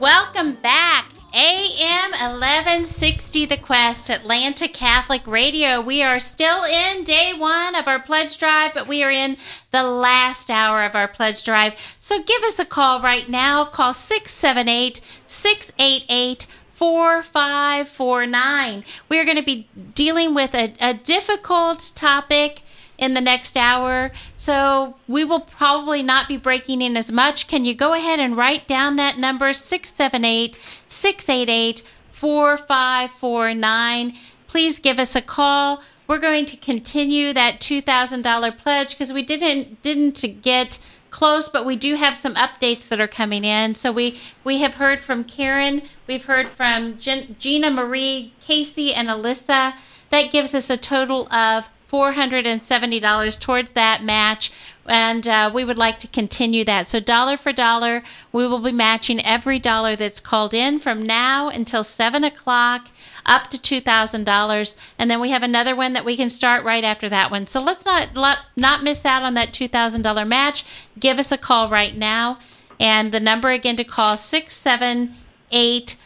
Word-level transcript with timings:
Welcome 0.00 0.54
back. 0.54 1.12
AM 1.34 2.12
1160 2.12 3.44
The 3.44 3.58
Quest, 3.58 4.08
Atlanta 4.08 4.66
Catholic 4.66 5.26
Radio. 5.26 5.82
We 5.82 6.02
are 6.02 6.18
still 6.18 6.64
in 6.64 7.04
day 7.04 7.34
one 7.36 7.74
of 7.74 7.86
our 7.86 8.00
pledge 8.00 8.38
drive, 8.38 8.72
but 8.72 8.88
we 8.88 9.02
are 9.02 9.10
in 9.10 9.36
the 9.72 9.82
last 9.82 10.50
hour 10.50 10.84
of 10.84 10.96
our 10.96 11.06
pledge 11.06 11.44
drive. 11.44 11.74
So 12.00 12.22
give 12.22 12.42
us 12.44 12.58
a 12.58 12.64
call 12.64 13.02
right 13.02 13.28
now. 13.28 13.66
Call 13.66 13.92
678 13.92 15.02
688 15.26 16.46
4549. 16.72 18.84
We 19.10 19.18
are 19.18 19.26
going 19.26 19.36
to 19.36 19.42
be 19.42 19.68
dealing 19.94 20.34
with 20.34 20.54
a, 20.54 20.72
a 20.80 20.94
difficult 20.94 21.92
topic 21.94 22.62
in 23.00 23.14
the 23.14 23.20
next 23.20 23.56
hour. 23.56 24.12
So 24.36 24.96
we 25.08 25.24
will 25.24 25.40
probably 25.40 26.02
not 26.02 26.28
be 26.28 26.36
breaking 26.36 26.82
in 26.82 26.96
as 26.96 27.10
much. 27.10 27.48
Can 27.48 27.64
you 27.64 27.74
go 27.74 27.94
ahead 27.94 28.20
and 28.20 28.36
write 28.36 28.68
down 28.68 28.96
that 28.96 29.18
number 29.18 29.52
678 29.52 30.56
688 30.86 31.82
4549? 32.12 34.14
Please 34.46 34.78
give 34.78 34.98
us 34.98 35.16
a 35.16 35.22
call. 35.22 35.82
We're 36.06 36.18
going 36.18 36.44
to 36.46 36.56
continue 36.56 37.32
that 37.32 37.60
$2,000 37.60 38.58
pledge 38.58 38.90
because 38.90 39.12
we 39.12 39.22
didn't 39.22 39.80
didn't 39.82 40.42
get 40.42 40.78
close, 41.10 41.48
but 41.48 41.64
we 41.64 41.76
do 41.76 41.96
have 41.96 42.16
some 42.16 42.34
updates 42.34 42.88
that 42.88 43.00
are 43.00 43.08
coming 43.08 43.44
in. 43.44 43.74
So 43.74 43.92
we 43.92 44.18
we 44.44 44.58
have 44.58 44.74
heard 44.74 45.00
from 45.00 45.24
Karen, 45.24 45.82
we've 46.06 46.24
heard 46.24 46.48
from 46.48 46.98
Gina 46.98 47.70
Marie, 47.70 48.32
Casey, 48.40 48.92
and 48.92 49.08
Alyssa. 49.08 49.74
That 50.10 50.32
gives 50.32 50.54
us 50.54 50.68
a 50.68 50.76
total 50.76 51.32
of 51.32 51.68
$470 51.90 53.40
towards 53.40 53.70
that 53.72 54.04
match. 54.04 54.52
And 54.86 55.26
uh, 55.26 55.50
we 55.52 55.64
would 55.64 55.78
like 55.78 55.98
to 56.00 56.08
continue 56.08 56.64
that. 56.64 56.88
So, 56.88 57.00
dollar 57.00 57.36
for 57.36 57.52
dollar, 57.52 58.02
we 58.32 58.46
will 58.46 58.58
be 58.60 58.72
matching 58.72 59.24
every 59.24 59.58
dollar 59.58 59.94
that's 59.94 60.20
called 60.20 60.54
in 60.54 60.78
from 60.78 61.02
now 61.02 61.48
until 61.48 61.84
7 61.84 62.24
o'clock 62.24 62.88
up 63.26 63.50
to 63.50 63.58
$2,000. 63.58 64.76
And 64.98 65.10
then 65.10 65.20
we 65.20 65.30
have 65.30 65.42
another 65.42 65.76
one 65.76 65.92
that 65.92 66.04
we 66.04 66.16
can 66.16 66.30
start 66.30 66.64
right 66.64 66.82
after 66.82 67.08
that 67.08 67.30
one. 67.30 67.46
So, 67.46 67.62
let's 67.62 67.84
not, 67.84 68.16
let, 68.16 68.38
not 68.56 68.82
miss 68.82 69.04
out 69.04 69.22
on 69.22 69.34
that 69.34 69.52
$2,000 69.52 70.26
match. 70.26 70.64
Give 70.98 71.18
us 71.18 71.30
a 71.30 71.38
call 71.38 71.68
right 71.68 71.96
now. 71.96 72.38
And 72.80 73.12
the 73.12 73.20
number 73.20 73.50
again 73.50 73.76
to 73.76 73.84
call 73.84 74.16
678 74.16 75.96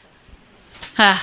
uh, 0.99 1.19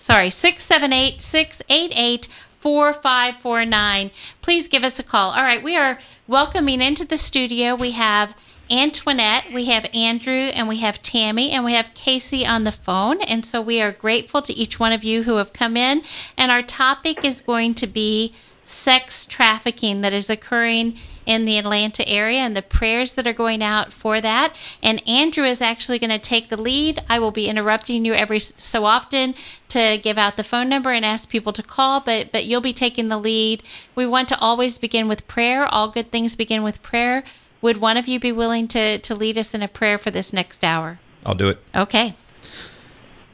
sorry, 0.00 0.30
678 0.30 1.20
688 1.20 2.28
4549. 2.66 4.10
Please 4.42 4.66
give 4.66 4.82
us 4.82 4.98
a 4.98 5.04
call. 5.04 5.30
All 5.30 5.44
right, 5.44 5.62
we 5.62 5.76
are 5.76 6.00
welcoming 6.26 6.80
into 6.80 7.04
the 7.04 7.16
studio. 7.16 7.76
We 7.76 7.92
have 7.92 8.34
Antoinette, 8.68 9.44
we 9.54 9.66
have 9.66 9.86
Andrew, 9.94 10.50
and 10.52 10.66
we 10.66 10.78
have 10.78 11.00
Tammy, 11.00 11.52
and 11.52 11.64
we 11.64 11.74
have 11.74 11.94
Casey 11.94 12.44
on 12.44 12.64
the 12.64 12.72
phone. 12.72 13.22
And 13.22 13.46
so 13.46 13.62
we 13.62 13.80
are 13.80 13.92
grateful 13.92 14.42
to 14.42 14.52
each 14.52 14.80
one 14.80 14.90
of 14.90 15.04
you 15.04 15.22
who 15.22 15.36
have 15.36 15.52
come 15.52 15.76
in. 15.76 16.02
And 16.36 16.50
our 16.50 16.60
topic 16.60 17.24
is 17.24 17.40
going 17.40 17.74
to 17.74 17.86
be 17.86 18.34
sex 18.64 19.26
trafficking 19.26 20.00
that 20.00 20.12
is 20.12 20.28
occurring 20.28 20.98
in 21.26 21.44
the 21.44 21.58
Atlanta 21.58 22.08
area 22.08 22.38
and 22.38 22.56
the 22.56 22.62
prayers 22.62 23.14
that 23.14 23.26
are 23.26 23.32
going 23.32 23.62
out 23.62 23.92
for 23.92 24.20
that. 24.20 24.54
And 24.82 25.06
Andrew 25.06 25.44
is 25.44 25.60
actually 25.60 25.98
going 25.98 26.10
to 26.10 26.18
take 26.18 26.48
the 26.48 26.56
lead. 26.56 27.02
I 27.08 27.18
will 27.18 27.32
be 27.32 27.48
interrupting 27.48 28.04
you 28.04 28.14
every 28.14 28.38
so 28.38 28.84
often 28.84 29.34
to 29.68 29.98
give 30.02 30.16
out 30.16 30.36
the 30.36 30.44
phone 30.44 30.68
number 30.68 30.92
and 30.92 31.04
ask 31.04 31.28
people 31.28 31.52
to 31.52 31.62
call, 31.62 32.00
but 32.00 32.32
but 32.32 32.46
you'll 32.46 32.60
be 32.60 32.72
taking 32.72 33.08
the 33.08 33.18
lead. 33.18 33.62
We 33.94 34.06
want 34.06 34.28
to 34.28 34.38
always 34.38 34.78
begin 34.78 35.08
with 35.08 35.26
prayer. 35.26 35.66
All 35.66 35.90
good 35.90 36.10
things 36.10 36.36
begin 36.36 36.62
with 36.62 36.82
prayer. 36.82 37.24
Would 37.60 37.78
one 37.78 37.96
of 37.96 38.06
you 38.06 38.20
be 38.20 38.32
willing 38.32 38.68
to 38.68 38.98
to 38.98 39.14
lead 39.14 39.36
us 39.36 39.54
in 39.54 39.62
a 39.62 39.68
prayer 39.68 39.98
for 39.98 40.10
this 40.10 40.32
next 40.32 40.62
hour? 40.62 41.00
I'll 41.24 41.34
do 41.34 41.48
it. 41.48 41.58
Okay. 41.74 42.14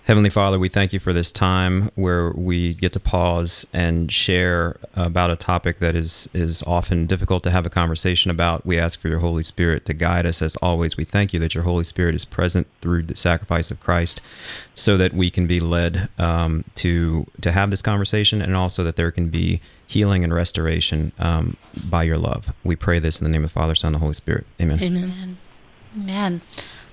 Heavenly 0.04 0.30
Father, 0.30 0.58
we 0.58 0.68
thank 0.68 0.92
you 0.92 0.98
for 0.98 1.12
this 1.12 1.30
time 1.30 1.88
where 1.94 2.30
we 2.30 2.74
get 2.74 2.92
to 2.94 2.98
pause 3.00 3.64
and 3.72 4.10
share 4.10 4.76
about 4.96 5.30
a 5.30 5.36
topic 5.36 5.78
that 5.78 5.94
is, 5.94 6.28
is 6.34 6.60
often 6.64 7.06
difficult 7.06 7.44
to 7.44 7.52
have 7.52 7.66
a 7.66 7.70
conversation 7.70 8.28
about. 8.28 8.66
We 8.66 8.80
ask 8.80 8.98
for 9.00 9.06
your 9.06 9.20
Holy 9.20 9.44
Spirit 9.44 9.86
to 9.86 9.94
guide 9.94 10.26
us 10.26 10.42
as 10.42 10.56
always. 10.56 10.96
We 10.96 11.04
thank 11.04 11.32
you 11.32 11.38
that 11.38 11.54
your 11.54 11.62
Holy 11.62 11.84
Spirit 11.84 12.16
is 12.16 12.24
present 12.24 12.66
through 12.80 13.04
the 13.04 13.14
sacrifice 13.14 13.70
of 13.70 13.78
Christ 13.78 14.20
so 14.74 14.96
that 14.96 15.14
we 15.14 15.30
can 15.30 15.46
be 15.46 15.60
led 15.60 16.08
um, 16.18 16.64
to, 16.76 17.28
to 17.40 17.52
have 17.52 17.70
this 17.70 17.80
conversation 17.80 18.42
and 18.42 18.56
also 18.56 18.82
that 18.82 18.96
there 18.96 19.12
can 19.12 19.28
be 19.28 19.60
healing 19.86 20.24
and 20.24 20.34
restoration 20.34 21.12
um, 21.20 21.56
by 21.84 22.02
your 22.02 22.18
love. 22.18 22.52
We 22.64 22.74
pray 22.74 22.98
this 22.98 23.20
in 23.20 23.24
the 23.24 23.30
name 23.30 23.44
of 23.44 23.50
the 23.50 23.54
Father, 23.54 23.76
Son, 23.76 23.90
and 23.90 23.94
the 23.94 24.00
Holy 24.00 24.14
Spirit. 24.14 24.46
Amen. 24.60 24.82
Amen. 24.82 25.38
Amen. 25.96 26.40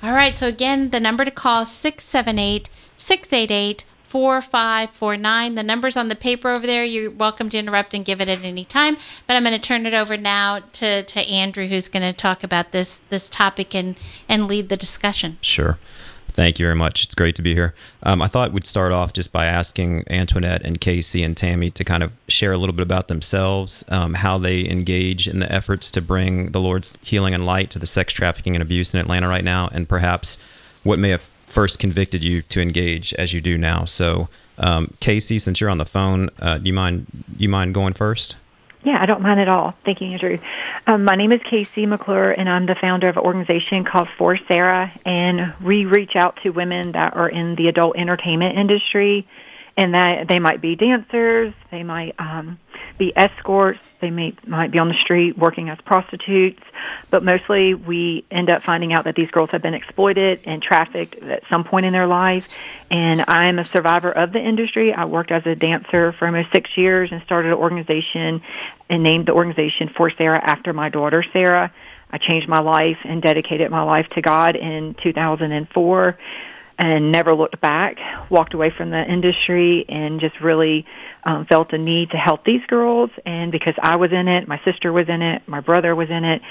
All 0.04 0.12
right. 0.12 0.38
So 0.38 0.48
again, 0.48 0.92
the 0.92 1.00
number 1.00 1.26
to 1.26 1.32
call 1.32 1.66
678 1.66 2.70
688 3.00 3.86
4549. 4.04 5.54
The 5.54 5.62
number's 5.62 5.96
on 5.96 6.08
the 6.08 6.16
paper 6.16 6.50
over 6.50 6.66
there. 6.66 6.84
You're 6.84 7.12
welcome 7.12 7.50
to 7.52 7.60
interrupt 7.60 7.94
and 7.94 8.04
give 8.04 8.20
it 8.22 8.28
at 8.28 8.44
any 8.44 8.66
time. 8.66 8.98
But 9.28 9.36
I'm 9.36 9.44
going 9.44 9.54
to 9.54 9.60
turn 9.60 9.86
it 9.86 9.94
over 9.94 10.18
now 10.18 10.62
to, 10.74 11.04
to 11.04 11.20
Andrew, 11.22 11.68
who's 11.68 11.90
going 11.90 12.02
to 12.02 12.14
talk 12.14 12.44
about 12.44 12.72
this 12.72 13.02
this 13.10 13.30
topic 13.30 13.76
and, 13.76 13.96
and 14.28 14.48
lead 14.48 14.70
the 14.70 14.78
discussion. 14.78 15.38
Sure. 15.42 15.78
Thank 16.32 16.58
you 16.58 16.66
very 16.66 16.76
much. 16.76 17.04
It's 17.04 17.16
great 17.16 17.36
to 17.36 17.42
be 17.42 17.54
here. 17.54 17.76
Um, 18.02 18.22
I 18.22 18.28
thought 18.28 18.54
we'd 18.54 18.66
start 18.66 18.92
off 18.92 19.14
just 19.14 19.32
by 19.32 19.46
asking 19.46 20.06
Antoinette 20.10 20.62
and 20.64 20.80
Casey 20.80 21.22
and 21.22 21.36
Tammy 21.36 21.70
to 21.72 21.84
kind 21.84 22.02
of 22.02 22.12
share 22.28 22.54
a 22.54 22.58
little 22.58 22.74
bit 22.74 22.84
about 22.84 23.10
themselves, 23.10 23.84
um, 23.90 24.14
how 24.14 24.38
they 24.38 24.68
engage 24.68 25.28
in 25.28 25.40
the 25.40 25.52
efforts 25.52 25.92
to 25.92 26.02
bring 26.02 26.52
the 26.52 26.62
Lord's 26.62 26.98
healing 27.02 27.34
and 27.34 27.46
light 27.46 27.70
to 27.72 27.80
the 27.80 27.88
sex 27.88 28.14
trafficking 28.14 28.56
and 28.56 28.62
abuse 28.62 28.94
in 28.94 29.00
Atlanta 29.00 29.28
right 29.28 29.44
now, 29.44 29.70
and 29.72 29.90
perhaps 29.90 30.38
what 30.84 30.98
may 30.98 31.10
have 31.10 31.30
first 31.50 31.80
convicted 31.80 32.24
you 32.24 32.42
to 32.44 32.62
engage 32.62 33.14
as 33.16 33.34
you 33.34 33.42
do 33.42 33.58
now. 33.58 33.86
So, 33.86 34.30
um, 34.58 34.94
Casey, 35.00 35.40
since 35.40 35.60
you're 35.60 35.70
on 35.70 35.78
the 35.78 35.86
phone, 35.86 36.30
uh, 36.40 36.60
do 36.60 36.68
you 36.68 36.74
mind 36.74 37.08
you 37.38 37.50
mind 37.50 37.74
going 37.74 37.94
first? 37.94 38.36
Yeah, 38.84 38.98
I 39.02 39.06
don't 39.06 39.22
mind 39.22 39.42
at 39.42 39.50
all. 39.50 39.74
Thank 39.84 40.00
you, 40.00 40.08
Andrew. 40.08 40.40
Um, 40.88 41.04
my 41.04 41.16
name 41.16 41.34
is 41.34 41.42
Casey 41.44 41.86
McClure, 41.86 42.32
and 42.32 42.48
I'm 42.50 42.66
the 42.66 42.76
founder 42.80 43.10
of 43.10 43.18
an 43.18 43.24
organization 43.24 43.84
called 43.84 44.08
For 44.18 44.38
Sarah, 44.48 44.92
and 45.06 45.54
we 45.62 45.84
reach 45.84 46.16
out 46.16 46.40
to 46.44 46.52
women 46.52 46.94
that 46.94 47.14
are 47.18 47.28
in 47.28 47.56
the 47.56 47.68
adult 47.68 47.98
entertainment 47.98 48.58
industry, 48.58 49.28
and 49.76 49.94
that 49.94 50.30
they 50.30 50.40
might 50.40 50.62
be 50.62 50.76
dancers, 50.76 51.54
they 51.72 51.84
might 51.84 52.16
um, 52.20 52.58
be 53.00 53.12
escorts, 53.16 53.80
they 54.02 54.12
may 54.12 54.34
might 54.46 54.72
be 54.72 54.80
on 54.80 54.88
the 54.88 55.02
street 55.02 55.38
working 55.38 55.70
as 55.70 55.78
prostitutes, 55.82 56.62
but 57.10 57.24
mostly 57.24 57.74
we 57.74 58.24
end 58.30 58.50
up 58.50 58.64
finding 58.64 58.94
out 58.94 59.06
that 59.06 59.16
these 59.16 59.32
girls 59.32 59.50
have 59.52 59.62
been 59.62 59.74
exploited 59.74 60.42
and 60.46 60.62
trafficked 60.62 61.22
at 61.24 61.44
some 61.50 61.64
point 61.64 61.86
in 61.86 61.94
their 61.94 62.08
life. 62.08 62.46
And 62.92 63.26
I'm 63.28 63.60
a 63.60 63.66
survivor 63.66 64.12
of 64.12 64.32
the 64.32 64.40
industry. 64.40 64.94
I 64.94 65.06
worked 65.06 65.32
as 65.32 65.46
a 65.46 65.56
dancer 65.56 66.14
for 66.14 66.28
almost 66.28 66.52
six 66.54 66.70
years 66.78 67.12
and 67.12 67.22
started 67.24 67.50
an 67.50 67.58
organization 67.58 68.42
and 68.90 69.04
named 69.04 69.26
the 69.26 69.34
organization 69.34 69.90
for 69.90 70.10
Sarah 70.12 70.40
after 70.42 70.72
my 70.72 70.90
daughter 70.90 71.24
Sarah. 71.34 71.74
I 72.12 72.18
changed 72.18 72.48
my 72.48 72.60
life 72.60 72.98
and 73.04 73.22
dedicated 73.22 73.70
my 73.70 73.84
life 73.84 74.08
to 74.12 74.22
God 74.22 74.56
in 74.56 74.96
2004 75.02 76.18
and 76.80 77.12
never 77.12 77.36
looked 77.36 77.60
back, 77.60 77.98
walked 78.30 78.54
away 78.54 78.72
from 78.76 78.90
the 78.90 79.04
industry 79.04 79.86
and 79.90 80.22
just 80.22 80.40
really 80.40 80.86
um, 81.26 81.46
felt 81.46 81.74
a 81.74 81.78
need 81.78 82.12
to 82.12 82.18
help 82.18 82.46
these 82.46 82.66
girls. 82.68 83.10
And 83.26 83.52
because 83.52 83.74
I 83.84 83.98
was 83.98 84.14
in 84.14 84.30
it, 84.30 84.48
my 84.48 84.62
sister 84.64 84.94
was 84.94 85.10
in 85.10 85.22
it, 85.22 85.46
my 85.46 85.60
brother 85.60 85.94
was 85.94 86.10
in 86.10 86.24
it, 86.24 86.42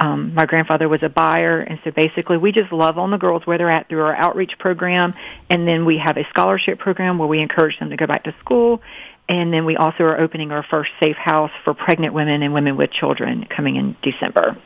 um, 0.00 0.34
my 0.34 0.44
grandfather 0.44 0.88
was 0.88 1.04
a 1.04 1.08
buyer. 1.08 1.60
And 1.60 1.78
so 1.84 1.92
basically 1.92 2.36
we 2.36 2.50
just 2.50 2.72
love 2.72 2.98
on 2.98 3.12
the 3.12 3.16
girls 3.16 3.46
where 3.46 3.58
they're 3.58 3.70
at 3.70 3.88
through 3.88 4.02
our 4.02 4.16
outreach 4.16 4.58
program. 4.58 5.14
And 5.48 5.68
then 5.68 5.84
we 5.84 5.98
have 6.04 6.16
a 6.16 6.26
scholarship 6.30 6.80
program 6.80 7.18
where 7.18 7.28
we 7.28 7.40
encourage 7.40 7.78
them 7.78 7.90
to 7.90 7.96
go 7.96 8.08
back 8.08 8.24
to 8.24 8.34
school. 8.40 8.82
And 9.28 9.52
then 9.52 9.64
we 9.64 9.76
also 9.76 10.02
are 10.02 10.20
opening 10.20 10.50
our 10.50 10.64
first 10.64 10.90
safe 11.00 11.16
house 11.16 11.52
for 11.62 11.74
pregnant 11.74 12.12
women 12.12 12.42
and 12.42 12.52
women 12.52 12.76
with 12.76 12.90
children 12.90 13.46
coming 13.48 13.76
in 13.76 13.96
December. 14.02 14.56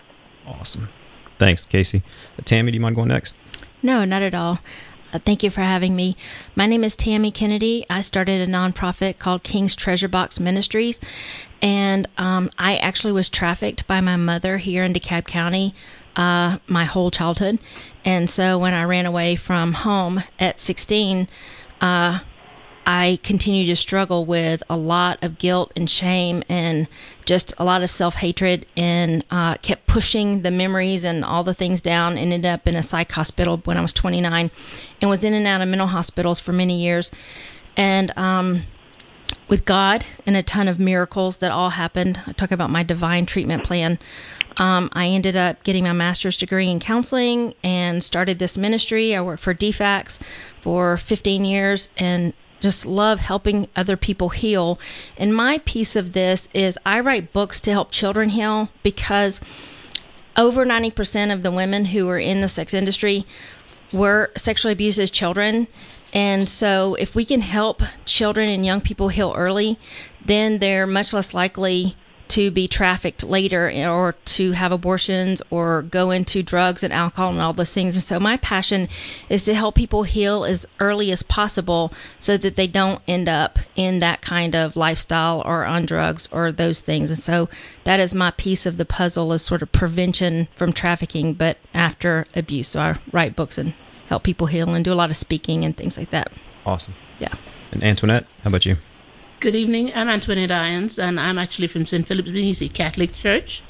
Awesome. 0.46 0.88
Thanks, 1.38 1.66
Casey. 1.66 2.02
Uh, 2.38 2.42
Tammy, 2.42 2.72
do 2.72 2.76
you 2.76 2.80
mind 2.80 2.96
going 2.96 3.08
next? 3.08 3.34
No, 3.82 4.04
not 4.04 4.22
at 4.22 4.34
all. 4.34 4.60
Uh, 5.12 5.18
thank 5.18 5.42
you 5.42 5.50
for 5.50 5.62
having 5.62 5.96
me. 5.96 6.16
My 6.54 6.66
name 6.66 6.84
is 6.84 6.96
Tammy 6.96 7.30
Kennedy. 7.30 7.84
I 7.90 8.00
started 8.00 8.40
a 8.40 8.50
nonprofit 8.50 9.18
called 9.18 9.42
King's 9.42 9.74
Treasure 9.74 10.08
Box 10.08 10.38
Ministries, 10.38 11.00
and 11.60 12.06
um, 12.16 12.50
I 12.58 12.76
actually 12.76 13.12
was 13.12 13.28
trafficked 13.28 13.86
by 13.86 14.00
my 14.00 14.16
mother 14.16 14.58
here 14.58 14.84
in 14.84 14.92
DeKalb 14.92 15.26
County 15.26 15.74
uh, 16.16 16.58
my 16.66 16.84
whole 16.84 17.10
childhood. 17.10 17.58
And 18.04 18.28
so 18.28 18.58
when 18.58 18.74
I 18.74 18.84
ran 18.84 19.06
away 19.06 19.36
from 19.36 19.72
home 19.72 20.22
at 20.38 20.60
16, 20.60 21.28
uh, 21.80 22.20
I 22.92 23.20
continue 23.22 23.66
to 23.66 23.76
struggle 23.76 24.24
with 24.24 24.64
a 24.68 24.76
lot 24.76 25.22
of 25.22 25.38
guilt 25.38 25.72
and 25.76 25.88
shame 25.88 26.42
and 26.48 26.88
just 27.24 27.54
a 27.56 27.62
lot 27.62 27.84
of 27.84 27.90
self 27.90 28.16
hatred 28.16 28.66
and 28.76 29.24
uh, 29.30 29.54
kept 29.58 29.86
pushing 29.86 30.42
the 30.42 30.50
memories 30.50 31.04
and 31.04 31.24
all 31.24 31.44
the 31.44 31.54
things 31.54 31.80
down 31.82 32.18
ended 32.18 32.44
up 32.44 32.66
in 32.66 32.74
a 32.74 32.82
psych 32.82 33.12
hospital 33.12 33.58
when 33.58 33.76
I 33.76 33.80
was 33.80 33.92
29 33.92 34.50
and 35.00 35.08
was 35.08 35.22
in 35.22 35.34
and 35.34 35.46
out 35.46 35.60
of 35.60 35.68
mental 35.68 35.86
hospitals 35.86 36.40
for 36.40 36.50
many 36.50 36.82
years. 36.82 37.12
And 37.76 38.12
um, 38.18 38.62
with 39.46 39.64
God 39.64 40.04
and 40.26 40.36
a 40.36 40.42
ton 40.42 40.66
of 40.66 40.80
miracles 40.80 41.36
that 41.36 41.52
all 41.52 41.70
happened. 41.70 42.20
I 42.26 42.32
talk 42.32 42.50
about 42.50 42.70
my 42.70 42.82
divine 42.82 43.24
treatment 43.24 43.62
plan. 43.62 44.00
Um, 44.56 44.90
I 44.94 45.06
ended 45.06 45.36
up 45.36 45.62
getting 45.62 45.84
my 45.84 45.92
master's 45.92 46.36
degree 46.36 46.68
in 46.68 46.80
counseling 46.80 47.54
and 47.62 48.02
started 48.02 48.40
this 48.40 48.58
ministry. 48.58 49.14
I 49.14 49.22
worked 49.22 49.44
for 49.44 49.54
DFACS 49.54 50.18
for 50.60 50.96
15 50.96 51.44
years 51.44 51.88
and 51.96 52.32
just 52.60 52.86
love 52.86 53.20
helping 53.20 53.68
other 53.74 53.96
people 53.96 54.30
heal. 54.30 54.78
And 55.16 55.34
my 55.34 55.58
piece 55.58 55.96
of 55.96 56.12
this 56.12 56.48
is 56.54 56.78
I 56.84 57.00
write 57.00 57.32
books 57.32 57.60
to 57.62 57.72
help 57.72 57.90
children 57.90 58.30
heal 58.30 58.68
because 58.82 59.40
over 60.36 60.64
90% 60.64 61.32
of 61.32 61.42
the 61.42 61.50
women 61.50 61.86
who 61.86 62.08
are 62.08 62.18
in 62.18 62.40
the 62.40 62.48
sex 62.48 62.72
industry 62.72 63.26
were 63.92 64.30
sexually 64.36 64.72
abused 64.72 65.00
as 65.00 65.10
children. 65.10 65.66
And 66.12 66.48
so, 66.48 66.94
if 66.96 67.14
we 67.14 67.24
can 67.24 67.40
help 67.40 67.82
children 68.04 68.48
and 68.48 68.66
young 68.66 68.80
people 68.80 69.08
heal 69.08 69.32
early, 69.36 69.78
then 70.24 70.58
they're 70.58 70.86
much 70.86 71.12
less 71.12 71.34
likely 71.34 71.96
to 72.30 72.50
be 72.50 72.68
trafficked 72.68 73.24
later 73.24 73.70
or 73.88 74.12
to 74.24 74.52
have 74.52 74.72
abortions 74.72 75.42
or 75.50 75.82
go 75.82 76.10
into 76.10 76.42
drugs 76.42 76.82
and 76.82 76.92
alcohol 76.92 77.30
and 77.30 77.40
all 77.40 77.52
those 77.52 77.74
things. 77.74 77.96
And 77.96 78.04
so 78.04 78.20
my 78.20 78.36
passion 78.36 78.88
is 79.28 79.44
to 79.44 79.54
help 79.54 79.74
people 79.74 80.04
heal 80.04 80.44
as 80.44 80.66
early 80.78 81.10
as 81.10 81.22
possible 81.22 81.92
so 82.18 82.36
that 82.36 82.56
they 82.56 82.66
don't 82.66 83.02
end 83.08 83.28
up 83.28 83.58
in 83.74 83.98
that 83.98 84.22
kind 84.22 84.54
of 84.54 84.76
lifestyle 84.76 85.42
or 85.44 85.64
on 85.64 85.86
drugs 85.86 86.28
or 86.30 86.52
those 86.52 86.80
things. 86.80 87.10
And 87.10 87.18
so 87.18 87.48
that 87.84 88.00
is 88.00 88.14
my 88.14 88.30
piece 88.30 88.64
of 88.64 88.76
the 88.76 88.84
puzzle 88.84 89.32
is 89.32 89.42
sort 89.42 89.62
of 89.62 89.72
prevention 89.72 90.48
from 90.54 90.72
trafficking, 90.72 91.34
but 91.34 91.58
after 91.74 92.26
abuse. 92.34 92.68
So 92.68 92.80
I 92.80 92.98
write 93.12 93.34
books 93.34 93.58
and 93.58 93.74
help 94.06 94.22
people 94.22 94.46
heal 94.46 94.72
and 94.74 94.84
do 94.84 94.92
a 94.92 94.94
lot 94.94 95.10
of 95.10 95.16
speaking 95.16 95.64
and 95.64 95.76
things 95.76 95.98
like 95.98 96.10
that. 96.10 96.32
Awesome. 96.64 96.94
Yeah. 97.18 97.34
And 97.72 97.82
Antoinette, 97.82 98.26
how 98.42 98.48
about 98.48 98.66
you? 98.66 98.76
Good 99.40 99.54
evening. 99.54 99.90
I'm 99.94 100.10
Antoinette 100.10 100.50
Irons, 100.50 100.98
and 100.98 101.18
I'm 101.18 101.38
actually 101.38 101.66
from 101.68 101.86
St. 101.86 102.06
Philip's 102.06 102.30
Benizi 102.30 102.70
Catholic 102.70 103.14
Church 103.14 103.62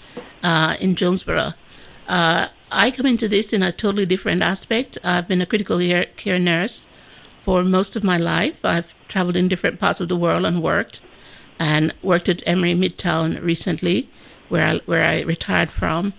uh, 0.43 0.75
in 0.81 0.97
Jonesboro. 0.97 1.53
Uh, 2.09 2.49
I 2.73 2.91
come 2.91 3.07
into 3.07 3.29
this 3.29 3.53
in 3.53 3.63
a 3.63 3.71
totally 3.71 4.05
different 4.05 4.43
aspect. 4.43 4.99
I've 5.05 5.29
been 5.29 5.41
a 5.41 5.47
critical 5.47 5.79
care 6.17 6.41
nurse 6.41 6.87
for 7.39 7.63
most 7.63 7.95
of 7.95 8.03
my 8.03 8.17
life. 8.17 8.65
I've 8.65 8.97
traveled 9.07 9.37
in 9.37 9.47
different 9.47 9.79
parts 9.79 10.01
of 10.01 10.09
the 10.09 10.17
world 10.17 10.45
and 10.45 10.61
worked, 10.61 11.03
and 11.61 11.95
worked 12.03 12.29
at 12.29 12.43
Emory 12.49 12.75
Midtown 12.75 13.41
recently, 13.41 14.11
where 14.49 14.65
I, 14.65 14.81
where 14.87 15.05
I 15.05 15.21
retired 15.21 15.71
from. 15.71 16.15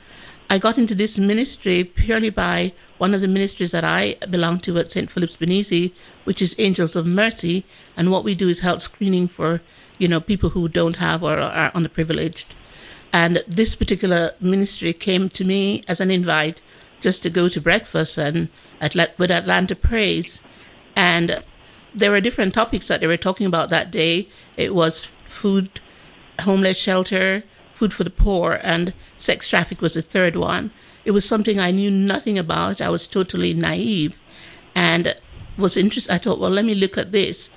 I 0.52 0.58
got 0.58 0.78
into 0.78 0.94
this 0.94 1.18
ministry 1.18 1.86
purely 1.86 2.30
by 2.30 2.74
one 2.98 3.14
of 3.14 3.22
the 3.22 3.30
ministries 3.30 3.72
that 3.72 3.86
I 3.86 4.16
belong 4.30 4.60
to 4.60 4.78
at 4.80 4.92
St. 4.92 5.10
Philip's 5.10 5.38
Benizi, 5.38 5.94
which 6.26 6.42
is 6.42 6.58
Angels 6.58 6.94
of 6.94 7.06
Mercy. 7.06 7.64
And 7.96 8.12
what 8.12 8.26
we 8.26 8.36
do 8.36 8.50
is 8.50 8.60
health 8.60 8.82
screening 8.82 9.30
for, 9.30 9.62
you 9.98 10.10
know, 10.10 10.20
people 10.20 10.50
who 10.50 10.68
don't 10.68 10.98
have 10.98 11.24
or 11.24 11.40
are 11.40 11.72
underprivileged. 11.72 12.48
And 13.14 13.42
this 13.48 13.76
particular 13.76 14.32
ministry 14.42 14.92
came 14.92 15.30
to 15.30 15.46
me 15.46 15.86
as 15.88 16.02
an 16.02 16.12
invite 16.12 16.62
just 17.00 17.24
to 17.24 17.30
go 17.30 17.48
to 17.48 17.62
breakfast 17.62 18.18
and 18.18 18.50
at, 18.82 18.94
with 19.18 19.32
Atlanta 19.32 19.74
Praise. 19.74 20.42
And 20.98 21.42
there 21.96 22.12
were 22.12 22.20
different 22.20 22.54
topics 22.54 22.90
that 22.90 23.00
they 23.00 23.08
were 23.08 23.16
talking 23.16 23.48
about 23.48 23.70
that 23.70 23.90
day. 23.90 24.28
It 24.58 24.76
was 24.76 25.14
food, 25.24 25.80
homeless 26.42 26.78
shelter, 26.78 27.46
food 27.82 27.96
for 27.96 28.04
the 28.04 28.12
poor, 28.12 28.60
and 28.62 28.94
sex 29.18 29.50
traffic 29.50 29.82
was 29.82 29.96
the 29.96 30.04
third 30.04 30.36
one. 30.36 30.70
It 31.04 31.12
was 31.12 31.26
something 31.26 31.60
I 31.60 31.72
knew 31.72 31.90
nothing 31.90 32.38
about. 32.38 32.80
I 32.80 32.90
was 32.90 33.08
totally 33.08 33.56
naive 33.56 34.22
and 34.76 35.16
was 35.58 35.76
interested. 35.76 36.14
I 36.14 36.20
thought, 36.20 36.40
well, 36.40 36.52
let 36.52 36.64
me 36.64 36.76
look 36.76 36.96
at 36.96 37.12
this. 37.12 37.50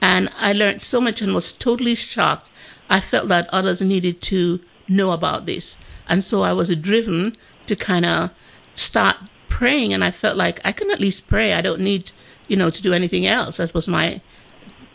And 0.00 0.30
I 0.38 0.52
learned 0.52 0.82
so 0.82 1.00
much 1.00 1.20
and 1.20 1.34
was 1.34 1.50
totally 1.50 1.96
shocked. 1.96 2.48
I 2.88 3.00
felt 3.00 3.26
that 3.26 3.48
others 3.52 3.80
needed 3.80 4.22
to 4.30 4.60
know 4.86 5.10
about 5.10 5.46
this. 5.46 5.76
And 6.08 6.22
so 6.22 6.42
I 6.42 6.52
was 6.52 6.74
driven 6.76 7.36
to 7.66 7.74
kind 7.74 8.06
of 8.06 8.30
start 8.76 9.16
praying. 9.48 9.92
And 9.92 10.04
I 10.04 10.12
felt 10.12 10.36
like 10.36 10.60
I 10.64 10.70
can 10.70 10.92
at 10.92 11.00
least 11.00 11.26
pray. 11.26 11.54
I 11.54 11.60
don't 11.60 11.80
need, 11.80 12.12
you 12.46 12.56
know, 12.56 12.70
to 12.70 12.80
do 12.80 12.92
anything 12.92 13.26
else. 13.26 13.56
That 13.56 13.74
was 13.74 13.88
my 13.88 14.20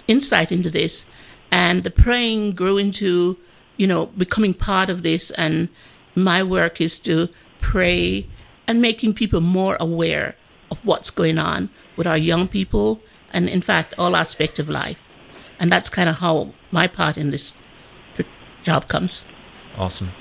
insight 0.08 0.50
into 0.54 0.70
this. 0.70 1.06
And 1.52 1.84
the 1.84 1.92
praying 1.92 2.54
grew 2.54 2.78
into 2.78 3.38
you 3.78 3.88
know, 3.88 4.08
becoming 4.08 4.54
part 4.54 4.90
of 4.90 5.04
this. 5.04 5.32
And 5.32 5.70
my 6.16 6.44
work 6.44 6.82
is 6.82 7.00
to 7.02 7.30
pray 7.60 8.28
and 8.68 8.82
making 8.82 9.14
people 9.14 9.42
more 9.42 9.78
aware 9.80 10.36
of 10.70 10.84
what's 10.84 11.10
going 11.10 11.38
on 11.38 11.70
with 11.96 12.06
our 12.06 12.18
young 12.18 12.48
people 12.48 13.02
and, 13.32 13.48
in 13.48 13.62
fact, 13.62 13.94
all 13.98 14.16
aspects 14.16 14.60
of 14.60 14.70
life. 14.70 15.02
And 15.60 15.72
that's 15.72 15.90
kind 15.90 16.10
of 16.10 16.18
how 16.18 16.54
my 16.72 16.88
part 16.88 17.18
in 17.18 17.32
this 17.32 17.54
job 18.64 18.88
comes. 18.88 19.24
Awesome. 19.78 20.12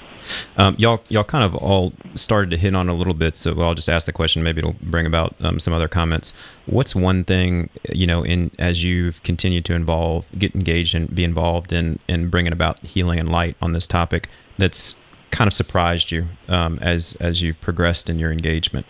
Um, 0.57 0.77
y'all, 0.79 1.03
y'all 1.09 1.25
kind 1.25 1.45
of 1.45 1.55
all 1.55 1.93
started 2.15 2.51
to 2.51 2.57
hit 2.57 2.75
on 2.75 2.89
a 2.89 2.95
little 2.95 3.15
bit, 3.15 3.37
so 3.37 3.61
I'll 3.61 3.75
just 3.75 3.89
ask 3.89 4.07
the 4.07 4.13
question. 4.13 4.43
Maybe 4.43 4.59
it'll 4.59 4.77
bring 4.83 5.07
about 5.07 5.35
um, 5.41 5.59
some 5.59 5.75
other 5.75 5.89
comments. 5.89 6.35
What's 6.67 6.95
one 6.95 7.25
thing 7.25 7.71
you 7.93 8.07
know, 8.07 8.25
in 8.25 8.51
as 8.59 8.85
you've 8.85 9.23
continued 9.23 9.65
to 9.67 9.75
involve, 9.75 10.27
get 10.39 10.55
engaged, 10.55 10.95
and 10.95 11.15
be 11.15 11.25
involved 11.25 11.73
in 11.73 11.99
in 12.09 12.29
bringing 12.29 12.53
about 12.53 12.79
healing 12.81 13.19
and 13.19 13.31
light 13.31 13.57
on 13.61 13.73
this 13.73 13.87
topic 13.87 14.29
that's 14.59 14.97
kind 15.31 15.49
of 15.49 15.55
surprised 15.55 16.11
you 16.11 16.27
um, 16.49 16.79
as 16.81 17.17
as 17.21 17.43
you've 17.43 17.61
progressed 17.61 18.09
in 18.09 18.19
your 18.19 18.33
engagement? 18.33 18.87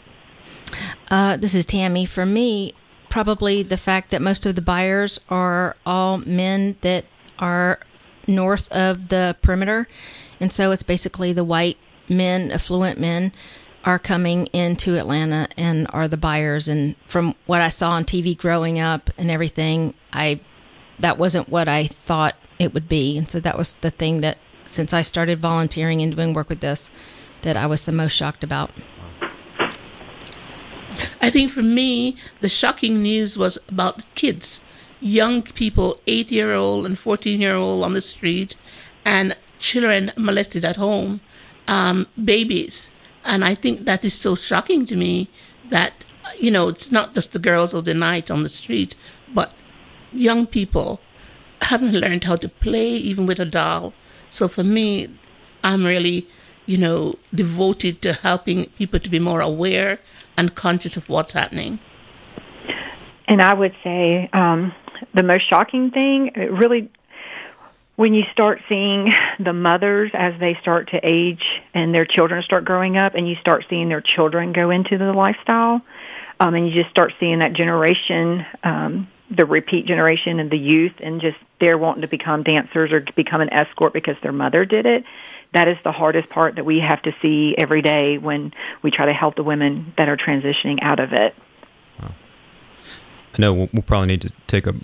Uh, 1.11 1.37
this 1.37 1.55
is 1.55 1.65
Tammy. 1.65 2.07
For 2.07 2.27
me, 2.27 2.75
probably 3.09 3.63
the 3.63 3.77
fact 3.77 4.11
that 4.11 4.23
most 4.23 4.47
of 4.47 4.55
the 4.55 4.63
buyers 4.63 5.21
are 5.29 5.77
all 5.85 6.19
men 6.19 6.77
that 6.81 7.05
are 7.39 7.81
north 8.27 8.71
of 8.73 9.09
the 9.09 9.37
perimeter 9.43 9.87
and 10.41 10.53
so 10.53 10.71
it's 10.71 10.83
basically 10.83 11.33
the 11.33 11.45
white 11.45 11.79
men, 12.09 12.51
affluent 12.51 13.01
men, 13.01 13.33
are 13.85 13.99
coming 13.99 14.47
into 14.47 14.97
Atlanta 14.97 15.49
and 15.57 15.87
are 15.91 16.09
the 16.09 16.17
buyers. 16.17 16.69
And 16.69 16.97
from 17.07 17.35
what 17.47 17.61
I 17.61 17.69
saw 17.69 17.91
on 17.91 18.05
TV 18.05 18.37
growing 18.37 18.81
up 18.81 19.11
and 19.17 19.31
everything, 19.31 19.95
I 20.13 20.41
that 20.99 21.19
wasn't 21.19 21.49
what 21.49 21.69
I 21.69 21.87
thought 21.87 22.37
it 22.59 22.73
would 22.73 22.89
be. 22.89 23.19
And 23.19 23.31
so 23.31 23.39
that 23.41 23.59
was 23.59 23.75
the 23.75 23.91
thing 23.91 24.23
that 24.23 24.39
since 24.65 24.93
I 24.93 25.03
started 25.03 25.41
volunteering 25.41 26.01
and 26.01 26.15
doing 26.15 26.33
work 26.33 26.49
with 26.49 26.61
this, 26.61 26.91
that 27.43 27.57
I 27.57 27.67
was 27.67 27.85
the 27.85 27.93
most 27.93 28.13
shocked 28.13 28.43
about. 28.43 28.71
I 31.21 31.29
think 31.29 31.51
for 31.51 31.63
me, 31.63 32.17
the 32.41 32.49
shocking 32.49 33.03
news 33.03 33.37
was 33.37 33.59
about 33.69 33.99
the 33.99 34.05
kids, 34.15 34.63
young 35.01 35.43
people, 35.43 36.01
eight 36.07 36.31
year 36.31 36.53
old 36.53 36.87
and 36.87 36.99
14 36.99 37.41
year 37.41 37.55
old 37.55 37.85
on 37.85 37.95
the 37.95 38.01
street, 38.01 38.57
and 39.05 39.37
children 39.59 40.13
molested 40.17 40.65
at 40.65 40.77
home, 40.77 41.21
um, 41.69 42.07
babies. 42.23 42.91
And 43.25 43.45
I 43.45 43.55
think 43.55 43.81
that 43.81 44.05
is 44.05 44.15
so 44.15 44.35
shocking 44.35 44.85
to 44.87 44.97
me 44.97 45.29
that, 45.67 46.07
you 46.39 46.51
know, 46.51 46.69
it's 46.69 46.93
not 46.93 47.15
just 47.15 47.33
the 47.33 47.39
girls 47.39 47.75
of 47.75 47.85
the 47.85 47.95
night 47.95 48.31
on 48.31 48.43
the 48.43 48.49
street, 48.49 48.97
but 49.35 49.53
young 50.13 50.47
people 50.47 51.01
haven't 51.63 51.93
learned 51.93 52.25
how 52.25 52.37
to 52.37 52.49
play 52.49 52.89
even 52.91 53.27
with 53.27 53.41
a 53.41 53.45
doll. 53.45 53.93
So 54.29 54.49
for 54.49 54.63
me, 54.63 55.09
I'm 55.65 55.85
really, 55.85 56.29
you 56.67 56.79
know, 56.79 57.17
devoted 57.35 58.03
to 58.03 58.13
helping 58.13 58.67
people 58.71 59.01
to 59.01 59.11
be 59.11 59.19
more 59.19 59.41
aware 59.41 59.99
and 60.37 60.55
conscious 60.55 60.97
of 60.97 61.09
what's 61.09 61.33
happening. 61.33 61.81
And 63.29 63.43
I 63.43 63.55
would 63.55 63.75
say 63.83 64.31
um, 64.33 64.73
the 65.15 65.23
most 65.23 65.49
shocking 65.49 65.91
thing, 65.91 66.33
it 66.35 66.53
really 66.53 66.91
when 67.97 68.13
you 68.13 68.25
start 68.31 68.61
seeing 68.69 69.13
the 69.41 69.53
mothers 69.53 70.11
as 70.15 70.39
they 70.39 70.57
start 70.61 70.91
to 70.91 71.01
age 71.03 71.45
and 71.75 71.95
their 71.95 72.05
children 72.05 72.43
start 72.43 72.65
growing 72.65 72.97
up 72.97 73.15
and 73.15 73.29
you 73.29 73.35
start 73.37 73.65
seeing 73.69 73.89
their 73.89 74.03
children 74.03 74.53
go 74.53 74.71
into 74.71 74.97
the 74.99 75.13
lifestyle 75.13 75.81
um, 76.39 76.55
and 76.55 76.69
you 76.69 76.75
just 76.75 76.91
start 76.91 77.13
seeing 77.19 77.41
that 77.41 77.55
generation 77.55 78.45
um, 78.63 79.09
the 79.29 79.45
repeat 79.45 79.87
generation 79.87 80.39
and 80.39 80.51
the 80.53 80.59
youth 80.59 80.93
and 81.01 81.21
just 81.21 81.37
they're 81.59 81.79
wanting 81.79 82.03
to 82.03 82.09
become 82.09 82.45
dancers 82.45 82.93
or 82.93 83.05
become 83.17 83.41
an 83.41 83.53
escort 83.53 83.93
because 83.93 84.15
their 84.23 84.33
mother 84.33 84.65
did 84.65 84.87
it 84.87 85.05
that 85.53 85.69
is 85.69 85.77
the 85.85 85.93
hardest 85.93 86.29
part 86.29 86.57
that 86.57 86.65
we 86.65 86.81
have 86.81 87.01
to 87.03 87.13
see 87.23 87.55
every 87.57 87.83
day 87.83 88.19
when 88.19 88.53
we 88.83 88.91
try 88.91 89.07
to 89.07 89.13
help 89.13 89.35
the 89.37 89.43
women 89.43 89.93
that 89.97 90.09
are 90.09 90.17
transitioning 90.17 90.79
out 90.83 91.01
of 91.01 91.13
it 91.13 91.35
I 93.37 93.43
know 93.43 93.53
we'll, 93.53 93.69
we'll 93.73 93.83
probably 93.83 94.09
need 94.09 94.23
to 94.23 94.33
take 94.47 94.67
a 94.67 94.75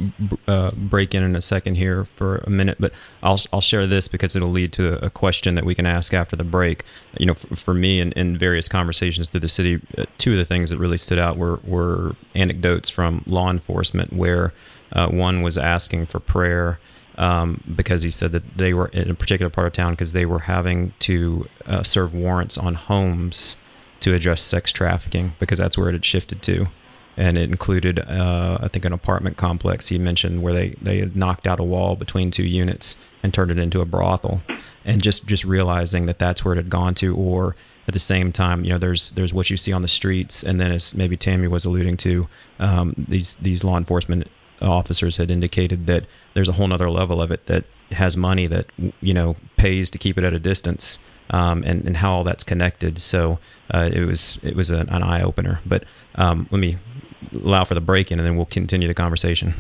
uh, 0.47 0.73
break 0.73 1.15
in 1.15 1.23
in 1.23 1.35
a 1.35 1.43
second 1.43 1.77
here 1.77 2.05
for 2.05 2.39
a 2.39 2.51
minute, 2.51 2.77
but 2.79 2.93
I'll 3.23 3.41
I'll 3.53 3.63
share 3.63 3.87
this 3.87 4.09
because 4.09 4.37
it'll 4.37 4.51
lead 4.51 4.73
to 4.75 5.03
a 5.05 5.09
question 5.09 5.55
that 5.55 5.65
we 5.65 5.75
can 5.75 5.87
ask 5.87 6.13
after 6.13 6.37
the 6.37 6.45
break. 6.45 6.85
You 7.19 7.27
know, 7.27 7.35
for, 7.35 7.57
for 7.57 7.75
me 7.75 8.01
in, 8.01 8.13
in 8.13 8.37
various 8.37 8.69
conversations 8.69 9.29
through 9.29 9.41
the 9.41 9.49
city, 9.49 9.81
uh, 9.97 10.05
two 10.19 10.33
of 10.33 10.39
the 10.39 10.45
things 10.45 10.69
that 10.71 10.79
really 10.79 10.99
stood 10.99 11.19
out 11.19 11.39
were 11.39 11.61
were 11.65 12.15
anecdotes 12.35 12.91
from 12.91 13.23
law 13.27 13.51
enforcement 13.51 14.13
where 14.13 14.53
uh, 14.93 15.09
one 15.09 15.43
was 15.43 15.57
asking 15.57 16.07
for 16.07 16.21
prayer. 16.21 16.79
Um, 17.19 17.63
because 17.77 18.01
he 18.01 18.09
said 18.09 18.33
that 18.33 18.57
they 18.57 18.73
were 18.73 18.87
in 18.89 19.11
a 19.11 19.15
particular 19.15 19.51
part 19.51 19.67
of 19.67 19.75
town 19.75 19.93
because 19.93 20.15
they 20.15 20.25
were 20.25 20.39
having 20.39 20.95
to 21.01 21.47
uh, 21.67 21.83
serve 21.83 22.15
warrants 22.15 22.57
on 22.57 22.75
homes 22.75 23.59
to 24.01 24.15
address 24.15 24.41
sex 24.41 24.73
trafficking 24.73 25.35
because 25.39 25.59
that's 25.59 25.77
where 25.77 25.91
it 25.91 25.93
had 25.93 26.07
shifted 26.07 26.41
to 26.45 26.69
and 27.17 27.37
it 27.37 27.51
included, 27.51 27.99
uh, 27.99 28.59
I 28.61 28.69
think, 28.69 28.85
an 28.85 28.93
apartment 28.93 29.37
complex. 29.37 29.89
He 29.89 29.99
mentioned 29.99 30.43
where 30.43 30.53
they 30.53 30.71
they 30.81 30.99
had 30.99 31.17
knocked 31.17 31.47
out 31.47 31.61
a 31.61 31.65
wall 31.65 31.97
between 31.97 32.31
two 32.31 32.45
units 32.45 32.97
and 33.23 33.33
turned 33.33 33.51
it 33.51 33.59
into 33.59 33.81
a 33.81 33.85
brothel, 33.85 34.43
and 34.85 35.03
just 35.03 35.27
just 35.27 35.45
realizing 35.45 36.07
that 36.07 36.19
that's 36.19 36.45
where 36.45 36.55
it 36.55 36.57
had 36.57 36.71
gone 36.71 36.95
to, 36.97 37.15
or 37.15 37.55
at 37.89 37.95
the 37.95 38.01
same 38.01 38.33
time, 38.33 38.65
you 38.65 38.71
know, 38.71 38.79
there's 38.79 39.11
there's 39.13 39.33
what 39.33 39.51
you 39.51 39.57
see 39.57 39.73
on 39.73 39.83
the 39.83 39.89
streets, 39.89 40.43
and 40.43 40.61
then 40.61 40.71
as 40.71 40.95
maybe 40.95 41.17
Tammy 41.17 41.49
was 41.49 41.65
alluding 41.65 41.97
to, 41.99 42.29
um, 42.59 42.95
these 42.97 43.37
these 43.37 43.65
law 43.65 43.77
enforcement 43.77 44.29
officers 44.61 45.17
had 45.17 45.31
indicated 45.31 45.87
that 45.89 46.07
there's 46.35 46.49
a 46.49 46.53
whole 46.53 46.69
nother 46.69 46.89
level 46.89 47.21
of 47.21 47.33
it 47.33 47.47
that 47.47 47.65
has 47.91 48.17
money 48.17 48.47
that 48.47 48.67
you 49.01 49.13
know 49.13 49.37
pays 49.57 49.91
to 49.91 49.99
keep 49.99 50.17
it 50.17 50.25
at 50.25 50.33
a 50.33 50.39
distance 50.39 50.99
um, 51.31 51.63
and, 51.65 51.85
and 51.85 51.97
how 51.97 52.13
all 52.13 52.25
that's 52.25 52.45
connected. 52.45 53.03
So 53.03 53.39
uh, 53.71 53.91
it 53.93 54.05
was 54.05 54.39
it 54.43 54.55
was 54.55 54.71
an, 54.71 54.89
an 54.89 55.03
eye 55.03 55.23
opener. 55.23 55.61
But 55.67 55.85
um, 56.15 56.47
let 56.51 56.59
me 56.59 56.79
allow 57.33 57.65
for 57.65 57.75
the 57.75 57.81
break 57.81 58.11
in, 58.11 58.19
and 58.19 58.27
then 58.27 58.37
we'll 58.37 58.47
continue 58.47 58.89
the 58.89 58.95
conversation. 58.95 59.55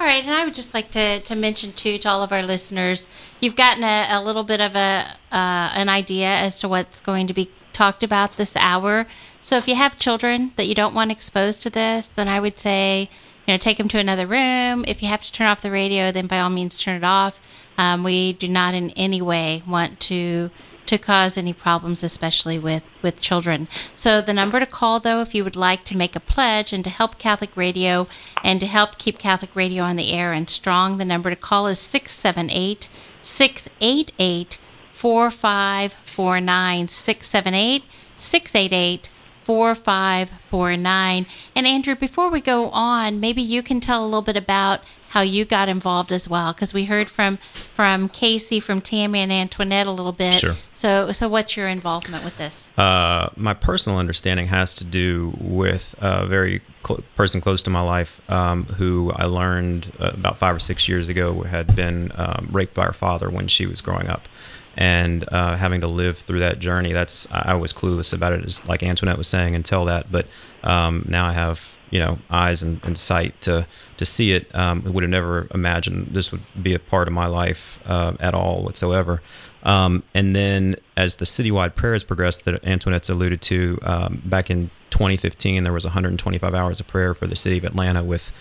All 0.00 0.06
right, 0.06 0.24
and 0.24 0.32
I 0.32 0.44
would 0.44 0.54
just 0.54 0.72
like 0.72 0.90
to, 0.92 1.20
to 1.20 1.34
mention 1.34 1.72
too 1.72 1.98
to 1.98 2.08
all 2.08 2.22
of 2.22 2.32
our 2.32 2.42
listeners, 2.42 3.06
you've 3.40 3.54
gotten 3.54 3.84
a, 3.84 4.08
a 4.10 4.22
little 4.22 4.44
bit 4.44 4.60
of 4.60 4.74
a 4.74 5.14
uh, 5.30 5.70
an 5.74 5.90
idea 5.90 6.28
as 6.28 6.58
to 6.60 6.68
what's 6.68 7.00
going 7.00 7.26
to 7.26 7.34
be 7.34 7.50
talked 7.74 8.02
about 8.02 8.36
this 8.36 8.56
hour. 8.56 9.06
So 9.42 9.56
if 9.56 9.68
you 9.68 9.74
have 9.74 9.98
children 9.98 10.52
that 10.56 10.66
you 10.66 10.74
don't 10.74 10.94
want 10.94 11.10
exposed 11.10 11.62
to 11.62 11.70
this, 11.70 12.06
then 12.06 12.28
I 12.28 12.40
would 12.40 12.58
say 12.58 13.10
you 13.46 13.52
know 13.52 13.58
take 13.58 13.76
them 13.76 13.88
to 13.88 13.98
another 13.98 14.26
room. 14.26 14.86
If 14.88 15.02
you 15.02 15.08
have 15.08 15.22
to 15.22 15.32
turn 15.32 15.48
off 15.48 15.60
the 15.60 15.70
radio, 15.70 16.10
then 16.12 16.26
by 16.26 16.40
all 16.40 16.50
means 16.50 16.78
turn 16.78 16.96
it 16.96 17.04
off. 17.04 17.40
Um, 17.76 18.02
we 18.02 18.32
do 18.32 18.48
not 18.48 18.72
in 18.72 18.90
any 18.90 19.20
way 19.20 19.62
want 19.66 20.00
to 20.00 20.50
to 20.90 20.98
cause 20.98 21.38
any 21.38 21.52
problems, 21.52 22.02
especially 22.02 22.58
with, 22.58 22.82
with 23.00 23.20
children. 23.20 23.68
So, 23.96 24.20
the 24.20 24.34
number 24.34 24.60
to 24.60 24.66
call, 24.66 25.00
though, 25.00 25.20
if 25.20 25.34
you 25.34 25.44
would 25.44 25.56
like 25.56 25.84
to 25.84 25.96
make 25.96 26.16
a 26.16 26.20
pledge 26.20 26.72
and 26.72 26.82
to 26.84 26.90
help 26.90 27.18
Catholic 27.18 27.56
Radio 27.56 28.08
and 28.42 28.60
to 28.60 28.66
help 28.66 28.98
keep 28.98 29.18
Catholic 29.18 29.54
Radio 29.54 29.84
on 29.84 29.96
the 29.96 30.12
air 30.12 30.32
and 30.32 30.50
strong, 30.50 30.98
the 30.98 31.04
number 31.04 31.30
to 31.30 31.36
call 31.36 31.68
is 31.68 31.78
678 31.78 32.88
688 33.22 34.58
4549. 34.92 36.88
678 36.88 37.84
688 38.18 39.10
4549. 39.44 41.26
And 41.54 41.66
Andrew, 41.66 41.94
before 41.94 42.30
we 42.30 42.40
go 42.40 42.68
on, 42.70 43.20
maybe 43.20 43.42
you 43.42 43.62
can 43.62 43.80
tell 43.80 44.04
a 44.04 44.06
little 44.06 44.22
bit 44.22 44.36
about 44.36 44.80
how 45.10 45.22
you 45.22 45.44
got 45.44 45.68
involved 45.68 46.12
as 46.12 46.28
well 46.28 46.52
because 46.52 46.72
we 46.72 46.84
heard 46.84 47.10
from 47.10 47.36
from 47.74 48.08
Casey, 48.08 48.60
from 48.60 48.80
Tammy 48.80 49.18
and 49.18 49.32
Antoinette 49.32 49.88
a 49.88 49.90
little 49.90 50.12
bit. 50.12 50.34
Sure. 50.34 50.54
So 50.74 51.10
so 51.10 51.28
what's 51.28 51.56
your 51.56 51.66
involvement 51.66 52.24
with 52.24 52.36
this? 52.38 52.70
Uh, 52.78 53.28
my 53.36 53.52
personal 53.52 53.98
understanding 53.98 54.46
has 54.46 54.72
to 54.74 54.84
do 54.84 55.34
with 55.40 55.96
a 55.98 56.26
very 56.26 56.62
cl- 56.86 57.02
person 57.16 57.40
close 57.40 57.62
to 57.64 57.70
my 57.70 57.80
life 57.80 58.20
um, 58.30 58.64
who 58.64 59.10
I 59.16 59.24
learned 59.24 59.92
uh, 59.98 60.12
about 60.14 60.38
five 60.38 60.54
or 60.54 60.60
six 60.60 60.88
years 60.88 61.08
ago 61.08 61.42
had 61.42 61.74
been 61.74 62.12
um, 62.14 62.48
raped 62.52 62.74
by 62.74 62.84
her 62.84 62.92
father 62.92 63.28
when 63.28 63.48
she 63.48 63.66
was 63.66 63.80
growing 63.80 64.06
up 64.06 64.28
and 64.76 65.24
uh, 65.32 65.56
having 65.56 65.80
to 65.80 65.88
live 65.88 66.18
through 66.18 66.38
that 66.38 66.60
journey. 66.60 66.92
That's 66.92 67.26
I 67.32 67.54
was 67.54 67.72
clueless 67.72 68.14
about 68.14 68.32
it, 68.32 68.44
as 68.44 68.64
like 68.64 68.84
Antoinette 68.84 69.18
was 69.18 69.26
saying 69.26 69.56
until 69.56 69.86
that. 69.86 70.12
But 70.12 70.26
um, 70.62 71.04
now 71.08 71.26
I 71.26 71.32
have 71.32 71.79
you 71.90 71.98
know 71.98 72.18
eyes 72.30 72.62
and, 72.62 72.80
and 72.84 72.96
sight 72.98 73.40
to 73.42 73.66
to 73.96 74.06
see 74.06 74.32
it. 74.32 74.52
Um, 74.54 74.82
I 74.86 74.90
would 74.90 75.02
have 75.02 75.10
never 75.10 75.48
imagined 75.52 76.08
this 76.12 76.32
would 76.32 76.42
be 76.60 76.74
a 76.74 76.78
part 76.78 77.08
of 77.08 77.14
my 77.14 77.26
life 77.26 77.80
uh, 77.84 78.14
at 78.20 78.34
all 78.34 78.62
whatsoever. 78.62 79.22
Um, 79.62 80.02
and 80.14 80.34
then 80.34 80.76
as 80.96 81.16
the 81.16 81.26
citywide 81.26 81.74
prayers 81.74 82.02
progressed, 82.02 82.44
that 82.46 82.64
Antoinette's 82.64 83.10
alluded 83.10 83.42
to 83.42 83.78
um, 83.82 84.22
back 84.24 84.50
in 84.50 84.70
2015, 84.90 85.62
there 85.64 85.72
was 85.72 85.84
125 85.84 86.54
hours 86.54 86.80
of 86.80 86.86
prayer 86.86 87.14
for 87.14 87.26
the 87.26 87.36
city 87.36 87.58
of 87.58 87.64
Atlanta 87.64 88.02
with 88.02 88.32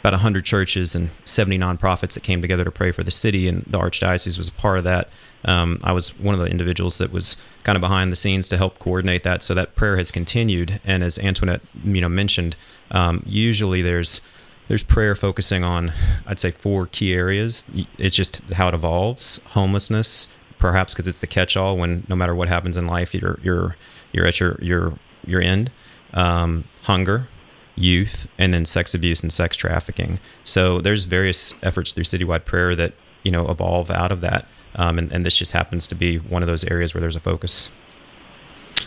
about 0.00 0.12
100 0.12 0.44
churches 0.44 0.94
and 0.94 1.10
70 1.24 1.58
nonprofits 1.58 2.12
that 2.14 2.22
came 2.22 2.42
together 2.42 2.64
to 2.64 2.70
pray 2.70 2.92
for 2.92 3.02
the 3.02 3.10
city, 3.10 3.48
and 3.48 3.62
the 3.62 3.78
Archdiocese 3.78 4.36
was 4.36 4.48
a 4.48 4.52
part 4.52 4.78
of 4.78 4.84
that. 4.84 5.08
Um, 5.44 5.80
I 5.82 5.92
was 5.92 6.18
one 6.18 6.34
of 6.34 6.40
the 6.40 6.46
individuals 6.46 6.98
that 6.98 7.12
was 7.12 7.36
kind 7.62 7.76
of 7.76 7.80
behind 7.80 8.10
the 8.10 8.16
scenes 8.16 8.48
to 8.48 8.56
help 8.56 8.78
coordinate 8.78 9.24
that. 9.24 9.42
So 9.42 9.54
that 9.54 9.74
prayer 9.74 9.96
has 9.96 10.10
continued, 10.10 10.80
and 10.84 11.02
as 11.04 11.18
Antoinette, 11.18 11.60
you 11.84 12.00
know, 12.00 12.08
mentioned, 12.08 12.56
um, 12.90 13.22
usually 13.26 13.82
there's 13.82 14.20
there's 14.68 14.82
prayer 14.82 15.14
focusing 15.14 15.62
on, 15.62 15.92
I'd 16.26 16.38
say, 16.38 16.50
four 16.50 16.86
key 16.86 17.12
areas. 17.12 17.64
It's 17.98 18.16
just 18.16 18.38
how 18.52 18.68
it 18.68 18.74
evolves: 18.74 19.40
homelessness, 19.48 20.28
perhaps 20.58 20.94
because 20.94 21.06
it's 21.06 21.20
the 21.20 21.26
catch-all. 21.26 21.76
When 21.76 22.06
no 22.08 22.16
matter 22.16 22.34
what 22.34 22.48
happens 22.48 22.76
in 22.76 22.86
life, 22.86 23.14
you're 23.14 23.38
you're 23.42 23.76
you're 24.12 24.26
at 24.26 24.40
your 24.40 24.58
your 24.62 24.94
your 25.26 25.42
end. 25.42 25.70
Um, 26.14 26.64
hunger, 26.82 27.28
youth, 27.74 28.28
and 28.38 28.54
then 28.54 28.64
sex 28.64 28.94
abuse 28.94 29.22
and 29.22 29.32
sex 29.32 29.56
trafficking. 29.56 30.20
So 30.44 30.80
there's 30.80 31.06
various 31.06 31.54
efforts 31.62 31.92
through 31.92 32.04
citywide 32.04 32.44
prayer 32.44 32.76
that 32.76 32.94
you 33.24 33.32
know 33.32 33.48
evolve 33.48 33.90
out 33.90 34.12
of 34.12 34.20
that, 34.20 34.46
um, 34.74 34.98
and, 34.98 35.12
and 35.12 35.24
this 35.24 35.36
just 35.36 35.52
happens 35.52 35.86
to 35.88 35.94
be 35.94 36.18
one 36.18 36.42
of 36.42 36.48
those 36.48 36.64
areas 36.64 36.94
where 36.94 37.00
there's 37.00 37.16
a 37.16 37.20
focus. 37.20 37.70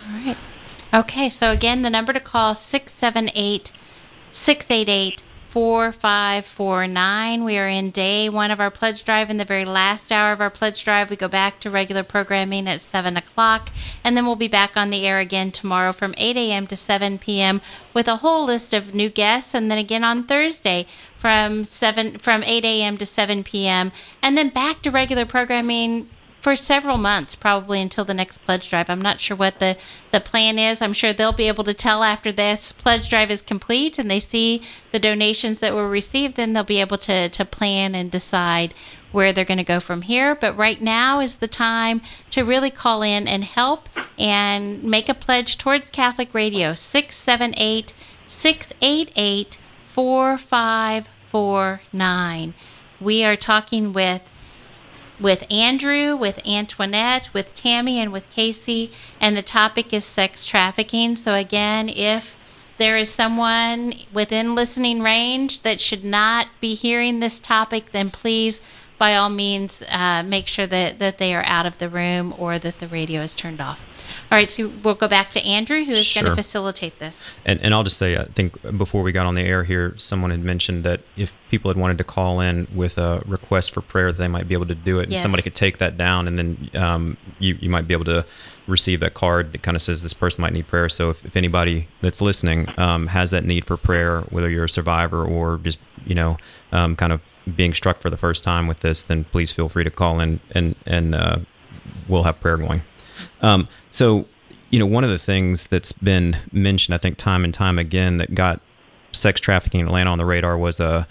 All 0.05 0.25
right. 0.25 0.37
Okay, 0.93 1.29
so 1.29 1.51
again, 1.51 1.81
the 1.81 1.89
number 1.89 2.13
to 2.13 2.19
call 2.19 2.55
678 2.55 3.71
688 4.31 5.23
4549. 5.47 7.43
We 7.43 7.57
are 7.57 7.67
in 7.67 7.91
day 7.91 8.27
one 8.27 8.51
of 8.51 8.59
our 8.59 8.69
pledge 8.69 9.03
drive. 9.03 9.29
In 9.29 9.37
the 9.37 9.45
very 9.45 9.63
last 9.65 10.11
hour 10.11 10.31
of 10.33 10.41
our 10.41 10.49
pledge 10.49 10.83
drive, 10.83 11.09
we 11.09 11.15
go 11.15 11.27
back 11.27 11.59
to 11.61 11.71
regular 11.71 12.03
programming 12.03 12.67
at 12.67 12.81
7 12.81 13.15
o'clock, 13.15 13.71
and 14.03 14.17
then 14.17 14.25
we'll 14.25 14.35
be 14.35 14.49
back 14.49 14.71
on 14.75 14.89
the 14.89 15.07
air 15.07 15.19
again 15.19 15.51
tomorrow 15.51 15.93
from 15.93 16.13
8 16.17 16.35
a.m. 16.35 16.67
to 16.67 16.75
7 16.75 17.17
p.m. 17.17 17.61
with 17.93 18.07
a 18.07 18.17
whole 18.17 18.45
list 18.45 18.73
of 18.73 18.93
new 18.93 19.09
guests, 19.09 19.53
and 19.53 19.71
then 19.71 19.77
again 19.77 20.03
on 20.03 20.25
Thursday 20.25 20.85
from 21.17 21.63
7 21.63 22.19
from 22.19 22.43
8 22.43 22.63
a.m. 22.65 22.97
to 22.97 23.05
7 23.05 23.43
p.m. 23.43 23.91
and 24.21 24.37
then 24.37 24.49
back 24.49 24.81
to 24.81 24.91
regular 24.91 25.25
programming 25.25 26.09
for 26.47 26.55
several 26.55 26.97
months, 26.97 27.35
probably 27.35 27.81
until 27.81 28.05
the 28.05 28.13
next 28.13 28.37
pledge 28.37 28.69
drive. 28.69 28.89
I'm 28.89 29.01
not 29.01 29.19
sure 29.19 29.35
what 29.35 29.59
the, 29.59 29.75
the 30.13 30.21
plan 30.21 30.57
is. 30.57 30.81
I'm 30.81 30.93
sure 30.93 31.11
they'll 31.11 31.33
be 31.33 31.49
able 31.49 31.65
to 31.65 31.73
tell 31.73 32.05
after 32.05 32.31
this 32.31 32.71
pledge 32.71 33.09
drive 33.09 33.29
is 33.29 33.41
complete 33.41 33.99
and 33.99 34.09
they 34.09 34.21
see 34.21 34.61
the 34.93 34.99
donations 34.99 35.59
that 35.59 35.75
were 35.75 35.89
received, 35.89 36.37
then 36.37 36.53
they'll 36.53 36.63
be 36.63 36.79
able 36.79 36.99
to, 36.99 37.27
to 37.27 37.43
plan 37.43 37.93
and 37.93 38.09
decide 38.09 38.73
where 39.11 39.33
they're 39.33 39.43
going 39.43 39.57
to 39.57 39.63
go 39.65 39.81
from 39.81 40.03
here. 40.03 40.35
But 40.35 40.55
right 40.55 40.81
now 40.81 41.19
is 41.19 41.35
the 41.35 41.49
time 41.49 42.01
to 42.31 42.45
really 42.45 42.71
call 42.71 43.01
in 43.01 43.27
and 43.27 43.43
help 43.43 43.89
and 44.17 44.81
make 44.85 45.09
a 45.09 45.13
pledge 45.13 45.57
towards 45.57 45.89
Catholic 45.89 46.33
Radio 46.33 46.75
678 46.75 47.93
688 48.25 49.57
4549. 49.83 52.53
We 53.01 53.25
are 53.25 53.35
talking 53.35 53.91
with 53.91 54.21
with 55.19 55.43
Andrew, 55.51 56.15
with 56.15 56.39
Antoinette, 56.45 57.33
with 57.33 57.55
Tammy, 57.55 57.99
and 57.99 58.11
with 58.11 58.29
Casey, 58.29 58.91
and 59.19 59.35
the 59.35 59.41
topic 59.41 59.93
is 59.93 60.05
sex 60.05 60.45
trafficking. 60.45 61.15
So, 61.15 61.33
again, 61.33 61.89
if 61.89 62.37
there 62.77 62.97
is 62.97 63.11
someone 63.11 63.93
within 64.13 64.55
listening 64.55 65.01
range 65.01 65.61
that 65.63 65.81
should 65.81 66.03
not 66.03 66.47
be 66.61 66.75
hearing 66.75 67.19
this 67.19 67.39
topic, 67.39 67.91
then 67.91 68.09
please, 68.09 68.61
by 68.97 69.15
all 69.15 69.29
means, 69.29 69.83
uh, 69.89 70.23
make 70.23 70.47
sure 70.47 70.67
that, 70.67 70.99
that 70.99 71.17
they 71.17 71.33
are 71.33 71.45
out 71.45 71.65
of 71.65 71.79
the 71.79 71.89
room 71.89 72.33
or 72.37 72.59
that 72.59 72.79
the 72.79 72.87
radio 72.87 73.21
is 73.21 73.33
turned 73.33 73.59
off. 73.59 73.85
All 74.29 74.37
right, 74.37 74.51
so 74.51 74.67
we'll 74.83 74.95
go 74.95 75.07
back 75.07 75.31
to 75.31 75.45
Andrew, 75.45 75.85
who 75.85 75.93
is 75.93 76.05
Sure. 76.05 76.23
going 76.23 76.35
to 76.35 76.35
facilitate 76.35 76.99
this. 76.99 77.31
And, 77.45 77.61
and 77.61 77.73
I'll 77.73 77.83
just 77.83 77.97
say, 77.97 78.17
I 78.17 78.25
think 78.25 78.61
before 78.77 79.01
we 79.01 79.13
got 79.13 79.25
on 79.25 79.35
the 79.35 79.41
air 79.41 79.63
here, 79.63 79.93
someone 79.97 80.31
had 80.31 80.43
mentioned 80.43 80.83
that 80.83 80.99
if 81.15 81.37
people 81.49 81.69
had 81.71 81.77
wanted 81.77 81.97
to 81.99 82.03
call 82.03 82.41
in 82.41 82.67
with 82.75 82.97
a 82.97 83.23
request 83.25 83.71
for 83.71 83.81
prayer, 83.81 84.11
they 84.11 84.27
might 84.27 84.49
be 84.49 84.53
able 84.53 84.65
to 84.65 84.75
do 84.75 84.99
it. 84.99 85.03
And 85.03 85.13
somebody 85.21 85.43
could 85.43 85.55
take 85.55 85.77
that 85.77 85.95
down, 85.97 86.27
and 86.27 86.37
then 86.37 86.69
um, 86.73 87.17
you, 87.39 87.57
you 87.61 87.69
might 87.69 87.87
be 87.87 87.93
able 87.93 88.03
to 88.05 88.25
receive 88.67 88.99
that 88.99 89.13
card 89.13 89.53
that 89.53 89.61
kind 89.63 89.77
of 89.77 89.81
says 89.81 90.01
this 90.03 90.13
person 90.13 90.41
might 90.41 90.51
need 90.51 90.67
prayer. 90.67 90.89
So 90.89 91.09
if, 91.09 91.25
if 91.25 91.37
anybody 91.37 91.87
that's 92.01 92.19
listening 92.19 92.67
um, 92.77 93.07
has 93.07 93.31
that 93.31 93.45
need 93.45 93.63
for 93.63 93.77
prayer, 93.77 94.21
whether 94.23 94.49
you're 94.49 94.65
a 94.65 94.69
survivor 94.69 95.23
or 95.23 95.57
just, 95.63 95.79
you 96.05 96.15
know, 96.15 96.37
um, 96.73 96.97
kind 96.97 97.13
of 97.13 97.21
being 97.55 97.73
struck 97.73 98.01
for 98.01 98.09
the 98.09 98.17
first 98.17 98.43
time 98.43 98.67
with 98.67 98.81
this, 98.81 99.03
then 99.03 99.23
please 99.23 99.53
feel 99.53 99.69
free 99.69 99.85
to 99.85 99.89
call 99.89 100.19
in 100.19 100.41
and, 100.51 100.75
and 100.85 101.15
uh, 101.15 101.37
we'll 102.09 102.23
have 102.23 102.37
prayer 102.41 102.57
going. 102.57 102.81
Um, 103.41 103.67
so, 103.91 104.25
you 104.69 104.79
know, 104.79 104.85
one 104.85 105.03
of 105.03 105.09
the 105.09 105.17
things 105.17 105.67
that's 105.67 105.91
been 105.91 106.37
mentioned, 106.51 106.95
I 106.95 106.97
think, 106.97 107.17
time 107.17 107.43
and 107.43 107.53
time 107.53 107.79
again, 107.79 108.17
that 108.17 108.35
got 108.35 108.59
sex 109.11 109.39
trafficking 109.39 109.81
in 109.81 109.87
Atlanta 109.87 110.11
on 110.11 110.17
the 110.17 110.25
radar 110.25 110.57
was 110.57 110.79
a, 110.79 111.07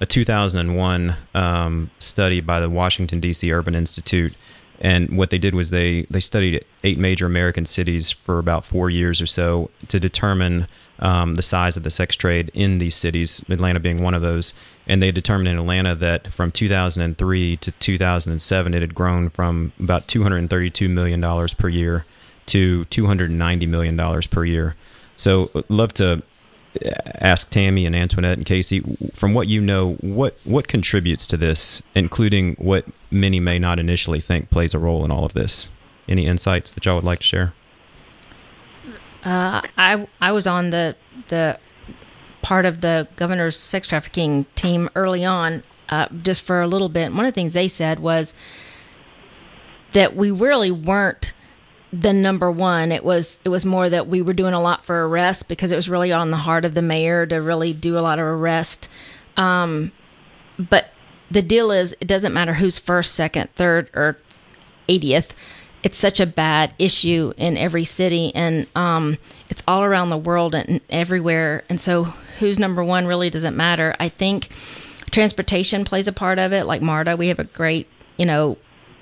a 0.00 0.06
2001 0.06 1.16
um, 1.34 1.90
study 1.98 2.40
by 2.40 2.60
the 2.60 2.70
Washington 2.70 3.20
D.C. 3.20 3.52
Urban 3.52 3.74
Institute, 3.74 4.34
and 4.80 5.16
what 5.16 5.30
they 5.30 5.38
did 5.38 5.54
was 5.54 5.70
they 5.70 6.06
they 6.10 6.20
studied 6.20 6.64
eight 6.84 6.98
major 6.98 7.26
American 7.26 7.66
cities 7.66 8.10
for 8.10 8.38
about 8.38 8.64
four 8.64 8.88
years 8.88 9.20
or 9.20 9.26
so 9.26 9.70
to 9.88 10.00
determine 10.00 10.66
um, 11.00 11.34
the 11.34 11.42
size 11.42 11.76
of 11.76 11.82
the 11.82 11.90
sex 11.90 12.14
trade 12.16 12.50
in 12.54 12.78
these 12.78 12.94
cities, 12.94 13.44
Atlanta 13.48 13.80
being 13.80 14.02
one 14.02 14.14
of 14.14 14.22
those. 14.22 14.54
And 14.86 15.02
they 15.02 15.10
determined 15.10 15.48
in 15.48 15.58
Atlanta 15.58 15.94
that 15.96 16.32
from 16.32 16.50
2003 16.50 17.56
to 17.56 17.70
2007, 17.72 18.74
it 18.74 18.80
had 18.80 18.94
grown 18.94 19.30
from 19.30 19.72
about 19.80 20.08
232 20.08 20.88
million 20.88 21.20
dollars 21.20 21.54
per 21.54 21.68
year 21.68 22.04
to 22.46 22.84
290 22.86 23.66
million 23.66 23.96
dollars 23.96 24.26
per 24.26 24.44
year. 24.44 24.76
So, 25.16 25.50
love 25.68 25.92
to 25.94 26.22
ask 27.16 27.50
Tammy 27.50 27.84
and 27.84 27.94
Antoinette 27.94 28.38
and 28.38 28.46
Casey, 28.46 28.82
from 29.14 29.34
what 29.34 29.48
you 29.48 29.60
know, 29.60 29.94
what 30.00 30.38
what 30.44 30.68
contributes 30.68 31.26
to 31.28 31.36
this, 31.36 31.82
including 31.94 32.54
what 32.54 32.84
many 33.10 33.40
may 33.40 33.58
not 33.58 33.78
initially 33.78 34.20
think 34.20 34.50
plays 34.50 34.74
a 34.74 34.78
role 34.78 35.04
in 35.04 35.10
all 35.10 35.24
of 35.24 35.32
this. 35.32 35.68
Any 36.08 36.26
insights 36.26 36.72
that 36.72 36.84
y'all 36.84 36.96
would 36.96 37.04
like 37.04 37.20
to 37.20 37.26
share? 37.26 37.52
Uh, 39.24 39.60
I 39.76 40.06
I 40.20 40.32
was 40.32 40.46
on 40.46 40.70
the 40.70 40.96
the 41.28 41.58
part 42.42 42.64
of 42.64 42.80
the 42.80 43.06
governor's 43.16 43.58
sex 43.58 43.86
trafficking 43.86 44.46
team 44.54 44.88
early 44.94 45.24
on, 45.24 45.62
uh, 45.90 46.08
just 46.22 46.42
for 46.42 46.62
a 46.62 46.66
little 46.66 46.88
bit. 46.88 47.12
One 47.12 47.26
of 47.26 47.32
the 47.32 47.34
things 47.34 47.52
they 47.52 47.68
said 47.68 48.00
was 48.00 48.34
that 49.92 50.16
we 50.16 50.30
really 50.30 50.70
weren't 50.70 51.32
the 51.92 52.12
number 52.12 52.50
one. 52.50 52.92
It 52.92 53.04
was 53.04 53.40
it 53.44 53.48
was 53.48 53.64
more 53.64 53.88
that 53.88 54.06
we 54.06 54.22
were 54.22 54.32
doing 54.32 54.54
a 54.54 54.60
lot 54.60 54.84
for 54.84 55.06
arrest 55.06 55.48
because 55.48 55.72
it 55.72 55.76
was 55.76 55.88
really 55.88 56.12
on 56.12 56.30
the 56.30 56.36
heart 56.36 56.64
of 56.64 56.74
the 56.74 56.82
mayor 56.82 57.26
to 57.26 57.36
really 57.36 57.72
do 57.72 57.98
a 57.98 58.00
lot 58.00 58.18
of 58.18 58.24
arrest. 58.24 58.88
Um, 59.36 59.92
but 60.58 60.92
the 61.30 61.42
deal 61.42 61.70
is, 61.70 61.94
it 62.00 62.08
doesn't 62.08 62.32
matter 62.32 62.54
who's 62.54 62.78
first, 62.78 63.14
second, 63.14 63.50
third, 63.54 63.90
or 63.94 64.18
80th 64.88 65.30
it's 65.82 65.98
such 65.98 66.20
a 66.20 66.26
bad 66.26 66.74
issue 66.78 67.32
in 67.36 67.56
every 67.56 67.84
city 67.84 68.34
and 68.34 68.66
um, 68.76 69.16
it's 69.48 69.62
all 69.66 69.82
around 69.82 70.08
the 70.08 70.16
world 70.16 70.54
and 70.54 70.80
everywhere 70.90 71.64
and 71.68 71.80
so 71.80 72.04
who's 72.38 72.58
number 72.58 72.84
one 72.84 73.06
really 73.06 73.30
doesn't 73.30 73.56
matter. 73.56 73.94
I 73.98 74.08
think 74.08 74.50
transportation 75.10 75.84
plays 75.84 76.06
a 76.06 76.12
part 76.12 76.38
of 76.38 76.52
it 76.52 76.64
like 76.66 76.80
marta 76.80 77.16
we 77.16 77.26
have 77.28 77.40
a 77.40 77.44
great 77.44 77.88
you 78.16 78.24
know 78.24 78.56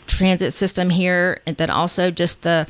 transit 0.06 0.54
system 0.54 0.88
here 0.88 1.42
and 1.44 1.58
then 1.58 1.68
also 1.68 2.10
just 2.10 2.42
the 2.42 2.66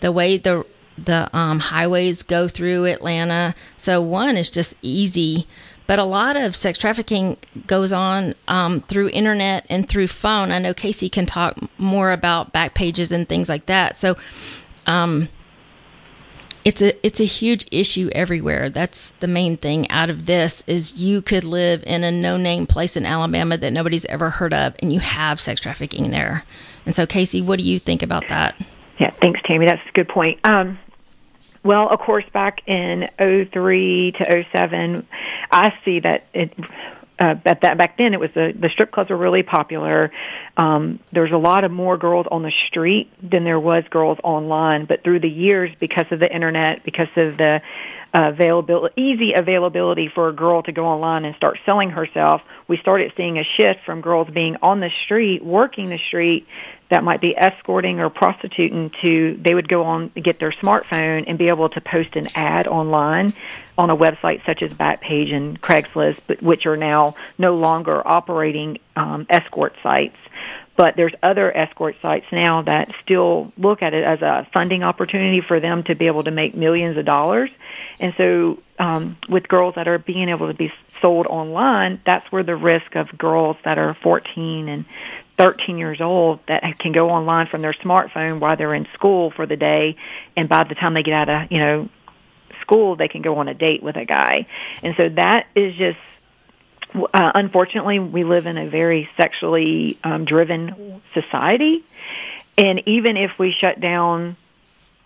the 0.00 0.10
way 0.10 0.36
the 0.36 0.66
the 0.98 1.34
um, 1.36 1.60
highways 1.60 2.22
go 2.22 2.48
through 2.48 2.86
atlanta. 2.86 3.54
So 3.76 4.00
one 4.00 4.36
is 4.36 4.50
just 4.50 4.74
easy 4.82 5.46
but 5.90 5.98
a 5.98 6.04
lot 6.04 6.36
of 6.36 6.54
sex 6.54 6.78
trafficking 6.78 7.36
goes 7.66 7.92
on 7.92 8.36
um, 8.46 8.80
through 8.82 9.08
internet 9.08 9.66
and 9.68 9.88
through 9.88 10.06
phone. 10.06 10.52
I 10.52 10.60
know 10.60 10.72
Casey 10.72 11.08
can 11.08 11.26
talk 11.26 11.58
more 11.78 12.12
about 12.12 12.52
back 12.52 12.74
pages 12.74 13.10
and 13.10 13.28
things 13.28 13.48
like 13.48 13.66
that. 13.66 13.96
So, 13.96 14.16
um, 14.86 15.28
it's 16.64 16.80
a 16.80 17.04
it's 17.04 17.18
a 17.18 17.24
huge 17.24 17.66
issue 17.72 18.08
everywhere. 18.12 18.70
That's 18.70 19.10
the 19.18 19.26
main 19.26 19.56
thing 19.56 19.90
out 19.90 20.10
of 20.10 20.26
this 20.26 20.62
is 20.68 21.00
you 21.00 21.22
could 21.22 21.42
live 21.42 21.82
in 21.84 22.04
a 22.04 22.12
no 22.12 22.36
name 22.36 22.68
place 22.68 22.96
in 22.96 23.04
Alabama 23.04 23.56
that 23.56 23.72
nobody's 23.72 24.04
ever 24.04 24.30
heard 24.30 24.54
of, 24.54 24.76
and 24.78 24.92
you 24.92 25.00
have 25.00 25.40
sex 25.40 25.60
trafficking 25.60 26.12
there. 26.12 26.44
And 26.86 26.94
so, 26.94 27.04
Casey, 27.04 27.42
what 27.42 27.58
do 27.58 27.64
you 27.64 27.80
think 27.80 28.04
about 28.04 28.28
that? 28.28 28.54
Yeah, 29.00 29.10
thanks, 29.20 29.40
Tammy. 29.44 29.66
That's 29.66 29.82
a 29.88 29.92
good 29.92 30.08
point. 30.08 30.38
Um, 30.44 30.78
well, 31.62 31.88
of 31.88 31.98
course, 31.98 32.24
back 32.32 32.62
in 32.66 33.08
03 33.18 34.12
to 34.12 34.44
07, 34.54 35.06
I 35.50 35.72
see 35.84 36.00
that 36.00 36.26
it, 36.32 36.54
uh, 37.18 37.34
at 37.44 37.60
that 37.60 37.76
back 37.76 37.98
then 37.98 38.14
it 38.14 38.20
was 38.20 38.30
the 38.34 38.54
the 38.58 38.70
strip 38.70 38.90
clubs 38.90 39.10
were 39.10 39.16
really 39.16 39.42
popular. 39.42 40.10
Um, 40.56 41.00
there 41.12 41.22
was 41.22 41.32
a 41.32 41.36
lot 41.36 41.64
of 41.64 41.70
more 41.70 41.98
girls 41.98 42.26
on 42.30 42.42
the 42.42 42.52
street 42.68 43.12
than 43.22 43.44
there 43.44 43.60
was 43.60 43.84
girls 43.90 44.18
online. 44.24 44.86
But 44.86 45.04
through 45.04 45.20
the 45.20 45.28
years, 45.28 45.70
because 45.78 46.06
of 46.10 46.18
the 46.18 46.34
internet, 46.34 46.82
because 46.82 47.08
of 47.16 47.36
the 47.36 47.60
uh, 48.14 48.30
availability, 48.32 48.94
easy 49.00 49.34
availability 49.34 50.08
for 50.08 50.30
a 50.30 50.32
girl 50.32 50.62
to 50.62 50.72
go 50.72 50.86
online 50.86 51.26
and 51.26 51.36
start 51.36 51.58
selling 51.66 51.90
herself, 51.90 52.40
we 52.68 52.78
started 52.78 53.12
seeing 53.18 53.38
a 53.38 53.44
shift 53.44 53.80
from 53.84 54.00
girls 54.00 54.28
being 54.32 54.56
on 54.62 54.80
the 54.80 54.90
street, 55.04 55.44
working 55.44 55.90
the 55.90 55.98
street, 55.98 56.46
that 56.90 57.04
might 57.04 57.20
be 57.20 57.36
escorting 57.36 58.00
or 58.00 58.10
prostituting 58.10 58.90
to 59.00 59.40
they 59.42 59.54
would 59.54 59.68
go 59.68 59.84
on 59.84 60.08
get 60.08 60.38
their 60.38 60.52
smartphone 60.52 61.24
and 61.26 61.38
be 61.38 61.48
able 61.48 61.68
to 61.68 61.80
post 61.80 62.16
an 62.16 62.28
ad 62.34 62.66
online 62.66 63.32
on 63.78 63.90
a 63.90 63.96
website 63.96 64.44
such 64.44 64.62
as 64.62 64.70
Backpage 64.72 65.32
and 65.32 65.60
Craigslist, 65.60 66.18
but 66.26 66.42
which 66.42 66.66
are 66.66 66.76
now 66.76 67.14
no 67.38 67.56
longer 67.56 68.06
operating 68.06 68.78
um, 68.94 69.26
escort 69.30 69.74
sites. 69.82 70.16
But 70.76 70.96
there's 70.96 71.12
other 71.22 71.54
escort 71.54 71.96
sites 72.00 72.26
now 72.32 72.62
that 72.62 72.90
still 73.02 73.52
look 73.58 73.82
at 73.82 73.92
it 73.92 74.02
as 74.02 74.22
a 74.22 74.46
funding 74.52 74.82
opportunity 74.82 75.40
for 75.40 75.60
them 75.60 75.82
to 75.84 75.94
be 75.94 76.06
able 76.06 76.24
to 76.24 76.30
make 76.30 76.54
millions 76.54 76.96
of 76.96 77.04
dollars. 77.04 77.50
And 77.98 78.14
so, 78.16 78.58
um, 78.78 79.18
with 79.28 79.46
girls 79.46 79.74
that 79.74 79.88
are 79.88 79.98
being 79.98 80.30
able 80.30 80.48
to 80.48 80.54
be 80.54 80.72
sold 81.02 81.26
online, 81.26 82.00
that's 82.06 82.30
where 82.32 82.42
the 82.42 82.56
risk 82.56 82.96
of 82.96 83.08
girls 83.18 83.56
that 83.64 83.76
are 83.76 83.94
14 84.02 84.68
and 84.70 84.86
13 85.40 85.78
years 85.78 86.02
old 86.02 86.38
that 86.48 86.62
can 86.78 86.92
go 86.92 87.08
online 87.08 87.46
from 87.46 87.62
their 87.62 87.72
smartphone 87.72 88.40
while 88.40 88.58
they're 88.58 88.74
in 88.74 88.86
school 88.92 89.30
for 89.30 89.46
the 89.46 89.56
day 89.56 89.96
and 90.36 90.50
by 90.50 90.64
the 90.64 90.74
time 90.74 90.92
they 90.92 91.02
get 91.02 91.14
out 91.14 91.28
of 91.30 91.50
you 91.50 91.58
know 91.58 91.88
school 92.60 92.94
they 92.94 93.08
can 93.08 93.22
go 93.22 93.38
on 93.38 93.48
a 93.48 93.54
date 93.54 93.82
with 93.82 93.96
a 93.96 94.04
guy. 94.04 94.46
And 94.82 94.94
so 94.98 95.08
that 95.08 95.46
is 95.54 95.74
just 95.76 95.98
uh, 96.94 97.32
unfortunately 97.34 97.98
we 98.00 98.22
live 98.22 98.44
in 98.44 98.58
a 98.58 98.68
very 98.68 99.08
sexually 99.16 99.98
um, 100.04 100.26
driven 100.26 101.00
society. 101.14 101.84
And 102.58 102.82
even 102.86 103.16
if 103.16 103.30
we 103.38 103.52
shut 103.58 103.80
down 103.80 104.36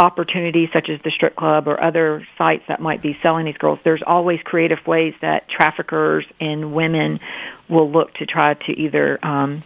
opportunities 0.00 0.68
such 0.72 0.88
as 0.88 1.00
the 1.04 1.12
strip 1.12 1.36
club 1.36 1.68
or 1.68 1.80
other 1.80 2.26
sites 2.36 2.64
that 2.66 2.80
might 2.80 3.00
be 3.00 3.16
selling 3.22 3.44
these 3.44 3.56
girls, 3.58 3.78
there's 3.84 4.02
always 4.04 4.40
creative 4.42 4.84
ways 4.84 5.14
that 5.20 5.48
traffickers 5.48 6.24
and 6.40 6.74
women 6.74 7.20
will 7.68 7.88
look 7.88 8.12
to 8.14 8.26
try 8.26 8.54
to 8.54 8.72
either 8.72 9.24
um, 9.24 9.62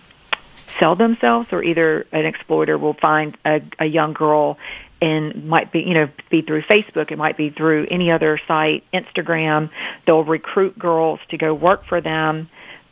sell 0.81 0.97
themselves 0.97 1.49
or 1.53 1.63
either 1.63 2.07
an 2.13 2.27
exploiter 2.27 2.79
will 2.79 2.95
find 2.95 3.37
a, 3.45 3.61
a 3.79 3.87
young 3.87 4.13
girl 4.13 4.59
and 5.01 5.47
might 5.47 5.73
be 5.73 5.81
you 5.81 5.95
know 5.95 6.09
be 6.31 6.43
through 6.43 6.63
Facebook, 6.63 7.11
it 7.13 7.19
might 7.19 7.37
be 7.37 7.51
through 7.51 7.87
any 7.91 8.11
other 8.11 8.41
site, 8.49 8.85
Instagram. 8.93 9.71
They'll 10.07 10.25
recruit 10.25 10.79
girls 10.79 11.21
to 11.31 11.39
go 11.39 11.55
work 11.55 11.87
for 11.87 12.01
them. 12.01 12.51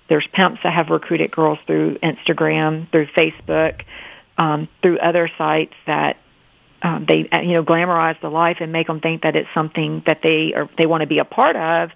There's 0.09 0.27
pimps 0.33 0.61
that 0.63 0.73
have 0.73 0.89
recruited 0.91 1.33
girls 1.33 1.59
through 1.67 1.99
Instagram, 1.99 2.91
through 2.93 3.07
Facebook, 3.07 3.83
um, 4.39 4.69
through 4.83 4.99
other 4.99 5.29
sites 5.37 5.75
that 5.87 6.19
um, 6.83 7.07
they 7.09 7.29
you 7.43 7.55
know 7.55 7.65
glamorize 7.65 8.21
the 8.21 8.31
life 8.31 8.59
and 8.61 8.71
make 8.71 8.87
them 8.87 9.01
think 9.01 9.23
that 9.23 9.35
it's 9.35 9.49
something 9.53 10.03
that 10.07 10.21
they 10.23 10.53
or 10.55 10.69
they 10.79 10.87
want 10.87 11.01
to 11.01 11.09
be 11.09 11.19
a 11.19 11.25
part 11.25 11.57
of, 11.57 11.91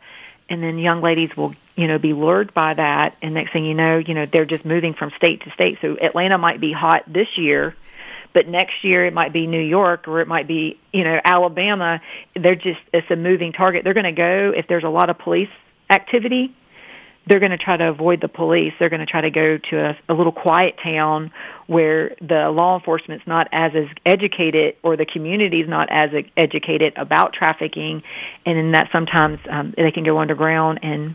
and 0.51 0.63
then 0.63 0.79
young 0.79 1.01
ladies 1.01 1.35
will 1.37 1.55
you 1.81 1.87
know, 1.87 1.99
be 1.99 2.13
lured 2.13 2.53
by 2.53 2.75
that. 2.75 3.17
And 3.23 3.33
next 3.33 3.55
thing 3.55 3.65
you 3.65 3.73
know, 3.73 3.97
you 3.97 4.13
know, 4.13 4.27
they're 4.27 4.45
just 4.45 4.67
moving 4.67 4.93
from 4.93 5.13
state 5.17 5.43
to 5.45 5.51
state. 5.53 5.79
So 5.81 5.97
Atlanta 5.99 6.37
might 6.37 6.61
be 6.61 6.73
hot 6.73 7.05
this 7.07 7.39
year, 7.39 7.75
but 8.35 8.47
next 8.47 8.85
year 8.85 9.07
it 9.07 9.15
might 9.15 9.33
be 9.33 9.47
New 9.47 9.63
York 9.63 10.07
or 10.07 10.21
it 10.21 10.29
might 10.29 10.47
be, 10.47 10.79
you 10.93 11.05
know, 11.05 11.19
Alabama. 11.25 12.03
They're 12.37 12.55
just, 12.55 12.81
it's 12.93 13.11
a 13.11 13.17
moving 13.17 13.53
target. 13.53 13.83
They're 13.83 13.95
going 13.95 14.15
to 14.15 14.21
go 14.21 14.53
if 14.55 14.67
there's 14.67 14.85
a 14.85 14.91
lot 14.91 15.09
of 15.09 15.19
police 15.19 15.49
activity 15.89 16.55
they're 17.31 17.39
going 17.39 17.53
to 17.53 17.59
try 17.59 17.77
to 17.77 17.89
avoid 17.89 18.21
the 18.21 18.27
police. 18.27 18.73
They're 18.81 18.89
going 18.89 18.99
to 18.99 19.07
try 19.07 19.21
to 19.21 19.31
go 19.31 19.57
to 19.57 19.91
a, 19.91 19.99
a 20.09 20.15
little 20.15 20.33
quiet 20.33 20.75
town 20.83 21.31
where 21.69 22.17
the 22.21 22.51
law 22.51 22.77
enforcement's 22.77 23.25
not 23.25 23.47
as, 23.53 23.71
as 23.77 23.87
educated 24.05 24.75
or 24.83 24.97
the 24.97 25.07
community's 25.07 25.69
not 25.69 25.89
as 25.93 26.11
educated 26.37 26.93
about 26.97 27.33
trafficking, 27.33 28.03
and 28.45 28.59
then 28.59 28.73
that 28.73 28.89
sometimes 28.91 29.39
um, 29.49 29.73
they 29.77 29.93
can 29.93 30.03
go 30.03 30.19
underground 30.19 30.81
and 30.83 31.15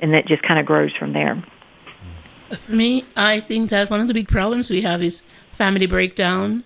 and 0.00 0.14
that 0.14 0.26
just 0.26 0.44
kind 0.44 0.60
of 0.60 0.66
grows 0.66 0.92
from 0.96 1.12
there. 1.12 1.42
For 2.52 2.72
me, 2.72 3.04
I 3.16 3.40
think 3.40 3.70
that 3.70 3.90
one 3.90 3.98
of 3.98 4.06
the 4.06 4.14
big 4.14 4.28
problems 4.28 4.70
we 4.70 4.82
have 4.82 5.02
is 5.02 5.24
family 5.50 5.86
breakdown, 5.86 6.62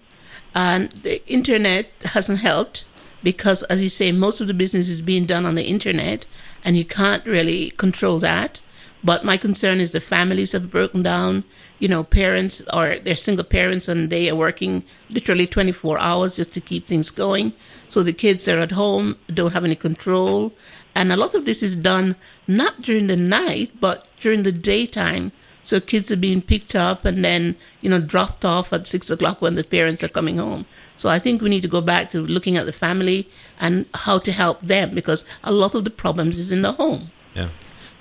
and 0.55 0.91
the 1.03 1.27
internet 1.27 1.87
hasn't 2.05 2.41
helped 2.41 2.85
because, 3.23 3.63
as 3.65 3.83
you 3.83 3.89
say, 3.89 4.13
most 4.13 4.43
of 4.43 4.49
the 4.49 4.55
business 4.55 4.91
is 4.91 5.01
being 5.01 5.25
done 5.25 5.47
on 5.47 5.55
the 5.55 5.65
internet, 5.65 6.27
and 6.63 6.77
you 6.77 6.85
can't 6.85 7.25
really 7.25 7.71
control 7.71 8.19
that. 8.19 8.61
But 9.05 9.25
my 9.25 9.37
concern 9.37 9.81
is 9.81 9.91
the 9.91 10.01
families 10.01 10.53
have 10.53 10.71
broken 10.71 11.03
down. 11.03 11.45
You 11.79 11.89
know, 11.89 12.05
parents 12.05 12.63
or 12.73 12.97
they're 12.97 13.17
single 13.17 13.45
parents 13.45 13.89
and 13.89 14.11
they 14.11 14.31
are 14.31 14.37
working 14.37 14.85
literally 15.11 15.47
24 15.47 15.99
hours 15.99 16.37
just 16.37 16.53
to 16.53 16.61
keep 16.61 16.87
things 16.87 17.11
going. 17.11 17.53
So 17.89 18.03
the 18.03 18.13
kids 18.13 18.47
are 18.49 18.59
at 18.59 18.73
home, 18.73 19.17
don't 19.29 19.53
have 19.53 19.65
any 19.65 19.75
control. 19.75 20.53
And 20.95 21.11
a 21.11 21.17
lot 21.17 21.35
of 21.35 21.45
this 21.45 21.63
is 21.63 21.75
done 21.75 22.17
not 22.47 22.83
during 22.83 23.09
the 23.09 23.17
night, 23.17 23.73
but 23.81 24.07
during 24.21 24.45
the 24.45 24.53
daytime. 24.53 25.33
So 25.65 25.81
kids 25.81 26.11
are 26.11 26.17
being 26.17 26.43
picked 26.43 26.75
up 26.75 27.05
and 27.05 27.25
then, 27.25 27.57
you 27.81 27.91
know, 27.91 28.01
dropped 28.01 28.45
off 28.45 28.73
at 28.73 28.87
six 28.87 29.11
o'clock 29.11 29.41
when 29.41 29.55
the 29.55 29.65
parents 29.65 30.03
are 30.03 30.09
coming 30.09 30.39
home. 30.39 30.67
So 30.97 31.09
I 31.09 31.19
think 31.19 31.41
we 31.41 31.51
need 31.51 31.63
to 31.63 31.69
go 31.69 31.81
back 31.81 32.11
to 32.11 32.21
looking 32.21 32.57
at 32.57 32.67
the 32.67 32.73
family 32.73 33.29
and 33.61 33.87
how 33.95 34.19
to 34.19 34.33
help 34.33 34.61
them 34.61 34.95
because 34.95 35.25
a 35.45 35.53
lot 35.53 35.75
of 35.75 35.85
the 35.85 35.91
problems 35.91 36.39
is 36.39 36.51
in 36.51 36.63
the 36.63 36.73
home. 36.73 37.11
Yeah. 37.35 37.49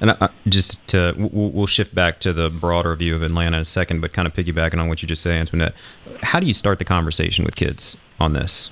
And 0.02 0.12
I, 0.12 0.30
just 0.50 0.86
to, 0.88 1.14
we'll 1.16 1.68
shift 1.68 1.94
back 1.94 2.20
to 2.22 2.34
the 2.34 2.50
broader 2.50 2.96
view 2.96 3.16
of 3.16 3.22
Atlanta 3.22 3.58
in 3.58 3.62
a 3.62 3.66
second, 3.66 4.02
but 4.02 4.12
kind 4.12 4.28
of 4.28 4.34
piggybacking 4.34 4.80
on 4.80 4.90
what 4.90 5.02
you 5.04 5.08
just 5.08 5.22
said, 5.22 5.36
Antoinette, 5.36 5.76
how 6.24 6.40
do 6.40 6.48
you 6.48 6.56
start 6.56 6.80
the 6.80 6.86
conversation 6.86 7.46
with 7.46 7.56
kids 7.56 7.96
on 8.20 8.34
this? 8.34 8.72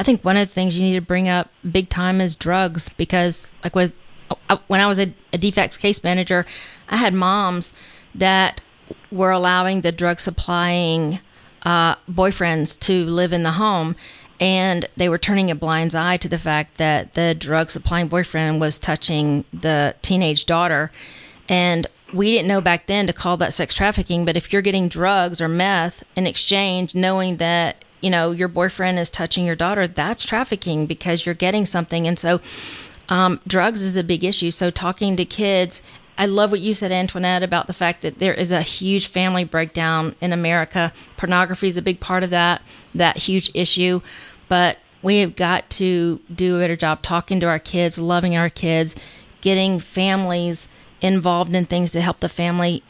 I 0.00 0.02
think 0.02 0.24
one 0.24 0.36
of 0.36 0.48
the 0.48 0.52
things 0.52 0.78
you 0.78 0.84
need 0.84 0.96
to 0.96 1.00
bring 1.00 1.28
up 1.28 1.50
big 1.70 1.88
time 1.88 2.20
is 2.20 2.36
drugs 2.36 2.88
because, 2.90 3.48
like, 3.62 3.76
with 3.76 3.92
uh, 4.48 4.58
when 4.66 4.80
I 4.80 4.86
was 4.86 4.98
a, 4.98 5.14
a 5.32 5.38
DFACS 5.38 5.78
case 5.78 6.02
manager, 6.02 6.44
I 6.88 6.96
had 6.96 7.14
moms 7.14 7.72
that 8.14 8.60
were 9.10 9.30
allowing 9.30 9.80
the 9.82 9.92
drug 9.92 10.20
supplying 10.20 11.20
uh, 11.62 11.96
boyfriends 12.10 12.78
to 12.80 13.04
live 13.06 13.32
in 13.32 13.42
the 13.42 13.52
home. 13.52 13.96
And 14.40 14.88
they 14.96 15.08
were 15.08 15.18
turning 15.18 15.50
a 15.50 15.54
blind 15.54 15.94
eye 15.94 16.16
to 16.18 16.28
the 16.28 16.38
fact 16.38 16.78
that 16.78 17.14
the 17.14 17.34
drug 17.34 17.70
supplying 17.70 18.08
boyfriend 18.08 18.60
was 18.60 18.78
touching 18.78 19.44
the 19.52 19.94
teenage 20.02 20.46
daughter. 20.46 20.90
And 21.48 21.86
we 22.12 22.30
didn't 22.32 22.48
know 22.48 22.60
back 22.60 22.86
then 22.86 23.06
to 23.06 23.12
call 23.12 23.36
that 23.38 23.52
sex 23.52 23.74
trafficking, 23.74 24.24
but 24.24 24.36
if 24.36 24.52
you're 24.52 24.62
getting 24.62 24.88
drugs 24.88 25.40
or 25.40 25.48
meth 25.48 26.04
in 26.16 26.26
exchange, 26.26 26.94
knowing 26.94 27.38
that 27.38 27.84
you 28.00 28.10
know 28.10 28.30
your 28.30 28.48
boyfriend 28.48 28.98
is 28.98 29.10
touching 29.10 29.44
your 29.44 29.56
daughter, 29.56 29.86
that's 29.88 30.24
trafficking 30.24 30.86
because 30.86 31.26
you're 31.26 31.34
getting 31.34 31.66
something. 31.66 32.06
And 32.06 32.18
so, 32.18 32.40
um, 33.08 33.40
drugs 33.46 33.82
is 33.82 33.96
a 33.96 34.04
big 34.04 34.24
issue. 34.24 34.50
So 34.50 34.70
talking 34.70 35.16
to 35.16 35.24
kids. 35.24 35.82
I 36.18 36.26
love 36.26 36.50
what 36.50 36.60
you 36.60 36.74
said, 36.74 36.90
Antoinette, 36.90 37.44
about 37.44 37.68
the 37.68 37.72
fact 37.72 38.02
that 38.02 38.18
there 38.18 38.34
is 38.34 38.50
a 38.50 38.60
huge 38.60 39.06
family 39.06 39.44
breakdown 39.44 40.16
in 40.20 40.32
America. 40.32 40.92
Pornography 41.16 41.68
is 41.68 41.76
a 41.76 41.82
big 41.82 42.00
part 42.00 42.24
of 42.24 42.30
that, 42.30 42.60
that 42.92 43.18
huge 43.18 43.52
issue. 43.54 44.00
But 44.48 44.78
we 45.00 45.18
have 45.18 45.36
got 45.36 45.70
to 45.70 46.20
do 46.34 46.56
a 46.56 46.58
better 46.58 46.74
job 46.74 47.02
talking 47.02 47.38
to 47.38 47.46
our 47.46 47.60
kids, 47.60 48.00
loving 48.00 48.36
our 48.36 48.50
kids, 48.50 48.96
getting 49.42 49.78
families 49.78 50.68
involved 51.00 51.54
in 51.54 51.66
things 51.66 51.92
to 51.92 52.00
help 52.00 52.18
the 52.18 52.28
family 52.28 52.82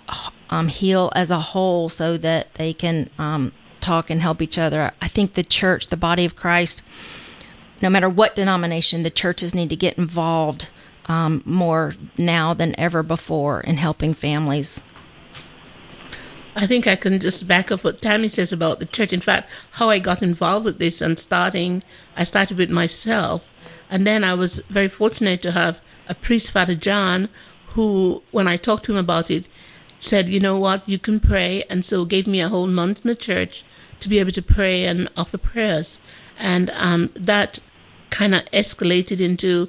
um, 0.49 0.69
heal 0.69 1.13
as 1.15 1.31
a 1.31 1.39
whole 1.39 1.91
so 1.91 2.17
that 2.17 2.55
they 2.55 2.73
can 2.73 3.11
um, 3.19 3.53
talk 3.83 4.09
and 4.09 4.23
help 4.23 4.41
each 4.41 4.57
other. 4.57 4.93
I 5.03 5.09
think 5.09 5.35
the 5.35 5.45
church, 5.45 5.89
the 5.89 5.99
body 5.99 6.25
of 6.25 6.35
Christ, 6.35 6.83
no 7.83 7.91
matter 7.91 8.09
what 8.09 8.37
denomination, 8.37 9.03
the 9.03 9.11
churches 9.11 9.55
need 9.55 9.69
to 9.69 9.77
get 9.77 9.99
involved 9.99 10.71
um, 11.09 11.43
more 11.45 11.95
now 12.17 12.55
than 12.55 12.79
ever 12.79 13.03
before 13.03 13.61
in 13.61 13.77
helping 13.77 14.15
families. 14.15 14.83
I 16.55 16.67
think 16.67 16.87
I 16.87 16.97
can 16.97 17.21
just 17.21 17.47
back 17.47 17.71
up 17.71 17.85
what 17.85 18.03
Tammy 18.03 18.29
says 18.29 18.53
about 18.53 18.81
the 18.81 18.87
church. 18.87 19.13
In 19.13 19.21
fact, 19.21 19.49
how 19.73 19.91
I 19.91 19.99
got 20.01 20.23
involved 20.23 20.65
with 20.65 20.79
this 20.79 21.01
and 21.01 21.19
starting, 21.19 21.83
I 22.17 22.25
started 22.25 22.59
with 22.59 22.71
myself. 22.71 23.49
And 23.91 24.07
then 24.07 24.25
I 24.25 24.35
was 24.35 24.59
very 24.69 24.89
fortunate 24.89 25.41
to 25.43 25.53
have 25.53 25.81
a 26.09 26.15
priest, 26.15 26.51
Father 26.51 26.75
John, 26.75 27.29
who, 27.69 28.23
when 28.33 28.49
I 28.49 28.57
talked 28.57 28.85
to 28.87 28.93
him 28.93 28.99
about 28.99 29.31
it, 29.31 29.49
said, 30.01 30.29
you 30.29 30.41
know 30.41 30.59
what, 30.59 30.89
you 30.89 30.99
can 30.99 31.21
pray. 31.21 31.63
And 31.71 31.85
so 31.85 32.05
gave 32.05 32.27
me 32.27 32.41
a 32.41 32.49
whole 32.49 32.67
month 32.67 33.05
in 33.05 33.09
the 33.09 33.15
church 33.15 33.65
to 34.01 34.09
be 34.09 34.19
able 34.19 34.33
to 34.33 34.43
pray 34.43 34.85
and 34.85 35.09
offer 35.17 35.39
prayers. 35.39 35.99
And 36.39 36.71
um, 36.71 37.11
that 37.15 37.61
kind 38.11 38.35
of 38.35 38.45
escalated 38.47 39.21
into 39.21 39.69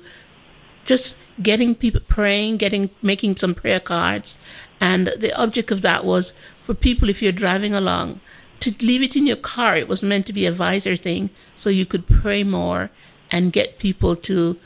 just 0.85 1.17
getting 1.41 1.75
people 1.75 2.01
praying, 2.07 2.57
getting 2.57 2.89
making 3.01 3.37
some 3.37 3.55
prayer 3.55 3.79
cards. 3.79 4.37
And 4.81 5.07
the 5.07 5.33
object 5.39 5.71
of 5.71 5.81
that 5.81 6.05
was 6.05 6.33
for 6.63 6.73
people, 6.73 7.09
if 7.09 7.21
you're 7.21 7.31
driving 7.31 7.75
along, 7.75 8.21
to 8.61 8.73
leave 8.81 9.01
it 9.01 9.15
in 9.15 9.27
your 9.27 9.35
car. 9.37 9.75
It 9.75 9.87
was 9.87 10.03
meant 10.03 10.25
to 10.27 10.33
be 10.33 10.45
a 10.45 10.51
visor 10.51 10.95
thing 10.95 11.29
so 11.55 11.69
you 11.69 11.85
could 11.85 12.07
pray 12.07 12.43
more 12.43 12.89
and 13.31 13.53
get 13.53 13.79
people 13.79 14.15
to 14.15 14.57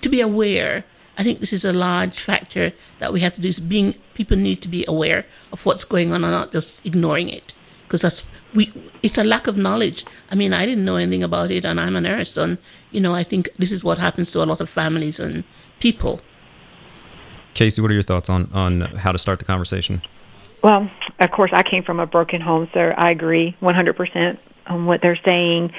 to 0.00 0.08
be 0.08 0.20
aware 0.20 0.84
I 1.18 1.24
think 1.24 1.40
this 1.40 1.52
is 1.52 1.64
a 1.64 1.72
large 1.72 2.18
factor 2.18 2.72
that 2.98 3.12
we 3.12 3.20
have 3.20 3.34
to 3.34 3.40
do 3.40 3.48
is 3.48 3.60
being 3.60 3.94
people 4.14 4.36
need 4.36 4.62
to 4.62 4.68
be 4.68 4.84
aware 4.88 5.26
of 5.52 5.64
what's 5.66 5.84
going 5.84 6.12
on 6.12 6.24
and 6.24 6.32
not 6.32 6.52
just 6.52 6.84
ignoring 6.86 7.28
it 7.28 7.54
because 7.84 8.02
that's 8.02 8.24
we 8.54 8.72
it's 9.02 9.18
a 9.18 9.24
lack 9.24 9.46
of 9.46 9.56
knowledge. 9.56 10.04
I 10.30 10.34
mean, 10.34 10.52
I 10.52 10.64
didn't 10.64 10.84
know 10.84 10.96
anything 10.96 11.22
about 11.22 11.50
it 11.50 11.64
and 11.64 11.78
I'm 11.78 11.96
a 11.96 12.00
nurse 12.00 12.36
and 12.36 12.58
you 12.90 13.00
know, 13.00 13.14
I 13.14 13.22
think 13.22 13.50
this 13.58 13.72
is 13.72 13.84
what 13.84 13.98
happens 13.98 14.32
to 14.32 14.42
a 14.42 14.46
lot 14.46 14.60
of 14.60 14.70
families 14.70 15.20
and 15.20 15.44
people. 15.82 16.20
Casey, 17.54 17.82
what 17.82 17.90
are 17.90 17.94
your 17.94 18.04
thoughts 18.04 18.30
on 18.30 18.48
on 18.54 18.82
how 18.82 19.10
to 19.10 19.18
start 19.18 19.40
the 19.40 19.44
conversation? 19.44 20.00
Well, 20.62 20.88
of 21.18 21.30
course, 21.32 21.50
I 21.52 21.64
came 21.64 21.82
from 21.82 21.98
a 21.98 22.06
broken 22.06 22.40
home, 22.40 22.68
so 22.72 22.80
I 22.96 23.10
agree 23.10 23.56
100% 23.60 24.38
on 24.68 24.86
what 24.86 25.02
they're 25.02 25.18
saying. 25.24 25.72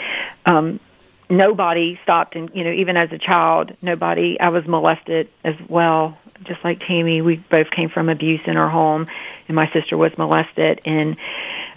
Um, 0.45 0.81
nobody 1.29 1.97
stopped 2.03 2.35
and 2.35 2.51
you 2.53 2.65
know 2.65 2.71
even 2.71 2.97
as 2.97 3.11
a 3.11 3.17
child 3.17 3.71
nobody 3.81 4.37
i 4.41 4.49
was 4.49 4.67
molested 4.67 5.27
as 5.45 5.55
well 5.69 6.15
just 6.43 6.61
like 6.65 6.79
tammy 6.85 7.21
we 7.21 7.37
both 7.49 7.71
came 7.71 7.89
from 7.89 8.09
abuse 8.09 8.41
in 8.45 8.57
our 8.57 8.69
home 8.69 9.07
and 9.47 9.55
my 9.55 9.71
sister 9.71 9.97
was 9.97 10.11
molested 10.17 10.81
and 10.85 11.15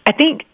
i 0.04 0.12
think 0.12 0.44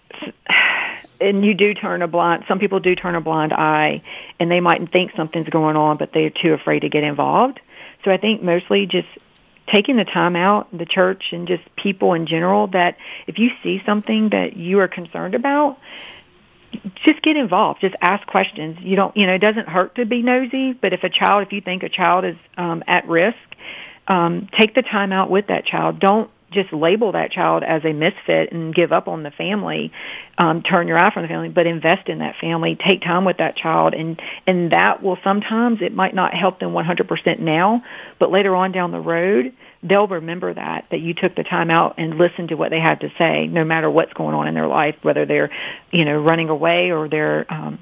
and 1.21 1.45
you 1.45 1.55
do 1.55 1.75
turn 1.75 2.03
a 2.03 2.09
blind 2.09 2.45
some 2.49 2.59
people 2.59 2.81
do 2.81 2.95
turn 2.95 3.15
a 3.15 3.21
blind 3.21 3.53
eye 3.53 4.03
and 4.39 4.51
they 4.51 4.61
mightn't 4.61 4.93
think 4.93 5.13
something's 5.17 5.49
going 5.49 5.77
on 5.77 5.97
but 5.97 6.13
they're 6.13 6.31
too 6.31 6.53
afraid 6.53 6.81
to 6.81 6.89
get 6.89 7.05
involved 7.05 7.61
so 8.05 8.11
i 8.11 8.17
think 8.17 8.43
mostly 8.43 8.87
just 8.87 9.09
taking 9.69 9.97
the 9.97 10.05
time 10.05 10.37
out 10.37 10.67
the 10.77 10.87
church 10.87 11.33
and 11.33 11.47
just 11.47 11.63
people 11.77 12.15
in 12.15 12.27
general 12.27 12.67
that 12.67 12.97
if 13.27 13.39
you 13.39 13.51
see 13.63 13.83
something 13.87 14.31
that 14.31 14.57
you 14.57 14.81
are 14.81 14.89
concerned 14.89 15.35
about 15.35 15.79
just 17.05 17.23
get 17.23 17.37
involved. 17.37 17.81
Just 17.81 17.95
ask 18.01 18.27
questions. 18.27 18.79
You 18.81 18.97
don't, 18.97 19.17
you 19.17 19.27
know, 19.27 19.35
it 19.35 19.41
doesn't 19.41 19.69
hurt 19.69 19.97
to 19.97 20.07
be 20.07 20.23
nosy, 20.23 20.73
but 20.73 20.93
if 20.93 21.05
a 21.05 21.11
child, 21.11 21.47
if 21.47 21.53
you 21.53 21.61
think 21.61 21.83
a 21.83 21.89
child 21.89 22.25
is 22.25 22.37
um, 22.57 22.83
at 22.87 23.07
risk, 23.09 23.37
um, 24.09 24.49
take 24.59 24.75
the 24.75 24.83
time 24.83 25.13
out 25.13 25.31
with 25.31 25.49
that 25.49 25.65
child. 25.65 26.01
Don't 26.01 26.31
just 26.53 26.73
label 26.73 27.13
that 27.13 27.33
child 27.33 27.63
as 27.63 27.85
a 27.85 27.93
misfit 27.93 28.53
and 28.53 28.75
give 28.75 28.93
up 28.93 29.09
on 29.09 29.23
the 29.23 29.31
family, 29.31 29.93
um, 30.39 30.63
turn 30.63 30.89
your 30.89 30.99
eye 30.99 31.13
from 31.13 31.23
the 31.23 31.29
family, 31.29 31.49
but 31.49 31.67
invest 31.67 32.09
in 32.09 32.19
that 32.19 32.37
family. 32.41 32.77
Take 32.77 33.03
time 33.03 33.25
with 33.25 33.39
that 33.39 33.57
child, 33.57 33.95
and 33.95 34.21
and 34.47 34.73
that 34.73 35.03
will 35.03 35.19
sometimes 35.25 35.83
it 35.83 35.95
might 35.95 36.15
not 36.15 36.35
help 36.35 36.59
them 36.59 36.73
100% 36.73 37.39
now, 37.39 37.83
but 38.19 38.31
later 38.31 38.55
on 38.55 38.73
down 38.73 38.91
the 38.93 39.01
road, 39.01 39.53
they'll 39.83 40.07
remember 40.07 40.55
that 40.55 40.87
that 40.91 41.01
you 41.01 41.15
took 41.15 41.35
the 41.35 41.45
time 41.45 41.71
out 41.71 41.95
and 41.99 42.17
listened 42.17 42.49
to 42.49 42.57
what 42.57 42.71
they 42.71 42.81
had 42.81 43.01
to 43.01 43.13
say, 43.19 43.47
no 43.47 43.65
matter 43.65 43.91
what's 43.91 44.13
going 44.13 44.35
on 44.35 44.49
in 44.49 44.55
their 44.55 44.69
life, 44.69 44.97
whether 45.03 45.27
they're 45.27 45.51
you 45.91 46.05
know 46.05 46.19
running 46.19 46.49
away 46.49 46.91
or 46.91 47.09
they're 47.09 47.47
um, 47.53 47.79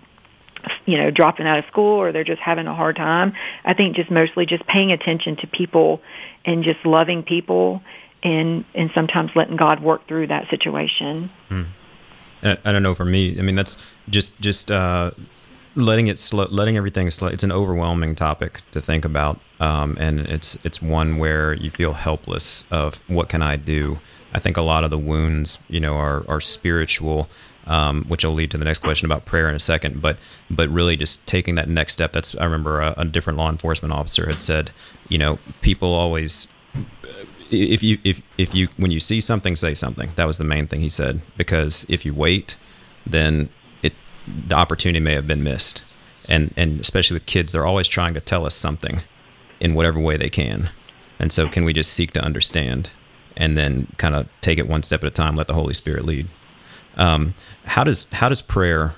you 0.87 0.99
know 0.99 1.11
dropping 1.11 1.47
out 1.47 1.59
of 1.59 1.65
school 1.67 1.99
or 2.01 2.13
they're 2.13 2.25
just 2.25 2.41
having 2.41 2.67
a 2.67 2.75
hard 2.75 2.97
time. 2.97 3.35
I 3.65 3.75
think 3.75 3.97
just 3.97 4.11
mostly 4.11 4.47
just 4.47 4.67
paying 4.67 4.93
attention 4.93 5.37
to 5.37 5.47
people 5.47 6.01
and 6.45 6.65
just 6.65 6.85
loving 6.85 7.23
people 7.23 7.83
and 8.23 8.65
and 8.75 8.91
sometimes 8.95 9.31
letting 9.35 9.57
God 9.57 9.83
work 9.83 10.07
through 10.07 10.29
that 10.29 10.49
situation. 10.51 11.31
Hmm. 11.49 11.63
I 12.43 12.73
don't 12.73 12.83
know. 12.83 12.95
For 12.95 13.05
me, 13.05 13.39
I 13.39 13.43
mean, 13.43 13.55
that's 13.55 13.77
just 14.09 14.39
just 14.41 14.71
uh, 14.71 15.11
letting 15.75 16.07
it 16.07 16.19
slow, 16.19 16.47
letting 16.51 16.77
everything 16.77 17.11
slow. 17.11 17.29
It's 17.29 17.43
an 17.43 17.53
overwhelming 17.53 18.15
topic 18.15 18.63
to 18.71 18.81
think 18.81 19.05
about, 19.05 19.41
um, 19.59 19.97
and 20.01 20.21
it's 20.21 20.59
it's 20.65 20.81
one 20.81 21.19
where 21.19 21.53
you 21.53 21.71
feel 21.71 21.93
helpless. 21.93 22.65
Of 22.71 22.97
what 23.09 23.29
can 23.29 23.43
I 23.43 23.57
do? 23.57 24.01
I 24.33 24.39
think 24.39 24.57
a 24.57 24.63
lot 24.63 24.85
of 24.85 24.91
the 24.91 24.99
wounds, 24.99 25.59
you 25.69 25.81
know, 25.81 25.97
are 25.97 26.25
are 26.29 26.41
spiritual. 26.41 27.29
Um, 27.67 28.05
which 28.09 28.25
will 28.25 28.33
lead 28.33 28.51
to 28.53 28.59
the 28.59 28.65
next 28.65 28.81
question 28.81 29.05
about 29.05 29.27
prayer 29.27 29.49
in 29.49 29.55
a 29.55 29.61
second. 29.61 30.01
But 30.01 30.17
but 30.51 30.69
really, 30.71 30.97
just 30.97 31.25
taking 31.27 31.57
that 31.57 31.69
next 31.69 31.93
step. 31.93 32.13
That's 32.13 32.35
I 32.37 32.45
remember 32.45 32.81
a, 32.81 32.95
a 32.97 33.05
different 33.05 33.39
law 33.39 33.51
enforcement 33.51 33.93
officer 33.93 34.27
had 34.27 34.41
said, 34.41 34.71
you 35.09 35.19
know, 35.19 35.39
people 35.61 35.93
always 35.93 36.49
if 37.51 37.83
you 37.83 37.99
if 38.05 38.23
if 38.39 38.55
you 38.55 38.69
when 38.77 38.91
you 38.91 39.01
see 39.01 39.21
something, 39.21 39.57
say 39.57 39.75
something. 39.75 40.13
That 40.17 40.27
was 40.27 40.39
the 40.39 40.45
main 40.45 40.67
thing 40.67 40.81
he 40.81 40.89
said. 40.89 41.21
Because 41.37 41.87
if 41.89 42.05
you 42.05 42.15
wait, 42.15 42.57
then 43.07 43.51
it 43.83 43.93
the 44.27 44.55
opportunity 44.55 45.01
may 45.01 45.15
have 45.15 45.27
been 45.27 45.43
missed. 45.43 45.83
And 46.29 46.53
and 46.57 46.81
especially 46.81 47.15
with 47.15 47.27
kids, 47.27 47.53
they're 47.53 47.67
always 47.67 47.89
trying 47.89 48.15
to 48.15 48.21
tell 48.21 48.47
us 48.47 48.55
something 48.55 49.03
in 49.59 49.75
whatever 49.75 50.01
way 50.01 50.17
they 50.17 50.31
can. 50.31 50.71
And 51.19 51.33
so, 51.33 51.49
can 51.49 51.65
we 51.65 51.73
just 51.73 51.93
seek 51.93 52.13
to 52.13 52.21
understand 52.21 52.91
and 53.37 53.57
then 53.57 53.89
kind 53.99 54.15
of 54.15 54.29
take 54.41 54.59
it 54.59 54.67
one 54.67 54.83
step 54.83 55.03
at 55.03 55.07
a 55.07 55.11
time, 55.11 55.37
let 55.37 55.47
the 55.47 55.55
Holy 55.55 55.75
Spirit 55.75 56.05
lead? 56.05 56.29
Um, 56.97 57.35
how 57.65 57.85
does 57.85 58.09
how 58.13 58.29
does 58.29 58.43
prayer 58.43 58.95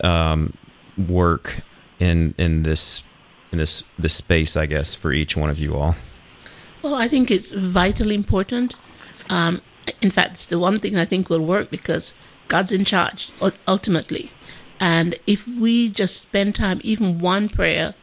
um, 0.00 0.54
work 0.96 1.62
in 1.98 2.34
in 2.38 2.62
this 2.62 3.02
in 3.50 3.58
this 3.58 3.84
this 3.98 4.14
space? 4.14 4.56
I 4.56 4.66
guess 4.66 4.94
for 4.94 5.12
each 5.12 5.36
one 5.36 5.50
of 5.50 5.58
you 5.58 5.76
all. 5.76 5.96
Well, 6.84 6.96
I 6.96 7.08
think 7.08 7.30
it's 7.30 7.50
vitally 7.50 8.14
important. 8.14 8.76
Um, 9.30 9.62
in 10.02 10.10
fact, 10.10 10.32
it's 10.32 10.46
the 10.46 10.58
one 10.58 10.80
thing 10.80 10.98
I 10.98 11.06
think 11.06 11.30
will 11.30 11.40
work 11.40 11.70
because 11.70 12.12
God's 12.48 12.72
in 12.72 12.84
charge 12.84 13.32
ultimately. 13.66 14.30
And 14.78 15.14
if 15.26 15.48
we 15.48 15.88
just 15.88 16.18
spend 16.18 16.54
time, 16.54 16.82
even 16.84 17.20
one 17.20 17.48
prayer 17.48 17.94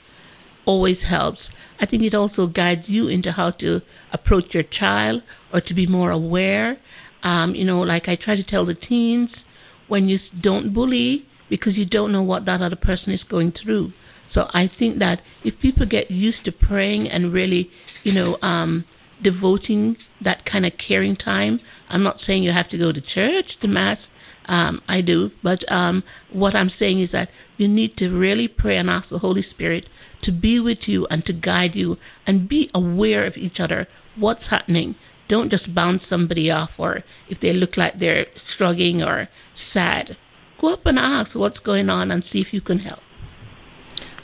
always 0.65 1.03
helps. 1.03 1.51
I 1.79 1.85
think 1.85 2.01
it 2.01 2.15
also 2.15 2.47
guides 2.47 2.89
you 2.89 3.07
into 3.07 3.33
how 3.33 3.51
to 3.61 3.83
approach 4.11 4.55
your 4.55 4.63
child 4.63 5.21
or 5.53 5.61
to 5.61 5.75
be 5.75 5.85
more 5.85 6.09
aware. 6.09 6.77
Um, 7.21 7.53
you 7.53 7.65
know, 7.65 7.81
like 7.81 8.09
I 8.09 8.15
try 8.15 8.35
to 8.35 8.43
tell 8.43 8.65
the 8.65 8.73
teens 8.73 9.45
when 9.89 10.09
you 10.09 10.17
don't 10.39 10.73
bully 10.73 11.27
because 11.49 11.77
you 11.77 11.85
don't 11.85 12.11
know 12.11 12.23
what 12.23 12.45
that 12.45 12.63
other 12.63 12.75
person 12.75 13.13
is 13.13 13.23
going 13.23 13.51
through. 13.51 13.93
So 14.31 14.49
I 14.53 14.65
think 14.65 14.99
that 14.99 15.21
if 15.43 15.59
people 15.59 15.85
get 15.85 16.09
used 16.09 16.45
to 16.45 16.53
praying 16.53 17.09
and 17.09 17.33
really, 17.33 17.69
you 18.05 18.13
know, 18.13 18.37
um, 18.41 18.85
devoting 19.21 19.97
that 20.21 20.45
kind 20.45 20.65
of 20.65 20.77
caring 20.77 21.17
time, 21.17 21.59
I'm 21.89 22.01
not 22.01 22.21
saying 22.21 22.43
you 22.43 22.51
have 22.51 22.69
to 22.69 22.77
go 22.77 22.93
to 22.93 23.01
church, 23.01 23.57
to 23.57 23.67
mass. 23.67 24.09
Um, 24.45 24.81
I 24.87 25.01
do, 25.01 25.31
but 25.43 25.69
um, 25.69 26.03
what 26.29 26.55
I'm 26.55 26.69
saying 26.69 26.99
is 26.99 27.11
that 27.11 27.29
you 27.57 27.67
need 27.67 27.97
to 27.97 28.09
really 28.09 28.47
pray 28.47 28.77
and 28.77 28.89
ask 28.89 29.09
the 29.09 29.19
Holy 29.19 29.41
Spirit 29.41 29.87
to 30.21 30.31
be 30.31 30.61
with 30.61 30.87
you 30.87 31.05
and 31.11 31.25
to 31.25 31.33
guide 31.33 31.75
you 31.75 31.97
and 32.25 32.47
be 32.47 32.71
aware 32.73 33.25
of 33.25 33.37
each 33.37 33.59
other. 33.59 33.85
What's 34.15 34.47
happening? 34.47 34.95
Don't 35.27 35.49
just 35.49 35.75
bounce 35.75 36.05
somebody 36.07 36.49
off, 36.49 36.79
or 36.79 37.03
if 37.27 37.41
they 37.41 37.51
look 37.51 37.75
like 37.75 37.99
they're 37.99 38.27
struggling 38.35 39.03
or 39.03 39.27
sad, 39.53 40.15
go 40.57 40.71
up 40.71 40.85
and 40.85 40.97
ask 40.97 41.35
what's 41.35 41.59
going 41.59 41.89
on 41.89 42.11
and 42.11 42.23
see 42.23 42.39
if 42.39 42.53
you 42.53 42.61
can 42.61 42.79
help. 42.79 43.01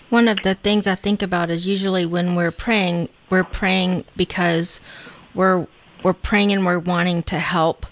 One 0.09 0.27
of 0.27 0.41
the 0.43 0.55
things 0.55 0.87
I 0.87 0.95
think 0.95 1.21
about 1.21 1.49
is 1.49 1.67
usually 1.67 2.05
when 2.05 2.35
we're 2.35 2.51
praying, 2.51 3.09
we're 3.29 3.43
praying 3.43 4.05
because 4.15 4.79
we're 5.33 5.67
we're 6.03 6.13
praying 6.13 6.51
and 6.51 6.65
we're 6.65 6.79
wanting 6.79 7.23
to 7.23 7.39
help 7.39 7.85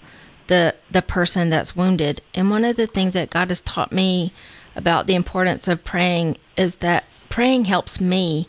the 0.46 0.74
the 0.90 1.02
person 1.02 1.50
that's 1.50 1.76
wounded. 1.76 2.22
And 2.34 2.50
one 2.50 2.64
of 2.64 2.76
the 2.76 2.86
things 2.86 3.14
that 3.14 3.30
God 3.30 3.50
has 3.50 3.60
taught 3.60 3.92
me 3.92 4.32
about 4.74 5.06
the 5.06 5.14
importance 5.14 5.68
of 5.68 5.84
praying 5.84 6.38
is 6.56 6.76
that 6.76 7.04
praying 7.28 7.66
helps 7.66 8.00
me 8.00 8.48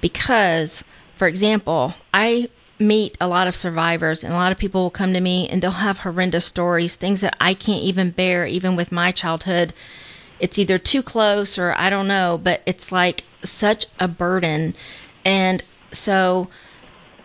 because 0.00 0.82
for 1.16 1.26
example, 1.26 1.94
I 2.12 2.50
meet 2.78 3.16
a 3.20 3.28
lot 3.28 3.46
of 3.46 3.56
survivors 3.56 4.22
and 4.22 4.32
a 4.32 4.36
lot 4.36 4.52
of 4.52 4.58
people 4.58 4.82
will 4.82 4.90
come 4.90 5.14
to 5.14 5.20
me 5.20 5.48
and 5.48 5.62
they'll 5.62 5.70
have 5.70 5.98
horrendous 5.98 6.44
stories, 6.44 6.94
things 6.94 7.22
that 7.22 7.36
I 7.40 7.54
can't 7.54 7.82
even 7.82 8.10
bear 8.10 8.46
even 8.46 8.76
with 8.76 8.92
my 8.92 9.12
childhood. 9.12 9.72
It's 10.38 10.58
either 10.58 10.78
too 10.78 11.02
close 11.02 11.58
or 11.58 11.74
I 11.78 11.90
don't 11.90 12.08
know, 12.08 12.38
but 12.42 12.62
it's 12.66 12.92
like 12.92 13.24
such 13.42 13.86
a 13.98 14.08
burden. 14.08 14.74
And 15.24 15.62
so 15.92 16.48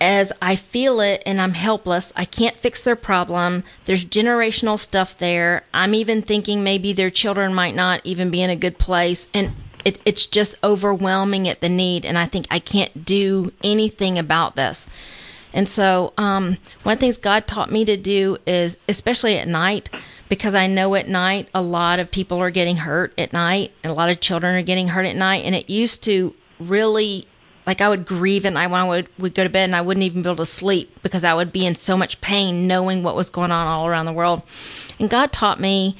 as 0.01 0.33
I 0.41 0.55
feel 0.55 0.99
it 0.99 1.21
and 1.27 1.39
I'm 1.39 1.53
helpless, 1.53 2.11
I 2.15 2.25
can't 2.25 2.57
fix 2.57 2.81
their 2.81 2.95
problem. 2.95 3.63
There's 3.85 4.03
generational 4.03 4.79
stuff 4.79 5.17
there. 5.17 5.63
I'm 5.73 5.93
even 5.93 6.23
thinking 6.23 6.63
maybe 6.63 6.91
their 6.91 7.11
children 7.11 7.53
might 7.53 7.75
not 7.75 8.01
even 8.03 8.31
be 8.31 8.41
in 8.41 8.49
a 8.49 8.55
good 8.55 8.79
place. 8.79 9.27
And 9.31 9.53
it, 9.85 9.99
it's 10.03 10.25
just 10.25 10.55
overwhelming 10.63 11.47
at 11.47 11.61
the 11.61 11.69
need. 11.69 12.03
And 12.03 12.17
I 12.17 12.25
think 12.25 12.47
I 12.49 12.57
can't 12.57 13.05
do 13.05 13.53
anything 13.63 14.17
about 14.17 14.55
this. 14.55 14.87
And 15.53 15.67
so, 15.67 16.13
um, 16.17 16.57
one 16.83 16.93
of 16.93 16.99
the 16.99 17.05
things 17.05 17.17
God 17.17 17.47
taught 17.47 17.71
me 17.71 17.83
to 17.85 17.97
do 17.97 18.37
is, 18.47 18.77
especially 18.87 19.37
at 19.37 19.47
night, 19.47 19.89
because 20.29 20.55
I 20.55 20.67
know 20.67 20.95
at 20.95 21.09
night 21.09 21.49
a 21.53 21.61
lot 21.61 21.99
of 21.99 22.09
people 22.09 22.37
are 22.39 22.51
getting 22.51 22.77
hurt 22.77 23.13
at 23.17 23.33
night, 23.33 23.73
and 23.83 23.91
a 23.91 23.93
lot 23.93 24.09
of 24.09 24.21
children 24.21 24.55
are 24.55 24.61
getting 24.61 24.89
hurt 24.89 25.05
at 25.05 25.15
night. 25.15 25.43
And 25.43 25.53
it 25.53 25.69
used 25.69 26.03
to 26.03 26.33
really, 26.59 27.27
like, 27.65 27.81
I 27.81 27.89
would 27.89 28.05
grieve 28.05 28.45
and 28.45 28.55
when 28.55 28.73
I 28.73 28.83
would, 28.83 29.09
would 29.17 29.35
go 29.35 29.43
to 29.43 29.49
bed, 29.49 29.65
and 29.65 29.75
I 29.75 29.81
wouldn't 29.81 30.05
even 30.05 30.21
be 30.21 30.29
able 30.29 30.37
to 30.37 30.45
sleep 30.45 30.97
because 31.03 31.23
I 31.23 31.33
would 31.33 31.51
be 31.51 31.65
in 31.65 31.75
so 31.75 31.97
much 31.97 32.21
pain 32.21 32.65
knowing 32.65 33.03
what 33.03 33.15
was 33.15 33.29
going 33.29 33.51
on 33.51 33.67
all 33.67 33.87
around 33.87 34.05
the 34.05 34.13
world. 34.13 34.41
And 34.99 35.09
God 35.09 35.33
taught 35.33 35.59
me 35.59 35.97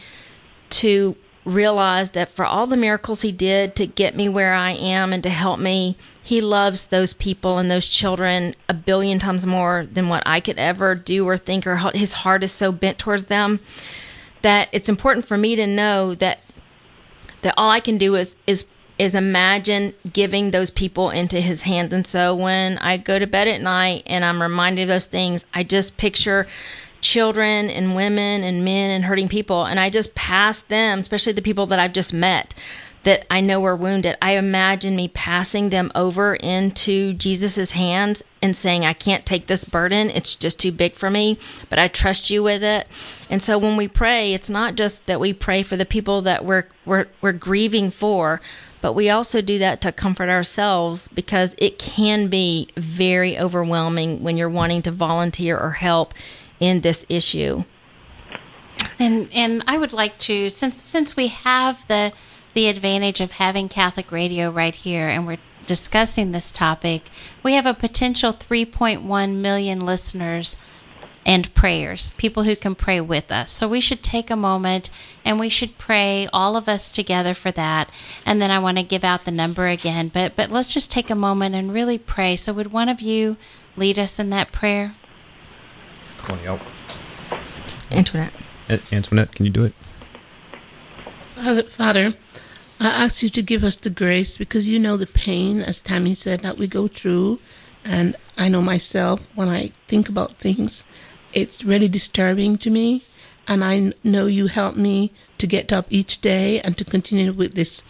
to 0.69 1.17
realize 1.43 2.11
that 2.11 2.31
for 2.31 2.45
all 2.45 2.67
the 2.67 2.77
miracles 2.77 3.21
He 3.21 3.31
did 3.31 3.75
to 3.75 3.87
get 3.87 4.15
me 4.15 4.29
where 4.29 4.53
I 4.53 4.71
am 4.71 5.11
and 5.11 5.23
to 5.23 5.29
help 5.29 5.59
me, 5.59 5.97
he 6.23 6.41
loves 6.41 6.88
those 6.88 7.13
people 7.13 7.57
and 7.57 7.69
those 7.69 7.88
children 7.88 8.55
a 8.69 8.73
billion 8.73 9.19
times 9.19 9.45
more 9.45 9.88
than 9.91 10.07
what 10.07 10.23
I 10.25 10.39
could 10.39 10.60
ever 10.60 10.93
do 10.95 11.27
or 11.27 11.38
think, 11.38 11.65
or 11.65 11.77
his 11.93 12.13
heart 12.13 12.43
is 12.43 12.51
so 12.51 12.71
bent 12.71 12.99
towards 12.99 13.25
them 13.25 13.60
that 14.41 14.69
it's 14.71 14.89
important 14.89 15.25
for 15.25 15.38
me 15.38 15.55
to 15.55 15.67
know 15.67 16.15
that 16.15 16.39
that 17.41 17.55
all 17.57 17.71
I 17.71 17.79
can 17.79 17.97
do 17.97 18.15
is 18.15 18.36
is 18.45 18.65
is 18.99 19.15
imagine 19.15 19.95
giving 20.13 20.51
those 20.51 20.69
people 20.69 21.10
into 21.10 21.41
his 21.41 21.63
hands. 21.63 21.91
And 21.91 22.05
so 22.05 22.36
when 22.36 22.77
I 22.77 22.97
go 22.97 23.17
to 23.17 23.25
bed 23.25 23.47
at 23.47 23.60
night 23.60 24.03
and 24.05 24.23
I'm 24.23 24.39
reminded 24.39 24.84
of 24.84 24.89
those 24.89 25.07
things, 25.07 25.43
I 25.55 25.63
just 25.63 25.97
picture 25.97 26.45
children 27.01 27.71
and 27.71 27.95
women 27.95 28.43
and 28.43 28.63
men 28.63 28.91
and 28.91 29.03
hurting 29.03 29.27
people 29.27 29.65
and 29.65 29.79
I 29.79 29.89
just 29.89 30.13
pass 30.13 30.62
them, 30.62 30.99
especially 30.99 31.34
the 31.34 31.41
people 31.41 31.65
that 31.67 31.79
I've 31.79 31.93
just 31.93 32.13
met 32.13 32.53
that 33.03 33.25
I 33.31 33.41
know 33.41 33.65
are 33.65 33.75
wounded, 33.75 34.15
I 34.21 34.31
imagine 34.31 34.95
me 34.95 35.07
passing 35.07 35.69
them 35.69 35.91
over 35.95 36.35
into 36.35 37.13
Jesus's 37.13 37.71
hands 37.71 38.23
and 38.41 38.55
saying, 38.55 38.85
I 38.85 38.93
can't 38.93 39.25
take 39.25 39.47
this 39.47 39.65
burden. 39.65 40.09
It's 40.11 40.35
just 40.35 40.59
too 40.59 40.71
big 40.71 40.93
for 40.93 41.09
me, 41.09 41.39
but 41.69 41.79
I 41.79 41.87
trust 41.87 42.29
you 42.29 42.43
with 42.43 42.63
it. 42.63 42.87
And 43.29 43.41
so 43.41 43.57
when 43.57 43.75
we 43.75 43.87
pray, 43.87 44.33
it's 44.33 44.49
not 44.49 44.75
just 44.75 45.05
that 45.07 45.19
we 45.19 45.33
pray 45.33 45.63
for 45.63 45.75
the 45.75 45.85
people 45.85 46.21
that 46.23 46.45
we're, 46.45 46.67
we're, 46.85 47.07
we're 47.21 47.31
grieving 47.31 47.89
for, 47.89 48.39
but 48.81 48.93
we 48.93 49.09
also 49.09 49.41
do 49.41 49.57
that 49.59 49.81
to 49.81 49.91
comfort 49.91 50.29
ourselves 50.29 51.07
because 51.09 51.55
it 51.57 51.79
can 51.79 52.27
be 52.27 52.69
very 52.75 53.37
overwhelming 53.37 54.21
when 54.21 54.37
you're 54.37 54.49
wanting 54.49 54.81
to 54.83 54.91
volunteer 54.91 55.57
or 55.57 55.71
help 55.71 56.13
in 56.59 56.81
this 56.81 57.05
issue. 57.09 57.63
And 58.99 59.29
and 59.33 59.63
I 59.67 59.77
would 59.77 59.93
like 59.93 60.17
to 60.19 60.49
since 60.49 60.79
since 60.79 61.15
we 61.15 61.27
have 61.27 61.87
the 61.87 62.13
the 62.53 62.67
advantage 62.67 63.21
of 63.21 63.31
having 63.31 63.69
Catholic 63.69 64.11
radio 64.11 64.49
right 64.49 64.75
here 64.75 65.07
and 65.07 65.25
we're 65.25 65.37
discussing 65.65 66.31
this 66.31 66.51
topic, 66.51 67.03
we 67.43 67.53
have 67.53 67.65
a 67.65 67.73
potential 67.73 68.33
3.1 68.33 69.35
million 69.35 69.85
listeners 69.85 70.57
and 71.25 71.53
prayers, 71.53 72.11
people 72.17 72.43
who 72.43 72.55
can 72.55 72.73
pray 72.73 72.99
with 72.99 73.31
us. 73.31 73.51
So 73.51 73.67
we 73.67 73.79
should 73.79 74.01
take 74.01 74.31
a 74.31 74.35
moment 74.35 74.89
and 75.23 75.39
we 75.39 75.49
should 75.49 75.77
pray 75.77 76.27
all 76.33 76.55
of 76.55 76.67
us 76.67 76.91
together 76.91 77.33
for 77.33 77.51
that. 77.51 77.89
And 78.25 78.41
then 78.41 78.49
I 78.49 78.59
want 78.59 78.77
to 78.77 78.83
give 78.83 79.03
out 79.03 79.25
the 79.25 79.31
number 79.31 79.67
again, 79.67 80.09
but 80.09 80.35
but 80.35 80.49
let's 80.49 80.73
just 80.73 80.91
take 80.91 81.09
a 81.09 81.15
moment 81.15 81.55
and 81.55 81.73
really 81.73 81.97
pray. 81.97 82.35
So 82.35 82.53
would 82.53 82.71
one 82.71 82.89
of 82.89 83.01
you 83.01 83.37
lead 83.75 83.99
us 83.99 84.17
in 84.17 84.29
that 84.31 84.51
prayer? 84.51 84.95
Antoinette. 87.91 88.33
Antoinette, 88.91 89.35
can 89.35 89.45
you 89.45 89.51
do 89.51 89.65
it? 89.65 89.73
Father, 91.35 91.63
Father, 91.63 92.13
I 92.81 92.87
ask 92.87 93.21
you 93.21 93.29
to 93.29 93.43
give 93.43 93.63
us 93.63 93.75
the 93.75 93.91
grace 93.91 94.39
because 94.39 94.67
you 94.67 94.79
know 94.79 94.97
the 94.97 95.05
pain, 95.05 95.61
as 95.61 95.79
Tammy 95.79 96.15
said, 96.15 96.39
that 96.39 96.57
we 96.57 96.65
go 96.65 96.87
through. 96.87 97.37
And 97.85 98.15
I 98.39 98.49
know 98.49 98.63
myself, 98.63 99.19
when 99.35 99.49
I 99.49 99.71
think 99.87 100.09
about 100.09 100.39
things, 100.39 100.87
it's 101.31 101.63
really 101.63 101.87
disturbing 101.87 102.57
to 102.57 102.71
me. 102.71 103.03
And 103.47 103.63
I 103.63 103.93
know 104.03 104.25
you 104.25 104.47
help 104.47 104.77
me 104.77 105.11
to 105.37 105.45
get 105.45 105.71
up 105.71 105.85
each 105.91 106.21
day 106.21 106.59
and 106.61 106.75
to 106.79 106.83
continue 106.83 107.31
with 107.31 107.53
this 107.53 107.83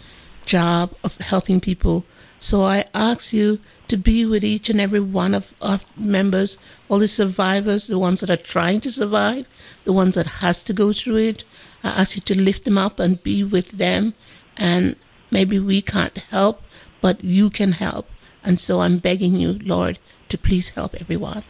job 0.45 0.93
of 1.05 1.15
helping 1.19 1.61
people. 1.61 2.03
So 2.39 2.63
I 2.63 2.83
ask 2.93 3.31
you 3.31 3.59
to 3.87 3.95
be 3.95 4.25
with 4.25 4.43
each 4.43 4.69
and 4.69 4.81
every 4.81 4.99
one 4.99 5.33
of 5.33 5.53
our 5.61 5.79
members, 5.95 6.57
all 6.89 6.99
the 6.99 7.07
survivors, 7.07 7.87
the 7.87 7.97
ones 7.97 8.19
that 8.19 8.29
are 8.29 8.35
trying 8.35 8.81
to 8.81 8.91
survive, 8.91 9.45
the 9.85 9.93
ones 9.93 10.15
that 10.15 10.27
has 10.43 10.65
to 10.65 10.73
go 10.73 10.91
through 10.91 11.17
it. 11.17 11.43
I 11.81 11.91
ask 11.91 12.17
you 12.17 12.21
to 12.23 12.35
lift 12.35 12.65
them 12.65 12.77
up 12.77 12.99
and 12.99 13.23
be 13.23 13.41
with 13.41 13.71
them 13.71 14.15
and 14.61 14.95
maybe 15.31 15.59
we 15.59 15.81
can't 15.81 16.17
help, 16.29 16.61
but 17.01 17.23
you 17.23 17.49
can 17.49 17.73
help. 17.73 18.07
And 18.43 18.59
so 18.59 18.81
I'm 18.81 18.99
begging 18.99 19.35
you, 19.35 19.59
Lord, 19.63 19.97
to 20.29 20.37
please 20.37 20.69
help 20.69 20.93
everyone. 21.01 21.43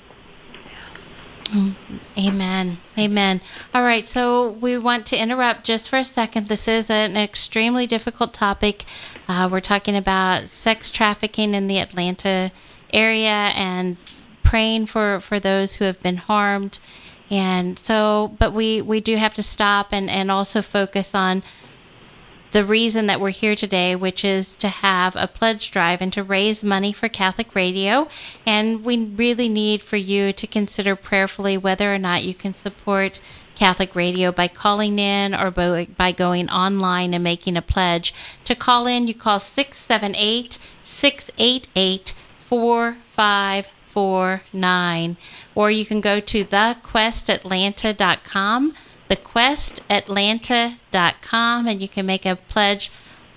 Amen. 2.17 2.77
Amen. 2.97 3.41
All 3.73 3.83
right. 3.83 4.07
So 4.07 4.51
we 4.51 4.77
want 4.77 5.05
to 5.07 5.17
interrupt 5.17 5.65
just 5.65 5.89
for 5.89 5.97
a 5.97 6.05
second. 6.05 6.47
This 6.47 6.69
is 6.69 6.89
an 6.89 7.17
extremely 7.17 7.85
difficult 7.85 8.33
topic. 8.33 8.85
Uh, 9.27 9.49
we're 9.51 9.59
talking 9.59 9.97
about 9.97 10.47
sex 10.47 10.89
trafficking 10.89 11.53
in 11.53 11.67
the 11.67 11.79
Atlanta 11.79 12.53
area 12.93 13.51
and 13.55 13.97
praying 14.43 14.85
for, 14.85 15.19
for 15.19 15.37
those 15.41 15.73
who 15.73 15.83
have 15.83 16.01
been 16.01 16.17
harmed. 16.17 16.79
And 17.29 17.77
so, 17.77 18.33
but 18.39 18.53
we, 18.53 18.81
we 18.81 19.01
do 19.01 19.17
have 19.17 19.33
to 19.35 19.43
stop 19.43 19.89
and, 19.91 20.09
and 20.09 20.31
also 20.31 20.61
focus 20.61 21.13
on 21.13 21.43
the 22.51 22.63
reason 22.63 23.07
that 23.07 23.19
we're 23.21 23.29
here 23.29 23.55
today, 23.55 23.95
which 23.95 24.25
is 24.25 24.55
to 24.55 24.67
have 24.67 25.15
a 25.15 25.27
pledge 25.27 25.71
drive 25.71 26.01
and 26.01 26.11
to 26.13 26.23
raise 26.23 26.63
money 26.63 26.93
for 26.93 27.09
Catholic 27.09 27.55
Radio. 27.55 28.07
And 28.45 28.83
we 28.83 29.03
really 29.05 29.49
need 29.49 29.81
for 29.81 29.97
you 29.97 30.31
to 30.33 30.45
consider 30.47 30.95
prayerfully 30.95 31.57
whether 31.57 31.91
or 31.93 31.97
not 31.97 32.23
you 32.23 32.35
can 32.35 32.53
support 32.53 33.19
Catholic 33.55 33.95
Radio 33.95 34.31
by 34.31 34.47
calling 34.47 34.99
in 34.99 35.35
or 35.35 35.51
by 35.51 36.11
going 36.11 36.49
online 36.49 37.13
and 37.13 37.23
making 37.23 37.55
a 37.57 37.61
pledge. 37.61 38.13
To 38.45 38.55
call 38.55 38.87
in, 38.87 39.07
you 39.07 39.13
call 39.13 39.37
678 39.39 40.57
688 40.81 42.15
4549, 42.39 45.17
or 45.55 45.71
you 45.71 45.85
can 45.85 46.01
go 46.01 46.19
to 46.19 46.43
thequestatlanta.com 46.43 48.73
thequestatlanta.com 49.11 51.67
and 51.67 51.81
you 51.81 51.89
can 51.89 52.05
make 52.05 52.25
a 52.25 52.37
pledge 52.37 52.89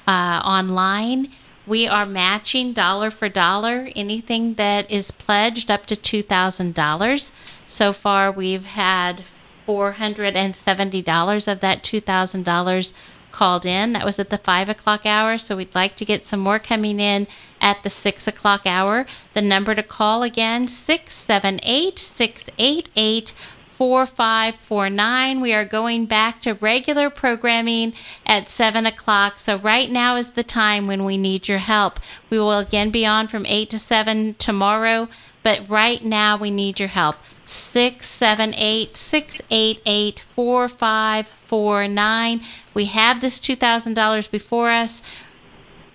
uh, 0.06 0.40
online. 0.44 1.32
We 1.66 1.88
are 1.88 2.04
matching 2.06 2.74
dollar 2.74 3.10
for 3.10 3.28
dollar 3.28 3.90
anything 3.96 4.54
that 4.54 4.88
is 4.90 5.10
pledged 5.10 5.68
up 5.70 5.86
to 5.86 5.96
$2,000. 5.96 7.32
So 7.66 7.92
far, 7.92 8.30
we've 8.30 8.66
had 8.66 9.24
$470 9.66 11.48
of 11.48 11.60
that 11.60 11.82
$2,000 11.82 12.92
called 13.32 13.64
in. 13.66 13.92
That 13.92 14.04
was 14.04 14.20
at 14.20 14.30
the 14.30 14.38
five 14.38 14.68
o'clock 14.68 15.04
hour. 15.04 15.36
So 15.38 15.56
we'd 15.56 15.74
like 15.74 15.96
to 15.96 16.04
get 16.04 16.24
some 16.24 16.38
more 16.40 16.60
coming 16.60 17.00
in 17.00 17.26
at 17.60 17.82
the 17.82 17.90
six 17.90 18.28
o'clock 18.28 18.62
hour. 18.64 19.06
The 19.32 19.42
number 19.42 19.74
to 19.74 19.82
call 19.82 20.22
again, 20.22 20.68
678 20.68 21.98
688 21.98 23.34
4549. 23.74 25.40
We 25.40 25.52
are 25.52 25.64
going 25.64 26.06
back 26.06 26.40
to 26.42 26.54
regular 26.54 27.10
programming 27.10 27.94
at 28.24 28.48
7 28.48 28.86
o'clock. 28.86 29.40
So, 29.40 29.58
right 29.58 29.90
now 29.90 30.16
is 30.16 30.30
the 30.30 30.44
time 30.44 30.86
when 30.86 31.04
we 31.04 31.18
need 31.18 31.48
your 31.48 31.58
help. 31.58 31.98
We 32.30 32.38
will 32.38 32.58
again 32.58 32.90
be 32.90 33.04
on 33.04 33.26
from 33.26 33.44
8 33.46 33.68
to 33.70 33.78
7 33.78 34.36
tomorrow, 34.38 35.08
but 35.42 35.68
right 35.68 36.04
now 36.04 36.36
we 36.36 36.50
need 36.50 36.78
your 36.78 36.88
help. 36.88 37.16
678 37.44 38.96
688 38.96 40.20
4549. 40.34 42.40
We 42.72 42.84
have 42.86 43.20
this 43.20 43.38
$2,000 43.38 44.30
before 44.30 44.70
us. 44.70 45.02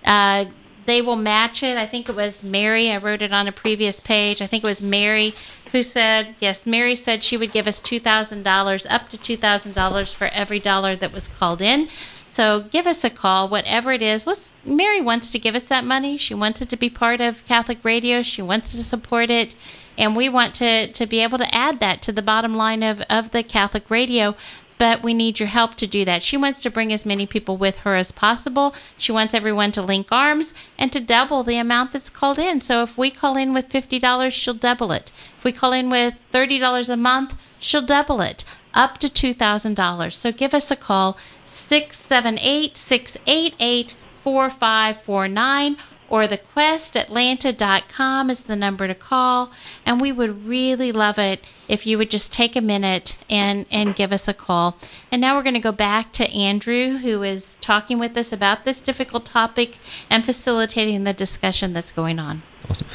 Uh, 0.05 0.45
they 0.85 1.01
will 1.03 1.15
match 1.15 1.61
it. 1.61 1.77
I 1.77 1.85
think 1.85 2.09
it 2.09 2.15
was 2.15 2.41
Mary. 2.41 2.89
I 2.89 2.97
wrote 2.97 3.21
it 3.21 3.31
on 3.31 3.47
a 3.47 3.51
previous 3.51 3.99
page. 3.99 4.41
I 4.41 4.47
think 4.47 4.63
it 4.63 4.67
was 4.67 4.81
Mary 4.81 5.35
who 5.71 5.83
said, 5.83 6.35
yes, 6.39 6.65
Mary 6.65 6.95
said 6.95 7.23
she 7.23 7.37
would 7.37 7.51
give 7.51 7.67
us 7.67 7.79
$2,000, 7.79 8.85
up 8.89 9.09
to 9.09 9.17
$2,000 9.17 10.13
for 10.13 10.27
every 10.27 10.59
dollar 10.59 10.95
that 10.95 11.13
was 11.13 11.27
called 11.27 11.61
in. 11.61 11.89
So 12.31 12.61
give 12.61 12.87
us 12.87 13.03
a 13.03 13.09
call, 13.09 13.49
whatever 13.49 13.91
it 13.91 14.01
is. 14.01 14.27
Let's. 14.27 14.53
Mary 14.63 15.01
wants 15.01 15.29
to 15.31 15.39
give 15.39 15.55
us 15.55 15.63
that 15.63 15.83
money. 15.83 16.15
She 16.15 16.33
wants 16.33 16.61
it 16.61 16.69
to 16.69 16.77
be 16.77 16.89
part 16.89 17.21
of 17.21 17.43
Catholic 17.45 17.79
Radio. 17.83 18.21
She 18.21 18.41
wants 18.41 18.71
to 18.71 18.83
support 18.83 19.31
it, 19.31 19.55
and 19.97 20.15
we 20.15 20.29
want 20.29 20.53
to 20.55 20.91
to 20.91 21.07
be 21.07 21.21
able 21.21 21.39
to 21.39 21.55
add 21.55 21.79
that 21.79 22.01
to 22.03 22.11
the 22.11 22.21
bottom 22.21 22.55
line 22.55 22.83
of 22.83 23.01
of 23.09 23.31
the 23.31 23.41
Catholic 23.41 23.89
Radio 23.89 24.35
but 24.79 25.03
we 25.03 25.13
need 25.13 25.39
your 25.39 25.49
help 25.49 25.75
to 25.75 25.85
do 25.85 26.03
that. 26.05 26.23
She 26.23 26.37
wants 26.37 26.61
to 26.63 26.71
bring 26.71 26.91
as 26.91 27.05
many 27.05 27.27
people 27.27 27.57
with 27.57 27.79
her 27.79 27.95
as 27.95 28.11
possible. 28.11 28.73
She 28.97 29.11
wants 29.11 29.35
everyone 29.35 29.71
to 29.73 29.81
link 29.81 30.07
arms 30.09 30.55
and 30.77 30.91
to 30.93 30.99
double 30.99 31.43
the 31.43 31.57
amount 31.57 31.91
that's 31.91 32.09
called 32.09 32.39
in. 32.39 32.61
So 32.61 32.81
if 32.81 32.97
we 32.97 33.11
call 33.11 33.37
in 33.37 33.53
with 33.53 33.69
$50, 33.69 34.31
she'll 34.31 34.53
double 34.55 34.91
it. 34.91 35.11
If 35.37 35.43
we 35.43 35.51
call 35.51 35.73
in 35.73 35.91
with 35.91 36.15
$30 36.33 36.89
a 36.89 36.97
month, 36.97 37.35
she'll 37.59 37.85
double 37.85 38.21
it 38.21 38.45
up 38.73 38.97
to 38.99 39.09
$2,000. 39.09 40.13
So 40.13 40.31
give 40.31 40.53
us 40.53 40.71
a 40.71 40.75
call 40.75 41.17
678 41.43 42.77
688 42.77 43.95
4549 44.23 45.77
or 46.09 46.27
thequestatlanta.com 46.27 48.29
is 48.29 48.43
the 48.43 48.55
number 48.55 48.87
to 48.87 48.95
call. 48.95 49.51
And 49.85 49.99
we 50.01 50.11
would 50.11 50.45
really 50.45 50.91
love 50.91 51.17
it 51.19 51.43
if 51.67 51.87
you 51.87 51.97
would 51.97 52.09
just 52.09 52.33
take 52.33 52.55
a 52.55 52.61
minute 52.61 53.17
and, 53.29 53.65
and 53.71 53.95
give 53.95 54.11
us 54.11 54.27
a 54.27 54.33
call. 54.33 54.77
And 55.11 55.21
now 55.21 55.35
we're 55.35 55.43
going 55.43 55.53
to 55.53 55.59
go 55.59 55.71
back 55.71 56.11
to 56.13 56.27
Andrew, 56.31 56.97
who 56.97 57.21
is 57.23 57.57
talking 57.61 57.99
with 57.99 58.17
us 58.17 58.31
about 58.31 58.65
this 58.65 58.81
difficult 58.81 59.25
topic 59.25 59.77
and 60.09 60.25
facilitating 60.25 61.03
the 61.03 61.13
discussion 61.13 61.73
that's 61.73 61.91
going 61.91 62.17
on. 62.19 62.41
Awesome. 62.69 62.87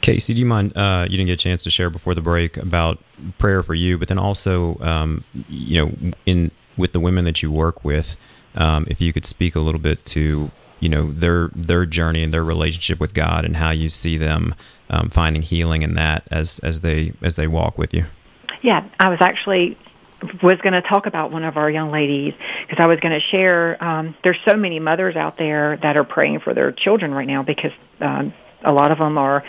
Casey, 0.00 0.34
do 0.34 0.40
you 0.40 0.46
mind? 0.46 0.76
Uh, 0.76 1.06
you 1.08 1.16
didn't 1.16 1.26
get 1.26 1.34
a 1.34 1.36
chance 1.36 1.62
to 1.64 1.70
share 1.70 1.90
before 1.90 2.14
the 2.14 2.22
break 2.22 2.56
about 2.56 2.98
prayer 3.38 3.62
for 3.62 3.74
you, 3.74 3.98
but 3.98 4.08
then 4.08 4.18
also, 4.18 4.78
um, 4.80 5.24
you 5.48 5.78
know, 5.78 6.14
in 6.24 6.50
with 6.76 6.92
the 6.92 7.00
women 7.00 7.24
that 7.26 7.42
you 7.42 7.50
work 7.50 7.84
with, 7.84 8.16
um, 8.54 8.86
if 8.88 9.00
you 9.00 9.12
could 9.12 9.26
speak 9.26 9.54
a 9.54 9.60
little 9.60 9.80
bit 9.80 10.04
to 10.06 10.50
you 10.80 10.88
know 10.88 11.12
their 11.12 11.48
their 11.54 11.86
journey 11.86 12.22
and 12.22 12.34
their 12.34 12.44
relationship 12.44 12.98
with 12.98 13.14
God 13.14 13.44
and 13.44 13.56
how 13.56 13.70
you 13.70 13.88
see 13.88 14.16
them 14.16 14.54
um, 14.88 15.10
finding 15.10 15.42
healing 15.42 15.82
in 15.82 15.94
that 15.94 16.26
as 16.30 16.58
as 16.60 16.80
they 16.80 17.12
as 17.22 17.36
they 17.36 17.46
walk 17.46 17.78
with 17.78 17.94
you. 17.94 18.06
Yeah, 18.62 18.86
I 18.98 19.08
was 19.08 19.18
actually 19.20 19.78
was 20.42 20.58
going 20.62 20.74
to 20.74 20.82
talk 20.82 21.06
about 21.06 21.32
one 21.32 21.44
of 21.44 21.56
our 21.56 21.70
young 21.70 21.90
ladies 21.90 22.34
because 22.66 22.82
I 22.82 22.86
was 22.86 23.00
going 23.00 23.18
to 23.18 23.26
share. 23.26 23.82
Um, 23.82 24.14
there's 24.22 24.38
so 24.46 24.56
many 24.56 24.78
mothers 24.78 25.16
out 25.16 25.38
there 25.38 25.78
that 25.82 25.96
are 25.96 26.04
praying 26.04 26.40
for 26.40 26.52
their 26.52 26.72
children 26.72 27.12
right 27.12 27.26
now 27.26 27.42
because 27.42 27.72
um, 28.00 28.34
a 28.64 28.72
lot 28.72 28.90
of 28.90 28.98
them 28.98 29.16
are 29.16 29.42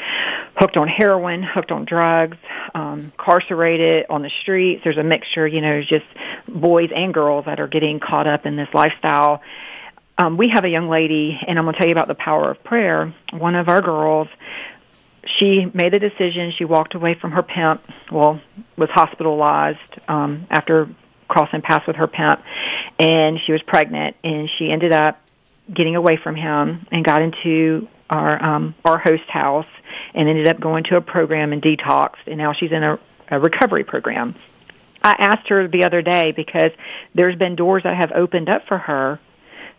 hooked 0.56 0.78
on 0.78 0.88
heroin, 0.88 1.44
hooked 1.44 1.72
on 1.72 1.86
drugs, 1.86 2.38
um, 2.74 3.12
incarcerated 3.18 4.06
on 4.10 4.22
the 4.22 4.32
streets. 4.42 4.82
There's 4.84 4.98
a 4.98 5.04
mixture, 5.04 5.48
you 5.48 5.62
know, 5.62 5.82
just 5.82 6.06
boys 6.48 6.90
and 6.96 7.14
girls 7.14 7.46
that 7.46 7.60
are 7.60 7.68
getting 7.68 8.00
caught 8.00 8.28
up 8.28 8.46
in 8.46 8.56
this 8.56 8.70
lifestyle 8.74 9.42
um, 10.18 10.38
we 10.38 10.50
have 10.50 10.66
a 10.66 10.70
young 10.70 10.90
lady, 10.90 11.40
and 11.48 11.58
I'm 11.58 11.66
going 11.66 11.74
to 11.74 11.80
tell 11.80 11.88
you 11.88 11.94
about 11.94 12.08
the 12.08 12.16
power 12.16 12.52
of 12.52 12.64
prayer. 12.64 13.14
One 13.32 13.56
of 13.56 13.70
our 13.70 13.82
girls, 13.82 14.28
she 15.40 15.66
made 15.74 15.94
a 15.94 16.00
decision. 16.00 16.52
She 16.58 16.66
walked 16.66 16.96
away 16.96 17.16
from 17.20 17.32
her 17.32 17.44
pimp. 17.44 17.82
Well, 18.12 18.42
was 18.78 18.90
hospitalized 18.92 19.80
um, 20.08 20.48
after 20.50 20.90
crossing 21.28 21.62
paths 21.62 21.88
with 21.88 21.96
her 21.96 22.08
pimp, 22.08 22.42
and 23.00 23.40
she 23.46 23.52
was 23.52 23.62
pregnant. 23.62 24.16
And 24.24 24.50
she 24.58 24.72
ended 24.72 24.92
up 24.92 25.20
getting 25.74 25.96
away 25.96 26.18
from 26.22 26.36
him 26.36 26.88
and 26.92 27.06
got 27.06 27.22
into 27.22 27.88
our 28.10 28.44
um, 28.44 28.76
our 28.84 28.98
host 28.98 29.24
house 29.30 29.68
and 30.14 30.28
ended 30.28 30.48
up 30.48 30.60
going 30.60 30.84
to 30.86 30.98
a 30.98 31.02
program 31.02 31.54
and 31.54 31.62
detoxed. 31.62 32.28
And 32.28 32.38
now 32.38 32.54
she's 32.54 32.72
in 32.72 32.84
a, 32.84 33.00
a 33.30 33.40
recovery 33.40 33.86
program. 33.86 34.36
I 35.04 35.16
asked 35.18 35.48
her 35.48 35.68
the 35.68 35.86
other 35.86 36.02
day 36.02 36.32
because 36.32 36.72
there's 37.16 37.36
been 37.36 37.56
doors 37.56 37.84
that 37.84 37.96
have 37.96 38.12
opened 38.12 38.50
up 38.50 38.68
for 38.68 38.78
her 38.78 39.20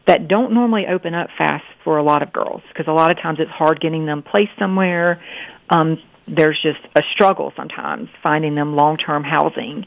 that 0.06 0.28
don't 0.28 0.52
normally 0.52 0.86
open 0.86 1.14
up 1.14 1.28
fast 1.38 1.64
for 1.84 1.98
a 1.98 2.02
lot 2.02 2.22
of 2.22 2.32
girls 2.32 2.62
because 2.68 2.86
a 2.88 2.92
lot 2.92 3.10
of 3.10 3.18
times 3.18 3.38
it's 3.40 3.50
hard 3.50 3.80
getting 3.80 4.06
them 4.06 4.22
placed 4.22 4.52
somewhere. 4.58 5.22
Um, 5.70 5.98
there's 6.26 6.58
just 6.62 6.80
a 6.96 7.02
struggle 7.12 7.52
sometimes 7.56 8.08
finding 8.22 8.54
them 8.54 8.74
long-term 8.74 9.24
housing. 9.24 9.86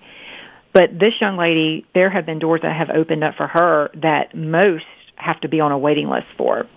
But 0.73 0.99
this 0.99 1.13
young 1.21 1.38
lady, 1.38 1.86
there 1.93 2.10
have 2.10 2.25
been 2.25 2.39
doors 2.39 2.62
that 2.63 2.75
have 2.75 2.89
opened 2.89 3.23
up 3.23 3.36
for 3.36 3.47
her 3.47 3.89
that 4.01 4.36
most 4.36 4.86
have 5.15 5.39
to 5.41 5.47
be 5.47 5.62
on 5.62 5.71
a 5.71 5.78
waiting 5.78 6.10
list 6.10 6.28
for. 6.38 6.67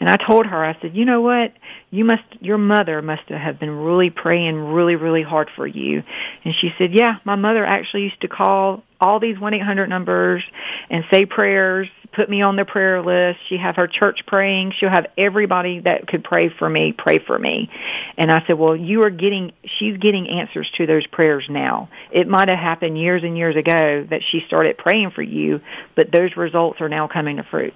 And 0.00 0.08
I 0.08 0.16
told 0.16 0.46
her, 0.46 0.64
I 0.64 0.76
said, 0.80 0.94
you 0.94 1.04
know 1.04 1.20
what? 1.20 1.52
You 1.90 2.04
must, 2.04 2.22
your 2.40 2.58
mother 2.58 3.02
must 3.02 3.28
have 3.28 3.58
been 3.58 3.70
really 3.70 4.10
praying 4.10 4.56
really, 4.56 4.96
really 4.96 5.22
hard 5.22 5.50
for 5.56 5.66
you. 5.66 6.02
And 6.44 6.54
she 6.60 6.70
said, 6.78 6.90
yeah, 6.92 7.16
my 7.24 7.36
mother 7.36 7.64
actually 7.64 8.02
used 8.02 8.20
to 8.20 8.28
call 8.28 8.82
all 9.00 9.20
these 9.20 9.36
1-800 9.36 9.88
numbers 9.88 10.42
and 10.90 11.04
say 11.12 11.24
prayers 11.24 11.88
put 12.12 12.28
me 12.28 12.42
on 12.42 12.56
the 12.56 12.64
prayer 12.64 13.02
list. 13.02 13.38
She 13.48 13.58
have 13.58 13.76
her 13.76 13.86
church 13.86 14.20
praying. 14.26 14.72
She'll 14.78 14.88
have 14.88 15.06
everybody 15.16 15.80
that 15.80 16.06
could 16.08 16.24
pray 16.24 16.48
for 16.48 16.68
me 16.68 16.92
pray 16.92 17.18
for 17.18 17.38
me. 17.38 17.70
And 18.16 18.32
I 18.32 18.44
said, 18.46 18.58
well, 18.58 18.74
you 18.74 19.04
are 19.04 19.10
getting, 19.10 19.52
she's 19.78 19.96
getting 19.98 20.28
answers 20.28 20.68
to 20.76 20.86
those 20.86 21.06
prayers 21.06 21.44
now. 21.48 21.88
It 22.10 22.26
might 22.26 22.48
have 22.48 22.58
happened 22.58 22.98
years 22.98 23.22
and 23.22 23.36
years 23.36 23.56
ago 23.56 24.06
that 24.10 24.22
she 24.30 24.42
started 24.46 24.78
praying 24.78 25.12
for 25.12 25.22
you, 25.22 25.60
but 25.94 26.10
those 26.10 26.36
results 26.36 26.80
are 26.80 26.88
now 26.88 27.08
coming 27.08 27.36
to 27.36 27.44
fruit. 27.44 27.74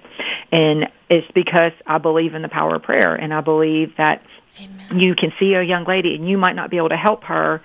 And 0.51 0.89
it's 1.09 1.29
because 1.33 1.71
I 1.85 1.99
believe 1.99 2.33
in 2.33 2.41
the 2.41 2.49
power 2.49 2.75
of 2.75 2.83
prayer 2.83 3.15
and 3.15 3.33
I 3.33 3.41
believe 3.41 3.93
that 3.97 4.23
Amen. 4.59 4.99
you 4.99 5.15
can 5.15 5.31
see 5.39 5.53
a 5.53 5.63
young 5.63 5.85
lady 5.85 6.15
and 6.15 6.27
you 6.27 6.37
might 6.37 6.55
not 6.55 6.69
be 6.69 6.77
able 6.77 6.89
to 6.89 6.97
help 6.97 7.23
her, 7.25 7.61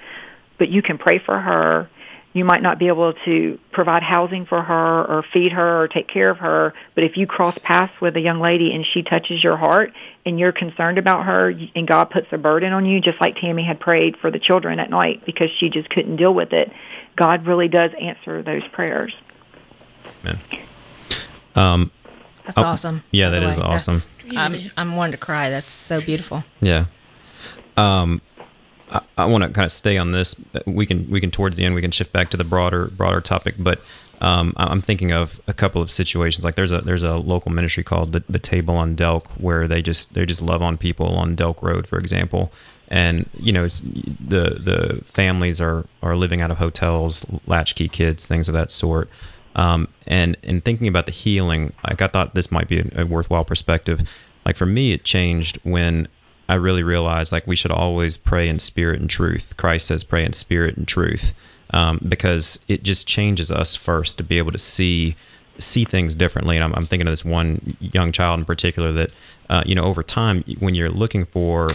but 0.59 0.68
you 0.68 0.83
can 0.83 0.99
pray 0.99 1.18
for 1.18 1.38
her 1.38 1.90
you 2.38 2.44
might 2.44 2.62
not 2.62 2.79
be 2.79 2.87
able 2.88 3.12
to 3.24 3.59
provide 3.72 4.03
housing 4.03 4.46
for 4.46 4.62
her 4.62 5.05
or 5.05 5.24
feed 5.33 5.53
her 5.53 5.83
or 5.83 5.88
take 5.88 6.09
care 6.09 6.31
of 6.31 6.38
her, 6.38 6.72
but 6.94 7.05
if 7.05 7.16
you 7.16 7.27
cross 7.27 7.57
paths 7.62 7.92
with 8.01 8.16
a 8.16 8.20
young 8.20 8.40
lady 8.40 8.72
and 8.72 8.87
she 8.87 9.03
touches 9.03 9.42
your 9.42 9.57
heart 9.57 9.92
and 10.24 10.38
you're 10.38 10.53
concerned 10.53 10.98
about 10.98 11.27
her 11.27 11.53
and 11.74 11.87
God 11.87 12.07
puts 12.11 12.29
a 12.33 12.38
burden 12.38 12.72
on 12.72 12.87
you, 12.87 13.01
just 13.01 13.20
like 13.20 13.37
Tammy 13.37 13.64
had 13.64 13.81
prayed 13.81 14.16
for 14.16 14.31
the 14.31 14.38
children 14.38 14.79
at 14.79 14.88
night 14.88 15.27
because 15.27 15.51
she 15.59 15.68
just 15.68 15.90
couldn't 15.90 16.16
deal 16.16 16.33
with 16.33 16.53
it, 16.53 16.72
God 17.16 17.46
really 17.46 17.68
does 17.68 17.90
answer 18.01 18.42
those 18.42 18.66
prayers. 18.68 19.14
Amen. 20.22 20.40
Um, 21.55 21.90
That's 22.46 22.59
oh, 22.59 22.62
awesome. 22.62 23.05
Yeah, 23.11 23.31
that 23.31 23.42
is 23.42 23.59
awesome. 23.59 24.01
I'm, 24.31 24.70
I'm 24.77 24.96
wanting 24.96 25.12
to 25.12 25.18
cry. 25.18 25.51
That's 25.51 25.72
so 25.72 26.01
beautiful. 26.01 26.44
Yeah. 26.61 26.87
Um, 27.77 28.22
I, 28.90 29.01
I 29.18 29.24
want 29.27 29.44
to 29.44 29.51
kind 29.51 29.64
of 29.64 29.72
stay 29.72 29.96
on 29.98 30.12
this. 30.12 30.35
We 30.66 30.87
can 30.87 31.09
we 31.11 31.20
can 31.20 31.31
towards 31.31 31.57
the 31.57 31.64
end 31.64 31.74
we 31.74 31.83
can 31.83 31.90
shift 31.90 32.12
back 32.12 32.31
to 32.31 32.37
the 32.37 32.44
broader 32.44 32.87
broader 32.88 33.20
topic, 33.20 33.55
but 33.59 33.81
um, 34.20 34.53
I'm 34.57 34.81
thinking 34.81 35.12
of 35.12 35.40
a 35.46 35.53
couple 35.53 35.81
of 35.81 35.90
situations. 35.90 36.44
Like 36.44 36.57
there's 36.57 36.72
a 36.72 36.81
there's 36.81 37.03
a 37.03 37.16
local 37.16 37.53
ministry 37.53 37.85
called 37.85 38.12
the, 38.12 38.22
the 38.29 38.38
Table 38.38 38.77
on 38.77 38.96
Delk 38.96 39.27
where 39.40 39.68
they 39.68 39.81
just 39.83 40.14
they 40.14 40.27
just 40.27 40.42
love 40.42 40.62
on 40.62 40.77
people 40.77 41.16
on 41.16 41.37
Delk 41.37 41.62
Road, 41.62 41.87
for 41.87 41.98
example. 41.98 42.53
And 42.88 43.29
you 43.38 43.53
know 43.53 43.68
the 43.68 44.59
the 44.59 45.03
families 45.05 45.61
are 45.61 45.87
are 46.03 46.16
living 46.16 46.40
out 46.40 46.51
of 46.51 46.59
hotels, 46.59 47.24
latchkey 47.46 47.88
kids, 47.88 48.27
things 48.27 48.48
of 48.48 48.55
that 48.55 48.70
sort. 48.70 49.09
Um, 49.55 49.88
and 50.07 50.37
in 50.42 50.61
thinking 50.61 50.88
about 50.88 51.07
the 51.07 51.12
healing, 51.12 51.72
like 51.87 52.03
I 52.03 52.09
thought 52.09 52.35
this 52.35 52.51
might 52.51 52.68
be 52.68 52.81
a, 52.81 53.03
a 53.03 53.07
worthwhile 53.07 53.44
perspective. 53.44 54.09
Like 54.44 54.57
for 54.57 54.66
me, 54.66 54.92
it 54.92 55.05
changed 55.05 55.59
when 55.62 56.09
I 56.49 56.55
really 56.55 56.83
realized 56.83 57.33
like 57.33 57.47
we 57.47 57.57
should 57.57 57.71
always 57.71 58.17
pray 58.17 58.49
in 58.49 58.59
spirit 58.59 59.01
and 59.01 59.11
truth. 59.11 59.55
Christ 59.57 59.87
says 59.87 60.05
pray 60.05 60.25
in 60.25 60.33
spirit 60.33 60.77
and 60.77 60.89
truth 60.89 61.35
um, 61.71 62.01
because 62.09 62.59
it 62.69 62.83
just 62.83 63.07
changes 63.07 63.53
us 63.53 63.75
first 63.75 64.17
to 64.19 64.25
be 64.25 64.39
able 64.39 64.53
to 64.53 64.59
see 64.59 65.17
see 65.59 65.85
things 65.85 66.15
differently. 66.15 66.57
And 66.57 66.65
I'm, 66.65 66.75
I'm 66.75 66.87
thinking 66.87 67.09
of 67.09 67.13
this 67.13 67.25
one 67.25 67.77
young 67.81 68.13
child 68.13 68.39
in 68.39 68.45
particular 68.45 68.93
that 68.93 69.11
uh, 69.51 69.63
you 69.67 69.75
know 69.75 69.85
over 69.85 70.03
time 70.03 70.45
when 70.59 70.75
you're 70.75 70.89
looking 70.89 71.27
for 71.27 71.71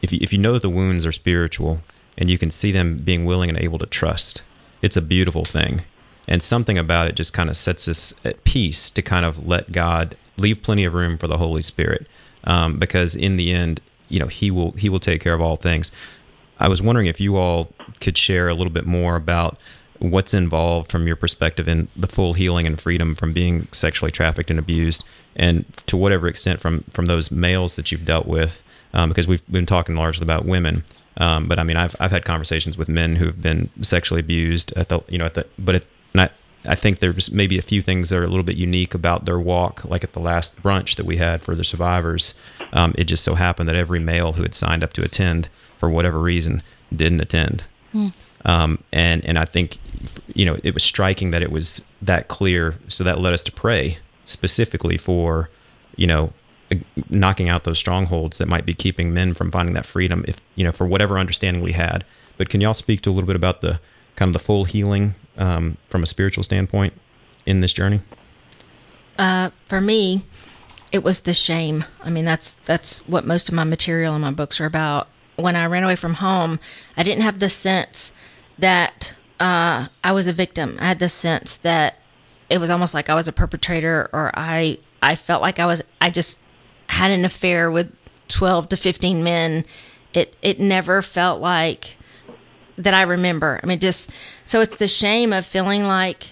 if 0.00 0.12
you, 0.12 0.18
if 0.20 0.32
you 0.32 0.38
know 0.38 0.54
that 0.54 0.62
the 0.62 0.70
wounds 0.70 1.06
are 1.06 1.12
spiritual 1.12 1.80
and 2.18 2.28
you 2.28 2.38
can 2.38 2.50
see 2.50 2.72
them 2.72 2.98
being 2.98 3.24
willing 3.24 3.48
and 3.48 3.58
able 3.58 3.78
to 3.78 3.86
trust, 3.86 4.42
it's 4.80 4.96
a 4.96 5.02
beautiful 5.02 5.44
thing. 5.44 5.82
And 6.28 6.42
something 6.42 6.78
about 6.78 7.08
it 7.08 7.14
just 7.16 7.32
kind 7.32 7.50
of 7.50 7.56
sets 7.56 7.88
us 7.88 8.14
at 8.24 8.44
peace 8.44 8.90
to 8.90 9.02
kind 9.02 9.26
of 9.26 9.46
let 9.46 9.72
God 9.72 10.16
leave 10.36 10.62
plenty 10.62 10.84
of 10.84 10.94
room 10.94 11.18
for 11.18 11.26
the 11.26 11.38
Holy 11.38 11.62
Spirit. 11.62 12.06
Um, 12.44 12.78
because 12.78 13.14
in 13.14 13.36
the 13.36 13.52
end, 13.52 13.80
you 14.12 14.20
know 14.20 14.28
he 14.28 14.50
will 14.50 14.72
he 14.72 14.88
will 14.88 15.00
take 15.00 15.20
care 15.20 15.34
of 15.34 15.40
all 15.40 15.56
things. 15.56 15.90
I 16.60 16.68
was 16.68 16.80
wondering 16.80 17.06
if 17.06 17.20
you 17.20 17.36
all 17.36 17.72
could 18.00 18.16
share 18.16 18.48
a 18.48 18.54
little 18.54 18.72
bit 18.72 18.86
more 18.86 19.16
about 19.16 19.58
what's 19.98 20.34
involved 20.34 20.90
from 20.90 21.06
your 21.06 21.16
perspective 21.16 21.66
in 21.68 21.88
the 21.96 22.06
full 22.06 22.34
healing 22.34 22.66
and 22.66 22.80
freedom 22.80 23.14
from 23.14 23.32
being 23.32 23.68
sexually 23.72 24.10
trafficked 24.12 24.50
and 24.50 24.58
abused, 24.58 25.02
and 25.34 25.64
to 25.86 25.96
whatever 25.96 26.28
extent 26.28 26.60
from 26.60 26.84
from 26.90 27.06
those 27.06 27.30
males 27.30 27.76
that 27.76 27.90
you've 27.90 28.04
dealt 28.04 28.26
with, 28.26 28.62
um, 28.92 29.08
because 29.08 29.26
we've 29.26 29.46
been 29.50 29.66
talking 29.66 29.96
largely 29.96 30.24
about 30.24 30.44
women. 30.44 30.84
Um, 31.16 31.46
but 31.48 31.58
I 31.58 31.62
mean, 31.64 31.76
I've 31.76 31.96
I've 31.98 32.10
had 32.10 32.24
conversations 32.24 32.76
with 32.76 32.88
men 32.88 33.16
who've 33.16 33.40
been 33.40 33.70
sexually 33.80 34.20
abused 34.20 34.72
at 34.72 34.88
the 34.88 35.00
you 35.08 35.18
know 35.18 35.24
at 35.24 35.34
the 35.34 35.46
but 35.58 35.76
it, 35.76 35.86
not 36.14 36.32
I 36.64 36.74
think 36.74 37.00
there's 37.00 37.32
maybe 37.32 37.58
a 37.58 37.62
few 37.62 37.82
things 37.82 38.10
that 38.10 38.18
are 38.18 38.24
a 38.24 38.28
little 38.28 38.44
bit 38.44 38.56
unique 38.56 38.94
about 38.94 39.24
their 39.24 39.38
walk. 39.38 39.84
Like 39.84 40.04
at 40.04 40.12
the 40.12 40.20
last 40.20 40.62
brunch 40.62 40.96
that 40.96 41.06
we 41.06 41.16
had 41.16 41.42
for 41.42 41.54
the 41.54 41.64
survivors, 41.64 42.34
um, 42.72 42.94
it 42.96 43.04
just 43.04 43.24
so 43.24 43.34
happened 43.34 43.68
that 43.68 43.76
every 43.76 43.98
male 43.98 44.32
who 44.32 44.42
had 44.42 44.54
signed 44.54 44.84
up 44.84 44.92
to 44.94 45.02
attend, 45.02 45.48
for 45.78 45.90
whatever 45.90 46.20
reason, 46.20 46.62
didn't 46.94 47.20
attend. 47.20 47.64
Mm. 47.92 48.12
Um, 48.44 48.84
and 48.92 49.24
and 49.24 49.38
I 49.38 49.44
think 49.44 49.78
you 50.34 50.44
know 50.44 50.58
it 50.62 50.74
was 50.74 50.82
striking 50.82 51.30
that 51.30 51.42
it 51.42 51.50
was 51.50 51.82
that 52.00 52.28
clear. 52.28 52.76
So 52.88 53.04
that 53.04 53.18
led 53.18 53.32
us 53.32 53.42
to 53.44 53.52
pray 53.52 53.98
specifically 54.24 54.98
for 54.98 55.50
you 55.96 56.06
know 56.06 56.32
knocking 57.10 57.48
out 57.48 57.64
those 57.64 57.78
strongholds 57.78 58.38
that 58.38 58.48
might 58.48 58.64
be 58.64 58.72
keeping 58.72 59.12
men 59.12 59.34
from 59.34 59.50
finding 59.50 59.74
that 59.74 59.86
freedom. 59.86 60.24
If 60.28 60.40
you 60.54 60.64
know 60.64 60.72
for 60.72 60.86
whatever 60.86 61.18
understanding 61.18 61.62
we 61.62 61.72
had. 61.72 62.04
But 62.38 62.48
can 62.48 62.60
y'all 62.60 62.74
speak 62.74 63.02
to 63.02 63.10
a 63.10 63.12
little 63.12 63.26
bit 63.26 63.36
about 63.36 63.60
the 63.60 63.78
kind 64.16 64.30
of 64.30 64.32
the 64.32 64.44
full 64.44 64.64
healing 64.64 65.14
um, 65.42 65.76
from 65.88 66.02
a 66.02 66.06
spiritual 66.06 66.44
standpoint 66.44 66.94
in 67.44 67.60
this 67.60 67.72
journey? 67.72 68.00
Uh, 69.18 69.50
for 69.66 69.80
me, 69.80 70.24
it 70.92 71.02
was 71.02 71.22
the 71.22 71.34
shame. 71.34 71.84
I 72.02 72.10
mean, 72.10 72.24
that's 72.24 72.56
that's 72.64 73.00
what 73.08 73.26
most 73.26 73.48
of 73.48 73.54
my 73.54 73.64
material 73.64 74.14
in 74.14 74.22
my 74.22 74.30
books 74.30 74.60
are 74.60 74.66
about. 74.66 75.08
When 75.36 75.56
I 75.56 75.66
ran 75.66 75.82
away 75.82 75.96
from 75.96 76.14
home, 76.14 76.60
I 76.96 77.02
didn't 77.02 77.22
have 77.22 77.40
the 77.40 77.50
sense 77.50 78.12
that 78.58 79.14
uh, 79.40 79.88
I 80.04 80.12
was 80.12 80.26
a 80.28 80.32
victim. 80.32 80.78
I 80.80 80.86
had 80.86 80.98
the 81.00 81.08
sense 81.08 81.56
that 81.58 81.98
it 82.48 82.58
was 82.58 82.70
almost 82.70 82.94
like 82.94 83.08
I 83.10 83.14
was 83.14 83.26
a 83.26 83.32
perpetrator, 83.32 84.08
or 84.12 84.30
I 84.34 84.78
I 85.02 85.16
felt 85.16 85.42
like 85.42 85.58
I 85.58 85.66
was. 85.66 85.82
I 86.00 86.10
just 86.10 86.38
had 86.88 87.10
an 87.10 87.24
affair 87.24 87.70
with 87.70 87.92
twelve 88.28 88.68
to 88.68 88.76
fifteen 88.76 89.24
men. 89.24 89.64
It 90.14 90.36
it 90.42 90.60
never 90.60 91.02
felt 91.02 91.40
like 91.40 91.96
that 92.76 92.94
I 92.94 93.02
remember. 93.02 93.60
I 93.62 93.66
mean, 93.66 93.78
just 93.78 94.10
so 94.44 94.60
it's 94.60 94.76
the 94.76 94.88
shame 94.88 95.32
of 95.32 95.46
feeling 95.46 95.84
like 95.84 96.26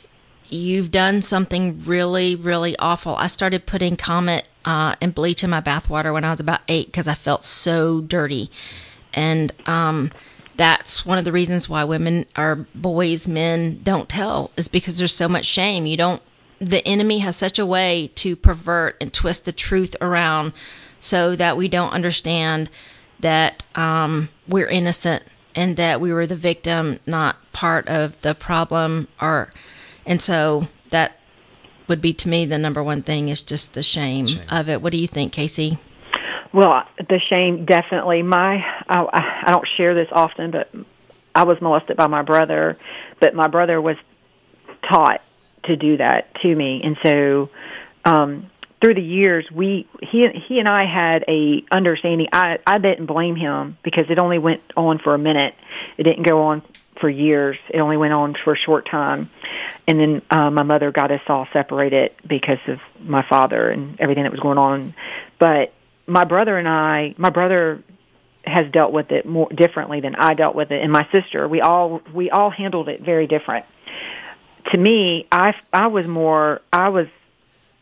you've 0.49 0.91
done 0.91 1.23
something 1.23 1.85
really, 1.85 2.35
really 2.35 2.77
awful. 2.79 3.17
I 3.17 3.27
started 3.27 3.67
putting 3.67 3.97
Comet 3.97 4.47
uh, 4.65 4.97
and 5.01 5.15
bleach 5.15 5.45
in 5.45 5.51
my 5.51 5.61
bathwater 5.61 6.13
when 6.13 6.25
I 6.25 6.31
was 6.31 6.41
about 6.41 6.61
eight 6.69 6.87
because 6.87 7.09
I 7.09 7.15
felt 7.15 7.45
so 7.45 8.01
dirty, 8.01 8.51
and 9.13 9.53
um, 9.67 10.11
that's 10.57 11.07
one 11.07 11.19
of 11.19 11.25
the 11.25 11.33
reasons 11.33 11.69
why 11.69 11.85
women 11.85 12.27
or 12.37 12.67
boys, 12.75 13.27
men 13.27 13.81
don't 13.83 14.09
tell 14.09 14.51
is 14.57 14.69
because 14.69 14.99
there's 14.99 15.15
so 15.15 15.29
much 15.29 15.47
shame. 15.47 15.87
You 15.87 15.97
don't. 15.97 16.23
The 16.59 16.87
enemy 16.87 17.21
has 17.21 17.37
such 17.37 17.59
a 17.59 17.65
way 17.65 18.11
to 18.17 18.37
pervert 18.37 18.97
and 19.01 19.11
twist 19.11 19.47
the 19.47 19.53
truth 19.53 19.97
around 20.03 20.53
so 20.99 21.35
that 21.35 21.57
we 21.57 21.69
don't 21.69 21.93
understand 21.93 22.69
that 23.21 23.63
um, 23.75 24.29
we're 24.47 24.69
innocent 24.69 25.23
and 25.55 25.77
that 25.77 26.01
we 26.01 26.13
were 26.13 26.27
the 26.27 26.37
victim, 26.37 27.01
not 27.07 27.37
part 27.53 27.89
of 27.89 28.21
the 28.23 28.35
problem. 28.35 29.09
Or, 29.21 29.53
and 30.07 30.21
so 30.21 30.69
that 30.91 31.19
would 31.89 32.01
be 32.01 32.13
to 32.15 32.29
me 32.29 32.47
the 32.47 32.59
number 32.59 32.83
one 32.83 33.03
thing 33.03 33.29
is 33.29 33.43
just 33.43 33.75
the 33.75 33.83
shame, 33.83 34.27
shame. 34.27 34.49
of 34.49 34.69
it. 34.69 34.81
What 34.81 34.93
do 34.93 34.99
you 34.99 35.07
think, 35.07 35.33
Casey? 35.33 35.79
Well, 36.53 36.85
the 36.99 37.21
shame 37.29 37.65
definitely. 37.65 38.23
My 38.23 38.57
I, 38.89 39.43
I 39.47 39.51
don't 39.51 39.69
share 39.77 39.95
this 39.95 40.09
often, 40.11 40.51
but 40.51 40.73
I 41.35 41.45
was 41.45 41.61
molested 41.61 41.97
by 41.97 42.09
my 42.09 42.23
brother, 42.23 42.77
but 43.21 43.35
my 43.35 43.47
brother 43.47 43.81
was 43.81 43.97
taught 44.89 45.21
to 45.65 45.77
do 45.77 45.99
that 45.99 46.35
to 46.43 46.55
me, 46.55 46.81
and 46.83 46.97
so 47.05 47.51
um 48.05 48.51
through 48.81 48.95
the 48.95 49.03
years 49.03 49.51
we 49.51 49.87
he 50.03 50.29
he 50.29 50.59
and 50.59 50.69
I 50.69 50.87
had 50.87 51.25
a 51.29 51.63
understanding. 51.71 52.29
I 52.33 52.59
I 52.67 52.79
didn't 52.79 53.07
blame 53.07 53.37
him 53.37 53.77
because 53.83 54.07
it 54.09 54.19
only 54.19 54.39
went 54.39 54.63
on 54.77 54.99
for 54.99 55.15
a 55.15 55.19
minute. 55.19 55.55
It 55.99 56.05
didn't 56.05 56.25
go 56.25 56.43
on 56.45 56.63
for 57.01 57.09
years. 57.09 57.57
It 57.71 57.79
only 57.81 57.97
went 57.97 58.13
on 58.13 58.37
for 58.45 58.53
a 58.53 58.57
short 58.57 58.87
time. 58.89 59.31
And 59.87 59.99
then 59.99 60.23
uh, 60.31 60.51
my 60.51 60.63
mother 60.63 60.93
got 60.93 61.11
us 61.11 61.23
all 61.29 61.47
separated 61.53 62.13
because 62.27 62.59
of 62.69 62.79
my 63.01 63.27
father 63.29 63.71
and 63.71 63.99
everything 64.01 64.25
that 64.25 64.33
was 64.33 64.41
going 64.41 64.59
on. 64.59 64.95
But 65.39 65.73
my 66.07 66.25
brother 66.25 66.59
and 66.59 66.69
I 66.69 67.15
my 67.19 67.31
brother 67.31 67.83
has 68.45 68.71
dealt 68.73 68.93
with 68.93 69.13
it 69.13 69.27
more 69.27 69.49
differently 69.51 70.01
than 70.01 70.15
I 70.15 70.35
dealt 70.35 70.55
with 70.55 70.71
it. 70.71 70.83
And 70.83 70.93
my 70.93 71.07
sister 71.13 71.49
we 71.49 71.61
all 71.61 72.01
we 72.15 72.31
all 72.31 72.51
handled 72.51 72.89
it 72.89 73.03
very 73.03 73.27
different. 73.27 73.67
To 74.73 74.79
me 74.79 75.27
I 75.31 75.55
I 75.73 75.89
was 75.89 76.07
more 76.07 76.61
I 76.73 76.89
was 76.89 77.07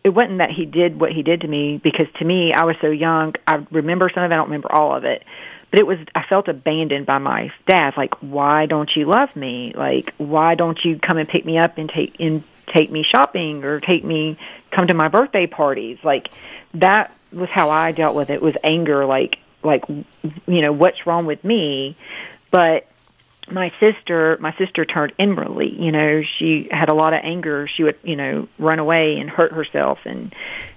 it 0.04 0.10
wasn't 0.10 0.38
that 0.38 0.50
he 0.50 0.64
did 0.64 1.00
what 1.00 1.12
he 1.12 1.22
did 1.22 1.42
to 1.42 1.48
me 1.48 1.78
because 1.82 2.06
to 2.18 2.24
me 2.24 2.52
I 2.52 2.64
was 2.64 2.76
so 2.80 2.90
young. 2.90 3.34
I 3.46 3.66
remember 3.70 4.10
some 4.12 4.22
of 4.22 4.30
it. 4.30 4.34
I 4.34 4.36
don't 4.36 4.46
remember 4.46 4.72
all 4.72 4.96
of 4.96 5.04
it, 5.04 5.24
but 5.70 5.80
it 5.80 5.86
was 5.86 5.98
I 6.14 6.24
felt 6.28 6.48
abandoned 6.48 7.06
by 7.06 7.18
my 7.18 7.52
dad. 7.66 7.94
Like, 7.96 8.14
why 8.22 8.66
don't 8.66 8.94
you 8.94 9.06
love 9.06 9.34
me? 9.34 9.72
Like, 9.76 10.14
why 10.16 10.54
don't 10.54 10.82
you 10.84 10.98
come 10.98 11.18
and 11.18 11.28
pick 11.28 11.44
me 11.44 11.58
up 11.58 11.78
and 11.78 11.88
take 11.88 12.18
and 12.20 12.44
take 12.66 12.90
me 12.90 13.02
shopping 13.02 13.64
or 13.64 13.80
take 13.80 14.04
me 14.04 14.38
come 14.70 14.86
to 14.86 14.94
my 14.94 15.08
birthday 15.08 15.46
parties? 15.46 15.98
Like, 16.02 16.30
that 16.74 17.14
was 17.32 17.48
how 17.50 17.70
I 17.70 17.92
dealt 17.92 18.14
with 18.14 18.30
it. 18.30 18.40
Was 18.40 18.54
anger. 18.62 19.04
Like, 19.04 19.38
like 19.62 19.84
you 19.88 20.62
know, 20.62 20.72
what's 20.72 21.06
wrong 21.06 21.26
with 21.26 21.42
me? 21.44 21.96
But 22.50 22.86
my 23.50 23.72
sister 23.80 24.36
my 24.40 24.54
sister 24.56 24.84
turned 24.84 25.12
inwardly 25.18 25.74
you 25.78 25.92
know 25.92 26.22
she 26.38 26.68
had 26.70 26.88
a 26.88 26.94
lot 26.94 27.12
of 27.12 27.20
anger. 27.22 27.68
She 27.68 27.82
would 27.84 27.98
you 28.02 28.16
know 28.16 28.48
run 28.58 28.78
away 28.78 29.18
and 29.18 29.28
hurt 29.28 29.52
herself 29.52 29.98
and 30.04 30.34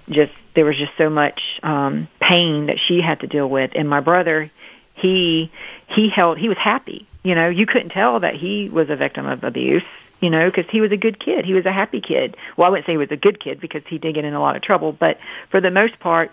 just 0.08 0.32
there 0.54 0.64
was 0.64 0.76
just 0.76 0.92
so 0.98 1.10
much 1.10 1.40
um 1.62 2.08
pain 2.20 2.66
that 2.66 2.78
she 2.86 3.00
had 3.00 3.20
to 3.20 3.26
deal 3.26 3.48
with. 3.48 3.72
And 3.74 3.88
my 3.88 4.00
brother 4.00 4.50
he 4.94 5.50
he 5.88 6.08
held 6.08 6.38
he 6.38 6.48
was 6.48 6.58
happy 6.58 7.06
you 7.22 7.34
know. 7.34 7.48
You 7.48 7.66
couldn't 7.66 7.90
tell 7.90 8.20
that 8.20 8.34
he 8.34 8.68
was 8.68 8.90
a 8.90 8.96
victim 8.96 9.26
of 9.26 9.44
abuse 9.44 9.84
you 10.20 10.30
know 10.30 10.50
because 10.50 10.70
he 10.70 10.80
was 10.80 10.92
a 10.92 10.96
good 10.96 11.18
kid. 11.18 11.44
He 11.44 11.54
was 11.54 11.66
a 11.66 11.72
happy 11.72 12.00
kid. 12.00 12.36
Well 12.56 12.66
i 12.66 12.70
wouldn't 12.70 12.86
say 12.86 12.92
he 12.92 12.98
was 12.98 13.10
a 13.10 13.16
good 13.16 13.40
kid 13.40 13.60
because 13.60 13.82
he 13.88 13.98
did 13.98 14.14
get 14.14 14.24
in 14.24 14.34
a 14.34 14.40
lot 14.40 14.56
of 14.56 14.62
trouble 14.62 14.92
but 14.92 15.18
for 15.50 15.60
the 15.60 15.70
most 15.70 15.98
part 16.00 16.32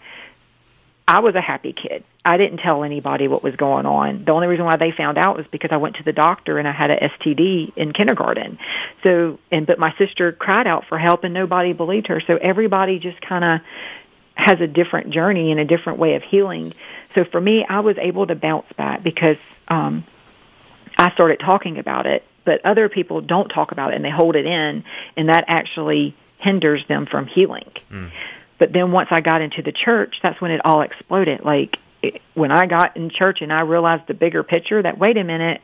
I 1.09 1.21
was 1.21 1.33
a 1.33 1.41
happy 1.41 1.73
kid. 1.73 2.03
I 2.23 2.37
didn't 2.37 2.59
tell 2.59 2.83
anybody 2.83 3.27
what 3.27 3.41
was 3.41 3.55
going 3.55 3.87
on. 3.87 4.25
The 4.25 4.31
only 4.31 4.45
reason 4.45 4.65
why 4.65 4.77
they 4.77 4.91
found 4.91 5.17
out 5.17 5.37
was 5.37 5.47
because 5.51 5.71
I 5.71 5.77
went 5.77 5.95
to 5.95 6.03
the 6.03 6.13
doctor 6.13 6.59
and 6.59 6.67
I 6.67 6.71
had 6.71 6.91
a 6.91 7.09
STD 7.09 7.75
in 7.75 7.93
kindergarten. 7.93 8.59
So, 9.01 9.39
and 9.51 9.65
but 9.65 9.79
my 9.79 9.91
sister 9.97 10.31
cried 10.31 10.67
out 10.67 10.85
for 10.87 10.99
help 10.99 11.23
and 11.23 11.33
nobody 11.33 11.73
believed 11.73 12.05
her. 12.07 12.21
So 12.21 12.37
everybody 12.39 12.99
just 12.99 13.19
kind 13.21 13.43
of 13.43 13.61
has 14.35 14.61
a 14.61 14.67
different 14.67 15.09
journey 15.09 15.49
and 15.49 15.59
a 15.59 15.65
different 15.65 15.97
way 15.97 16.13
of 16.13 16.21
healing. 16.21 16.73
So 17.15 17.25
for 17.25 17.41
me, 17.41 17.65
I 17.67 17.79
was 17.79 17.97
able 17.97 18.27
to 18.27 18.35
bounce 18.35 18.71
back 18.77 19.01
because 19.01 19.37
um 19.67 20.03
I 20.95 21.11
started 21.13 21.39
talking 21.39 21.79
about 21.79 22.05
it, 22.05 22.23
but 22.45 22.63
other 22.63 22.87
people 22.87 23.21
don't 23.21 23.49
talk 23.49 23.71
about 23.71 23.93
it 23.93 23.95
and 23.95 24.05
they 24.05 24.11
hold 24.11 24.35
it 24.35 24.45
in 24.45 24.83
and 25.17 25.29
that 25.29 25.45
actually 25.47 26.15
hinders 26.37 26.85
them 26.87 27.07
from 27.07 27.25
healing. 27.25 27.71
Mm. 27.89 28.11
But 28.59 28.73
then 28.73 28.91
once 28.91 29.09
I 29.11 29.21
got 29.21 29.41
into 29.41 29.61
the 29.61 29.71
church, 29.71 30.17
that's 30.21 30.39
when 30.39 30.51
it 30.51 30.61
all 30.63 30.81
exploded. 30.81 31.41
Like 31.43 31.77
it, 32.03 32.21
when 32.33 32.51
I 32.51 32.65
got 32.65 32.97
in 32.97 33.09
church 33.09 33.39
and 33.41 33.51
I 33.51 33.61
realized 33.61 34.03
the 34.07 34.13
bigger 34.13 34.43
picture 34.43 34.81
that 34.81 34.97
wait 34.97 35.17
a 35.17 35.23
minute, 35.23 35.61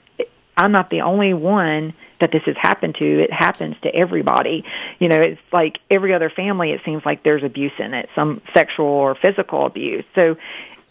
I'm 0.58 0.72
not 0.72 0.90
the 0.90 1.02
only 1.02 1.34
one 1.34 1.94
that 2.22 2.32
this 2.32 2.44
has 2.46 2.56
happened 2.58 2.96
to. 2.96 3.24
It 3.24 3.32
happens 3.32 3.76
to 3.84 3.94
everybody. 3.94 4.64
You 5.00 5.10
know, 5.10 5.18
it's 5.18 5.42
like 5.52 5.80
every 5.92 6.14
other 6.14 6.30
family, 6.30 6.72
it 6.72 6.82
seems 6.86 7.06
like 7.06 7.24
there's 7.24 7.44
abuse 7.44 7.74
in 7.78 7.94
it, 7.94 8.10
some 8.16 8.42
sexual 8.54 8.86
or 8.86 9.16
physical 9.16 9.66
abuse. 9.66 10.06
So 10.16 10.38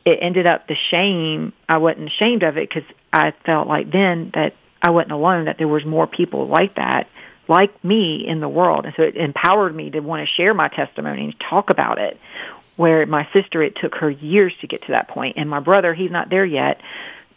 it 0.05 0.19
ended 0.21 0.47
up 0.47 0.69
the 0.69 0.77
shame. 0.91 1.55
I 1.67 1.79
wasn't 1.79 2.09
ashamed 2.09 2.43
of 2.43 2.59
it 2.59 2.69
because 2.69 2.89
I 3.11 3.33
felt 3.47 3.67
like 3.67 3.91
then 3.91 4.33
that 4.35 4.55
I 4.83 4.91
wasn't 4.91 5.13
alone, 5.13 5.47
that 5.47 5.57
there 5.57 5.69
was 5.69 5.87
more 5.87 6.07
people 6.07 6.47
like 6.47 6.75
that 6.75 7.09
like 7.49 7.85
me 7.85 8.27
in 8.27 8.41
the 8.41 8.49
world. 8.49 8.87
And 8.87 8.95
so 8.97 9.03
it 9.03 9.17
empowered 9.17 9.75
me 9.75 9.91
to 9.91 10.01
want 10.01 10.27
to 10.27 10.35
share 10.35 10.55
my 10.55 10.69
testimony 10.69 11.25
and 11.25 11.41
talk 11.41 11.71
about 11.71 11.99
it. 11.99 12.19
Where 12.77 13.07
my 13.07 13.29
sister, 13.33 13.63
it 13.63 13.77
took 13.77 13.95
her 13.97 14.11
years 14.11 14.53
to 14.61 14.67
get 14.67 14.83
to 14.83 14.93
that 14.93 15.09
point. 15.09 15.37
And 15.37 15.49
my 15.49 15.61
brother, 15.61 15.95
he's 15.95 16.11
not 16.11 16.29
there 16.29 16.45
yet, 16.45 16.81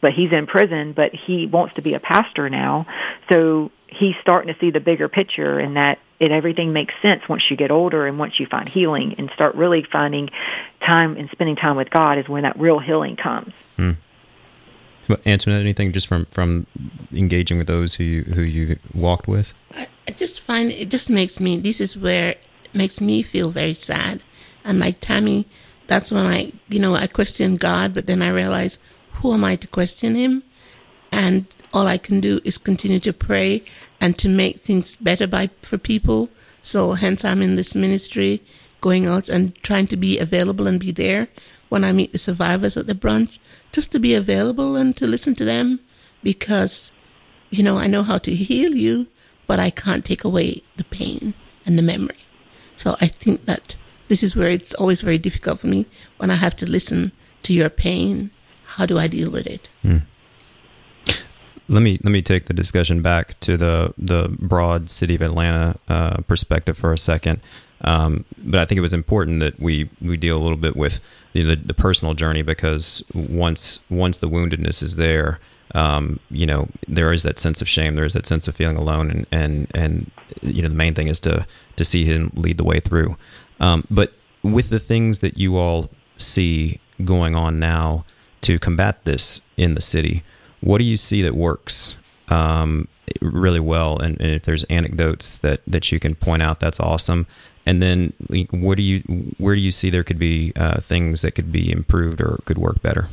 but 0.02 0.14
he's 0.14 0.32
in 0.32 0.48
prison, 0.48 0.94
but 0.94 1.14
he 1.14 1.46
wants 1.46 1.76
to 1.76 1.82
be 1.82 1.94
a 1.94 2.00
pastor 2.00 2.50
now. 2.50 2.88
So 3.30 3.72
he's 3.88 4.16
starting 4.22 4.54
to 4.54 4.60
see 4.60 4.72
the 4.72 4.80
bigger 4.80 5.08
picture 5.08 5.60
and 5.60 5.78
that 5.78 6.00
it 6.20 6.32
everything 6.32 6.74
makes 6.74 6.94
sense 7.02 7.22
once 7.30 7.44
you 7.50 7.56
get 7.56 7.72
older 7.72 8.08
and 8.08 8.18
once 8.18 8.40
you 8.40 8.48
find 8.48 8.68
healing 8.68 9.16
and 9.18 9.30
start 9.36 9.56
really 9.56 9.84
finding 9.84 10.30
time 10.82 11.16
and 11.18 11.30
spending 11.32 11.56
time 11.56 11.76
with 11.76 11.90
God 11.90 12.18
is 12.18 12.28
when 12.28 12.44
that 12.44 12.60
real 12.60 12.80
healing 12.80 13.16
comes. 13.16 13.54
Hmm. 13.76 13.92
Antoinette, 15.26 15.62
anything 15.62 15.92
just 15.92 16.08
from 16.08 16.26
from 16.26 16.68
engaging 17.12 17.58
with 17.58 17.68
those 17.68 17.96
who 17.96 18.04
you, 18.04 18.24
who 18.24 18.42
you 18.42 18.78
walked 18.94 19.28
with? 19.28 19.54
I, 19.74 19.88
just 20.18 20.40
find 20.42 20.72
it 20.72 20.90
just 20.90 21.10
makes 21.10 21.40
me. 21.40 21.58
This 21.58 21.80
is 21.82 21.98
where 21.98 22.32
it 22.32 22.40
makes 22.74 23.00
me 23.02 23.22
feel 23.22 23.50
very 23.50 23.74
sad. 23.74 24.22
And 24.64 24.80
like 24.80 25.00
Tammy, 25.00 25.48
that's 25.88 26.12
when 26.12 26.26
I, 26.26 26.52
you 26.70 26.80
know, 26.80 26.96
I 26.96 27.08
question 27.08 27.56
God, 27.56 27.94
but 27.94 28.08
then 28.08 28.22
I 28.22 28.30
realize, 28.30 28.80
who 29.14 29.34
am 29.34 29.44
I 29.44 29.56
to 29.58 29.68
question 29.68 30.16
Him? 30.16 30.44
And 31.12 31.46
all 31.74 31.88
I 31.88 31.98
can 31.98 32.20
do 32.20 32.42
is 32.44 32.58
continue 32.58 33.00
to 33.00 33.14
pray 33.14 33.64
and 34.02 34.18
to 34.20 34.30
make 34.30 34.60
things 34.60 34.96
better 34.98 35.28
by 35.28 35.50
for 35.62 35.78
people. 35.78 36.30
So 36.62 36.94
hence 36.94 37.24
I'm 37.24 37.42
in 37.42 37.56
this 37.56 37.76
ministry, 37.76 38.44
going 38.82 39.08
out 39.08 39.30
and 39.30 39.56
trying 39.64 39.88
to 39.88 39.98
be 39.98 40.20
available 40.20 40.68
and 40.68 40.80
be 40.80 40.92
there 40.92 41.30
when 41.70 41.84
I 41.84 41.92
meet 41.92 42.12
the 42.12 42.18
survivors 42.18 42.78
at 42.78 42.88
the 42.88 42.96
brunch 42.96 43.40
just 43.72 43.92
to 43.92 44.00
be 44.00 44.14
available 44.14 44.76
and 44.76 44.96
to 44.98 45.08
listen 45.08 45.36
to 45.36 45.46
them 45.46 45.80
because, 46.24 46.92
you 47.50 47.64
know, 47.64 47.78
I 47.78 47.88
know 47.88 48.04
how 48.04 48.18
to 48.20 48.32
heal 48.34 48.76
you, 48.76 49.08
but 49.46 49.60
I 49.60 49.70
can't 49.70 50.06
take 50.06 50.24
away 50.24 50.64
the 50.76 50.84
pain 50.84 51.34
and 51.66 51.78
the 51.78 51.84
memory. 51.84 52.18
So 52.76 52.96
I 53.02 53.08
think 53.08 53.46
that 53.46 53.76
this 54.08 54.24
is 54.24 54.36
where 54.36 54.50
it's 54.50 54.74
always 54.74 55.02
very 55.02 55.18
difficult 55.18 55.60
for 55.60 55.68
me 55.68 55.86
when 56.18 56.32
I 56.32 56.36
have 56.36 56.56
to 56.58 56.70
listen 56.70 57.12
to 57.44 57.54
your 57.54 57.70
pain. 57.70 58.32
How 58.66 58.86
do 58.86 58.98
I 58.98 59.08
deal 59.08 59.30
with 59.30 59.48
it? 59.48 59.70
Mm. 59.84 60.04
Let 61.70 61.82
me 61.82 62.00
let 62.02 62.12
me 62.12 62.22
take 62.22 62.46
the 62.46 62.54
discussion 62.54 63.02
back 63.02 63.38
to 63.42 63.58
the 63.58 63.94
the 63.98 64.30
broad 64.40 64.90
city 64.90 65.16
of 65.16 65.22
Atlanta 65.22 65.78
uh, 65.90 66.18
perspective 66.22 66.78
for 66.78 66.94
a 66.94 66.98
second. 66.98 67.42
Um, 67.82 68.26
but 68.38 68.60
I 68.60 68.66
think 68.66 68.78
it 68.78 68.82
was 68.82 68.94
important 68.94 69.40
that 69.40 69.60
we 69.60 69.90
we 70.02 70.18
deal 70.18 70.38
a 70.38 70.42
little 70.42 70.58
bit 70.58 70.76
with 70.76 71.00
you 71.34 71.44
know, 71.44 71.50
the, 71.50 71.56
the 71.58 71.74
personal 71.74 72.14
journey 72.14 72.42
because 72.42 73.04
once 73.14 73.80
once 73.90 74.18
the 74.18 74.30
woundedness 74.30 74.82
is 74.82 74.96
there, 74.96 75.40
um, 75.76 76.20
you 76.30 76.46
know, 76.46 76.70
there 76.88 77.14
is 77.14 77.24
that 77.24 77.40
sense 77.40 77.62
of 77.62 77.70
shame. 77.70 77.96
There 77.96 78.06
is 78.06 78.14
that 78.14 78.26
sense 78.26 78.48
of 78.48 78.56
feeling 78.56 78.78
alone, 78.78 79.12
and 79.12 79.28
and 79.32 79.68
and 79.74 80.12
you 80.42 80.62
know, 80.62 80.70
the 80.70 80.76
main 80.76 80.94
thing 80.94 81.08
is 81.08 81.20
to 81.22 81.46
to 81.76 81.86
see 81.86 82.06
him 82.06 82.32
lead 82.36 82.58
the 82.58 82.64
way 82.64 82.80
through. 82.80 83.16
Um, 83.60 83.86
but 83.90 84.14
with 84.44 84.70
the 84.70 84.80
things 84.80 85.20
that 85.20 85.38
you 85.38 85.58
all 85.58 85.90
see 86.18 86.80
going 87.04 87.36
on 87.36 87.60
now 87.60 88.06
to 88.42 88.60
combat 88.60 89.04
this 89.04 89.42
in 89.58 89.76
the 89.76 89.82
city, 89.82 90.24
what 90.62 90.78
do 90.78 90.84
you 90.84 90.98
see 90.98 91.22
that 91.22 91.36
works 91.36 91.98
um, 92.30 92.88
really 93.22 93.60
well? 93.60 94.00
And, 94.00 94.20
and, 94.22 94.32
if 94.32 94.44
there's 94.44 94.64
anecdotes 94.66 95.40
that, 95.40 95.62
that 95.68 95.92
you 95.92 96.00
can 96.00 96.16
point 96.16 96.44
out, 96.44 96.60
that's 96.60 96.80
awesome. 96.80 97.26
And 97.68 97.82
then, 97.82 98.14
what 98.50 98.78
do 98.78 98.82
you 98.82 99.00
where 99.40 99.54
do 99.54 99.60
you 99.60 99.72
see 99.72 99.90
there 99.90 100.06
could 100.06 100.18
be 100.18 100.54
uh, 100.56 100.80
things 100.80 101.22
that 101.22 101.32
could 101.32 101.52
be 101.52 101.70
improved 101.70 102.22
or 102.22 102.40
could 102.46 102.58
work 102.58 102.82
better? 102.82 103.10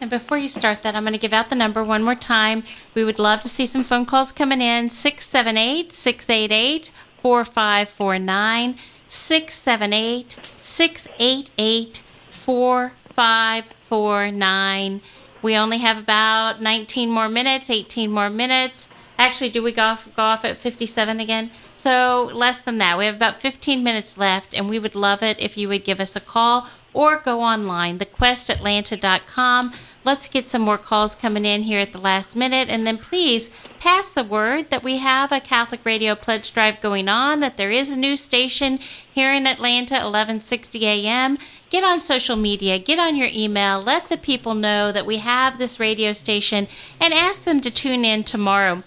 And 0.00 0.10
before 0.10 0.38
you 0.38 0.48
start 0.48 0.82
that, 0.82 0.96
I'm 0.96 1.04
going 1.04 1.12
to 1.12 1.18
give 1.18 1.32
out 1.32 1.50
the 1.50 1.54
number 1.54 1.84
one 1.84 2.02
more 2.02 2.16
time. 2.16 2.64
We 2.94 3.04
would 3.04 3.20
love 3.20 3.42
to 3.42 3.48
see 3.48 3.66
some 3.66 3.84
phone 3.84 4.06
calls 4.06 4.32
coming 4.32 4.60
in 4.60 4.90
678 4.90 5.92
688 5.92 6.90
4549. 7.22 8.76
678 9.06 10.38
688 10.60 12.02
4549. 12.32 15.00
We 15.42 15.54
only 15.54 15.78
have 15.78 15.96
about 15.96 16.60
19 16.60 17.08
more 17.08 17.28
minutes, 17.28 17.70
18 17.70 18.10
more 18.10 18.30
minutes. 18.30 18.88
Actually, 19.16 19.50
do 19.50 19.62
we 19.62 19.70
go 19.70 19.82
off, 19.82 20.08
go 20.16 20.22
off 20.22 20.44
at 20.44 20.60
57 20.60 21.20
again? 21.20 21.52
So 21.80 22.30
less 22.34 22.58
than 22.58 22.76
that. 22.76 22.98
We 22.98 23.06
have 23.06 23.14
about 23.14 23.40
15 23.40 23.82
minutes 23.82 24.18
left, 24.18 24.52
and 24.52 24.68
we 24.68 24.78
would 24.78 24.94
love 24.94 25.22
it 25.22 25.40
if 25.40 25.56
you 25.56 25.66
would 25.68 25.82
give 25.82 25.98
us 25.98 26.14
a 26.14 26.20
call 26.20 26.68
or 26.92 27.16
go 27.16 27.40
online, 27.40 27.98
thequestatlanta.com. 27.98 29.72
Let's 30.04 30.28
get 30.28 30.50
some 30.50 30.60
more 30.60 30.76
calls 30.76 31.14
coming 31.14 31.46
in 31.46 31.62
here 31.62 31.80
at 31.80 31.92
the 31.92 31.98
last 31.98 32.36
minute. 32.36 32.68
And 32.68 32.86
then 32.86 32.98
please 32.98 33.50
pass 33.78 34.10
the 34.10 34.22
word 34.22 34.68
that 34.68 34.82
we 34.82 34.98
have 34.98 35.32
a 35.32 35.40
Catholic 35.40 35.80
Radio 35.82 36.14
Pledge 36.14 36.52
Drive 36.52 36.82
going 36.82 37.08
on, 37.08 37.40
that 37.40 37.56
there 37.56 37.70
is 37.70 37.88
a 37.88 37.96
new 37.96 38.14
station 38.14 38.78
here 39.10 39.32
in 39.32 39.46
Atlanta, 39.46 39.94
1160 39.94 40.84
a.m. 40.84 41.38
Get 41.70 41.82
on 41.82 41.98
social 41.98 42.36
media, 42.36 42.78
get 42.78 42.98
on 42.98 43.16
your 43.16 43.30
email, 43.32 43.80
let 43.80 44.10
the 44.10 44.18
people 44.18 44.52
know 44.52 44.92
that 44.92 45.06
we 45.06 45.16
have 45.16 45.56
this 45.56 45.80
radio 45.80 46.12
station, 46.12 46.68
and 47.00 47.14
ask 47.14 47.44
them 47.44 47.62
to 47.62 47.70
tune 47.70 48.04
in 48.04 48.22
tomorrow. 48.22 48.82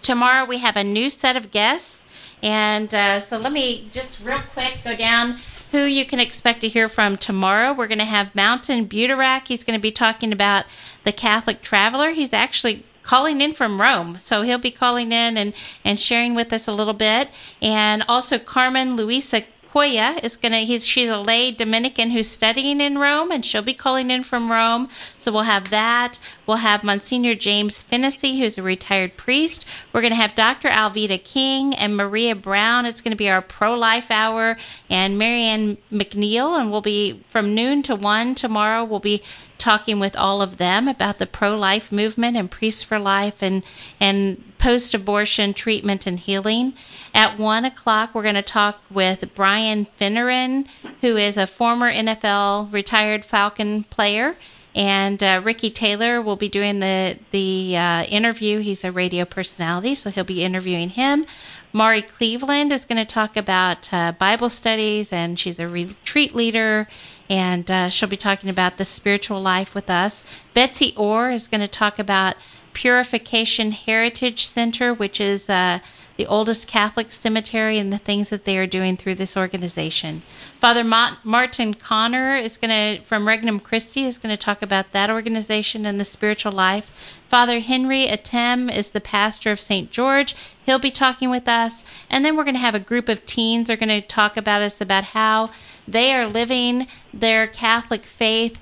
Tomorrow 0.00 0.46
we 0.46 0.58
have 0.58 0.76
a 0.76 0.84
new 0.84 1.10
set 1.10 1.36
of 1.36 1.50
guests. 1.50 2.05
And 2.46 2.94
uh, 2.94 3.18
so 3.18 3.38
let 3.38 3.50
me 3.50 3.90
just 3.92 4.22
real 4.22 4.38
quick 4.52 4.78
go 4.84 4.94
down 4.94 5.40
who 5.72 5.82
you 5.82 6.06
can 6.06 6.20
expect 6.20 6.60
to 6.60 6.68
hear 6.68 6.88
from 6.88 7.16
tomorrow. 7.16 7.72
We're 7.72 7.88
going 7.88 7.98
to 7.98 8.04
have 8.04 8.36
Mountain 8.36 8.88
Butorac. 8.88 9.48
He's 9.48 9.64
going 9.64 9.76
to 9.76 9.82
be 9.82 9.90
talking 9.90 10.32
about 10.32 10.64
the 11.02 11.10
Catholic 11.10 11.60
traveler. 11.60 12.12
He's 12.12 12.32
actually 12.32 12.86
calling 13.02 13.40
in 13.40 13.52
from 13.52 13.80
Rome. 13.80 14.18
So 14.20 14.42
he'll 14.42 14.58
be 14.58 14.70
calling 14.70 15.10
in 15.10 15.36
and, 15.36 15.54
and 15.84 15.98
sharing 15.98 16.36
with 16.36 16.52
us 16.52 16.68
a 16.68 16.72
little 16.72 16.94
bit. 16.94 17.30
And 17.60 18.04
also 18.06 18.38
Carmen 18.38 18.94
Luisa 18.94 19.42
Hoya 19.76 20.18
is 20.22 20.38
gonna 20.38 20.60
he's 20.60 20.86
she's 20.86 21.10
a 21.10 21.18
lay 21.18 21.50
Dominican 21.50 22.10
who's 22.10 22.30
studying 22.30 22.80
in 22.80 22.96
Rome 22.96 23.30
and 23.30 23.44
she'll 23.44 23.60
be 23.60 23.74
calling 23.74 24.10
in 24.10 24.22
from 24.22 24.50
Rome. 24.50 24.88
So 25.18 25.30
we'll 25.30 25.42
have 25.42 25.68
that. 25.68 26.18
We'll 26.46 26.56
have 26.56 26.82
Monsignor 26.82 27.34
James 27.34 27.82
Finnessy, 27.82 28.38
who's 28.38 28.56
a 28.56 28.62
retired 28.62 29.18
priest. 29.18 29.66
We're 29.92 30.00
gonna 30.00 30.14
have 30.14 30.34
Dr. 30.34 30.70
Alveda 30.70 31.22
King 31.22 31.74
and 31.74 31.94
Maria 31.94 32.34
Brown. 32.34 32.86
It's 32.86 33.02
gonna 33.02 33.16
be 33.16 33.28
our 33.28 33.42
pro-life 33.42 34.10
hour 34.10 34.56
and 34.88 35.18
Marianne 35.18 35.76
McNeil, 35.92 36.58
and 36.58 36.70
we'll 36.72 36.80
be 36.80 37.22
from 37.28 37.54
noon 37.54 37.82
to 37.82 37.96
one 37.96 38.34
tomorrow. 38.34 38.82
We'll 38.82 38.98
be 38.98 39.22
talking 39.58 39.98
with 39.98 40.16
all 40.16 40.42
of 40.42 40.58
them 40.58 40.88
about 40.88 41.18
the 41.18 41.26
pro-life 41.26 41.90
movement 41.90 42.36
and 42.36 42.50
priests 42.50 42.82
for 42.82 42.98
life 42.98 43.42
and 43.42 43.62
and 44.00 44.42
post-abortion 44.58 45.54
treatment 45.54 46.06
and 46.06 46.20
healing. 46.20 46.74
At 47.14 47.38
one 47.38 47.64
o'clock, 47.64 48.14
we're 48.14 48.22
going 48.22 48.34
to 48.34 48.42
talk 48.42 48.80
with 48.90 49.24
Brian 49.34 49.86
Finneran, 49.98 50.66
who 51.00 51.16
is 51.16 51.36
a 51.36 51.46
former 51.46 51.92
NFL 51.92 52.72
retired 52.72 53.24
Falcon 53.24 53.84
player. 53.84 54.36
And 54.74 55.22
uh, 55.22 55.40
Ricky 55.42 55.70
Taylor 55.70 56.20
will 56.20 56.36
be 56.36 56.50
doing 56.50 56.80
the 56.80 57.18
the 57.30 57.76
uh, 57.76 58.04
interview. 58.04 58.58
He's 58.58 58.84
a 58.84 58.92
radio 58.92 59.24
personality, 59.24 59.94
so 59.94 60.10
he'll 60.10 60.24
be 60.24 60.44
interviewing 60.44 60.90
him. 60.90 61.24
Mari 61.72 62.02
Cleveland 62.02 62.72
is 62.72 62.84
going 62.84 62.96
to 62.96 63.04
talk 63.04 63.36
about 63.36 63.92
uh, 63.92 64.12
Bible 64.12 64.48
studies, 64.48 65.12
and 65.12 65.38
she's 65.38 65.58
a 65.58 65.68
retreat 65.68 66.34
leader 66.34 66.88
and 67.28 67.70
uh, 67.70 67.88
she'll 67.88 68.08
be 68.08 68.16
talking 68.16 68.50
about 68.50 68.76
the 68.76 68.84
spiritual 68.84 69.40
life 69.40 69.74
with 69.74 69.90
us. 69.90 70.24
Betsy 70.54 70.94
Orr 70.96 71.30
is 71.30 71.48
going 71.48 71.60
to 71.60 71.68
talk 71.68 71.98
about 71.98 72.36
Purification 72.72 73.72
Heritage 73.72 74.46
Center, 74.46 74.92
which 74.92 75.20
is 75.20 75.48
uh, 75.48 75.78
the 76.16 76.26
oldest 76.26 76.66
Catholic 76.66 77.12
cemetery, 77.12 77.78
and 77.78 77.92
the 77.92 77.98
things 77.98 78.28
that 78.30 78.44
they 78.44 78.56
are 78.56 78.66
doing 78.66 78.96
through 78.96 79.14
this 79.14 79.36
organization. 79.36 80.22
Father 80.60 80.84
Ma- 80.84 81.16
Martin 81.24 81.74
Connor 81.74 82.36
is 82.36 82.56
going 82.56 82.70
to, 82.70 83.02
from 83.04 83.28
Regnum 83.28 83.60
Christi, 83.60 84.04
is 84.04 84.18
going 84.18 84.34
to 84.34 84.42
talk 84.42 84.62
about 84.62 84.92
that 84.92 85.10
organization 85.10 85.84
and 85.84 86.00
the 86.00 86.04
spiritual 86.04 86.52
life. 86.52 86.90
Father 87.28 87.60
Henry 87.60 88.06
Atem 88.06 88.74
is 88.74 88.90
the 88.90 89.00
pastor 89.00 89.50
of 89.50 89.60
St. 89.60 89.90
George. 89.90 90.34
He'll 90.64 90.78
be 90.78 90.90
talking 90.90 91.30
with 91.30 91.48
us. 91.48 91.84
And 92.08 92.24
then 92.24 92.36
we're 92.36 92.44
going 92.44 92.54
to 92.54 92.60
have 92.60 92.74
a 92.74 92.80
group 92.80 93.08
of 93.08 93.26
teens 93.26 93.68
are 93.68 93.76
going 93.76 93.88
to 93.88 94.00
talk 94.00 94.36
about 94.36 94.62
us 94.62 94.80
about 94.80 95.04
how 95.04 95.50
they 95.86 96.14
are 96.14 96.26
living 96.26 96.86
their 97.12 97.46
Catholic 97.46 98.04
faith 98.04 98.58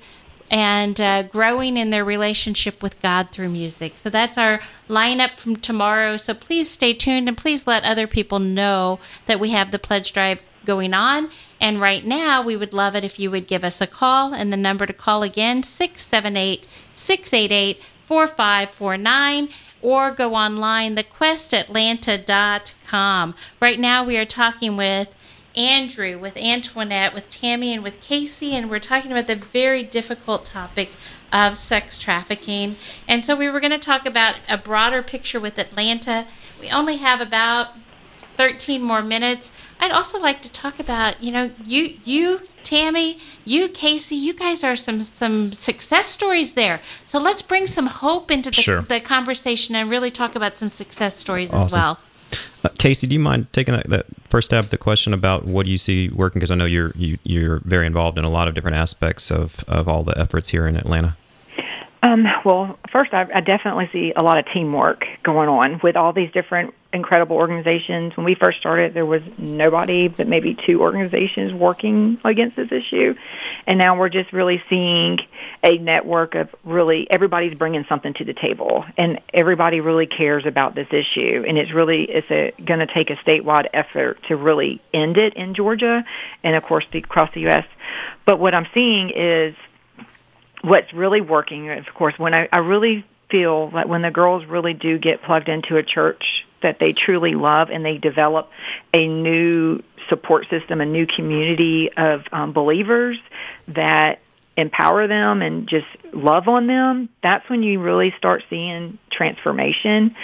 and 0.51 1.01
uh, 1.01 1.23
growing 1.23 1.75
in 1.75 1.89
their 1.89 2.05
relationship 2.05 2.83
with 2.83 3.01
God 3.01 3.31
through 3.31 3.49
music. 3.49 3.97
So 3.97 4.09
that's 4.09 4.37
our 4.37 4.61
lineup 4.87 5.37
from 5.37 5.55
tomorrow. 5.55 6.17
So 6.17 6.33
please 6.33 6.69
stay 6.69 6.93
tuned 6.93 7.27
and 7.27 7.37
please 7.37 7.65
let 7.65 7.83
other 7.83 8.07
people 8.07 8.39
know 8.39 8.99
that 9.25 9.39
we 9.39 9.49
have 9.51 9.71
the 9.71 9.79
pledge 9.79 10.13
drive 10.13 10.41
going 10.63 10.93
on. 10.93 11.31
And 11.59 11.81
right 11.81 12.05
now, 12.05 12.43
we 12.43 12.55
would 12.55 12.73
love 12.73 12.95
it 12.95 13.03
if 13.03 13.19
you 13.19 13.31
would 13.31 13.47
give 13.47 13.63
us 13.63 13.81
a 13.81 13.87
call. 13.87 14.33
And 14.33 14.53
the 14.53 14.57
number 14.57 14.85
to 14.85 14.93
call 14.93 15.23
again, 15.23 15.63
678 15.63 16.65
688 16.93 17.81
4549 18.05 19.49
or 19.81 20.11
go 20.11 20.35
online, 20.35 20.95
thequestatlanta.com. 20.95 23.35
Right 23.59 23.79
now, 23.79 24.03
we 24.03 24.17
are 24.17 24.25
talking 24.25 24.77
with 24.77 25.15
Andrew, 25.55 26.17
with 26.17 26.37
Antoinette, 26.37 27.13
with 27.13 27.29
Tammy, 27.29 27.73
and 27.73 27.83
with 27.83 28.01
Casey, 28.01 28.55
and 28.55 28.69
we're 28.69 28.79
talking 28.79 29.11
about 29.11 29.27
the 29.27 29.35
very 29.35 29.83
difficult 29.83 30.45
topic 30.45 30.91
of 31.31 31.57
sex 31.57 31.99
trafficking. 31.99 32.75
And 33.07 33.25
so 33.25 33.35
we 33.35 33.49
were 33.49 33.59
going 33.59 33.71
to 33.71 33.79
talk 33.79 34.05
about 34.05 34.35
a 34.47 34.57
broader 34.57 35.01
picture 35.01 35.39
with 35.39 35.57
Atlanta. 35.57 36.27
We 36.59 36.69
only 36.69 36.97
have 36.97 37.21
about 37.21 37.69
13 38.37 38.81
more 38.81 39.01
minutes. 39.01 39.51
I'd 39.79 39.91
also 39.91 40.19
like 40.19 40.41
to 40.43 40.49
talk 40.49 40.79
about, 40.79 41.21
you 41.21 41.31
know, 41.31 41.51
you 41.63 41.97
you 42.03 42.41
Tammy, 42.63 43.19
you 43.45 43.69
Casey, 43.69 44.15
you 44.15 44.33
guys 44.33 44.63
are 44.63 44.75
some 44.75 45.03
some 45.03 45.53
success 45.53 46.07
stories 46.07 46.53
there. 46.53 46.81
So 47.05 47.19
let's 47.19 47.41
bring 47.41 47.67
some 47.67 47.87
hope 47.87 48.31
into 48.31 48.49
the, 48.49 48.61
sure. 48.61 48.81
the 48.81 48.99
conversation 48.99 49.75
and 49.75 49.89
really 49.89 50.11
talk 50.11 50.35
about 50.35 50.57
some 50.57 50.69
success 50.69 51.17
stories 51.17 51.51
awesome. 51.51 51.65
as 51.65 51.73
well. 51.73 51.99
Uh, 52.63 52.69
Casey, 52.77 53.07
do 53.07 53.13
you 53.13 53.19
mind 53.19 53.51
taking 53.53 53.73
that, 53.73 53.89
that, 53.89 54.05
first 54.29 54.47
stab 54.47 54.63
at 54.63 54.71
the 54.71 54.77
question 54.77 55.13
about 55.13 55.45
what 55.45 55.65
do 55.65 55.71
you 55.71 55.77
see 55.77 56.09
working? 56.09 56.39
Because 56.39 56.51
I 56.51 56.55
know 56.55 56.65
you're 56.65 56.91
you, 56.95 57.15
are 57.15 57.19
you 57.23 57.51
are 57.51 57.61
very 57.63 57.85
involved 57.85 58.17
in 58.17 58.25
a 58.25 58.29
lot 58.29 58.47
of 58.47 58.55
different 58.55 58.77
aspects 58.77 59.31
of, 59.31 59.63
of 59.67 59.87
all 59.87 60.03
the 60.03 60.17
efforts 60.17 60.49
here 60.49 60.67
in 60.67 60.75
Atlanta. 60.75 61.15
Um, 62.05 62.27
well, 62.43 62.77
first, 62.91 63.15
I, 63.15 63.25
I 63.33 63.41
definitely 63.41 63.89
see 63.91 64.13
a 64.15 64.21
lot 64.21 64.37
of 64.37 64.45
teamwork 64.53 65.05
going 65.23 65.49
on 65.49 65.79
with 65.81 65.95
all 65.95 66.13
these 66.13 66.31
different 66.31 66.75
incredible 66.93 67.35
organizations. 67.35 68.15
When 68.15 68.25
we 68.25 68.35
first 68.35 68.59
started, 68.59 68.93
there 68.93 69.07
was 69.07 69.23
nobody 69.39 70.07
but 70.07 70.27
maybe 70.27 70.53
two 70.53 70.81
organizations 70.81 71.51
working 71.51 72.19
against 72.23 72.57
this 72.57 72.71
issue. 72.71 73.15
And 73.65 73.79
now 73.79 73.97
we're 73.97 74.09
just 74.09 74.31
really 74.33 74.61
seeing 74.69 75.17
a 75.63 75.79
network 75.79 76.35
of 76.35 76.49
really 76.63 77.07
everybody's 77.09 77.57
bringing 77.57 77.85
something 77.89 78.13
to 78.13 78.23
the 78.23 78.35
table 78.35 78.85
and 78.97 79.19
everybody 79.33 79.79
really 79.81 80.05
cares 80.05 80.45
about 80.45 80.75
this 80.75 80.87
issue. 80.91 81.43
And 81.47 81.57
it's 81.57 81.73
really, 81.73 82.03
it's 82.03 82.55
going 82.63 82.81
to 82.81 82.87
take 82.87 83.09
a 83.09 83.15
statewide 83.15 83.67
effort 83.73 84.19
to 84.27 84.35
really 84.35 84.79
end 84.93 85.17
it 85.17 85.33
in 85.33 85.55
Georgia 85.55 86.05
and 86.43 86.55
of 86.55 86.61
course 86.61 86.85
across 86.93 87.33
the 87.33 87.41
U.S. 87.41 87.65
But 88.27 88.39
what 88.39 88.53
I'm 88.53 88.67
seeing 88.75 89.09
is 89.09 89.55
what's 90.65 90.91
really 90.93 91.21
working, 91.21 91.67
is, 91.67 91.87
of 91.87 91.93
course, 91.93 92.17
when 92.17 92.33
I, 92.33 92.49
I 92.51 92.59
really 92.59 93.05
feel 93.29 93.69
like 93.69 93.87
when 93.87 94.01
the 94.01 94.11
girls 94.11 94.45
really 94.45 94.73
do 94.73 94.97
get 94.97 95.21
plugged 95.23 95.49
into 95.49 95.77
a 95.77 95.83
church 95.83 96.23
that 96.61 96.77
they 96.79 96.93
truly 96.93 97.35
love 97.35 97.69
and 97.69 97.85
they 97.85 97.97
develop 97.97 98.49
a 98.93 99.07
new 99.07 99.81
support 100.09 100.47
system, 100.49 100.81
a 100.81 100.85
new 100.85 101.07
community 101.07 101.89
of 101.95 102.21
um, 102.31 102.53
believers 102.53 103.17
that 103.67 104.19
empower 104.57 105.07
them 105.07 105.41
and 105.41 105.67
just 105.67 105.87
love 106.13 106.47
on 106.47 106.67
them, 106.67 107.09
that's 107.21 107.47
when 107.49 107.61
you 107.61 107.79
really 107.79 108.13
start 108.17 108.43
seeing 108.49 108.97
transformation. 109.11 110.15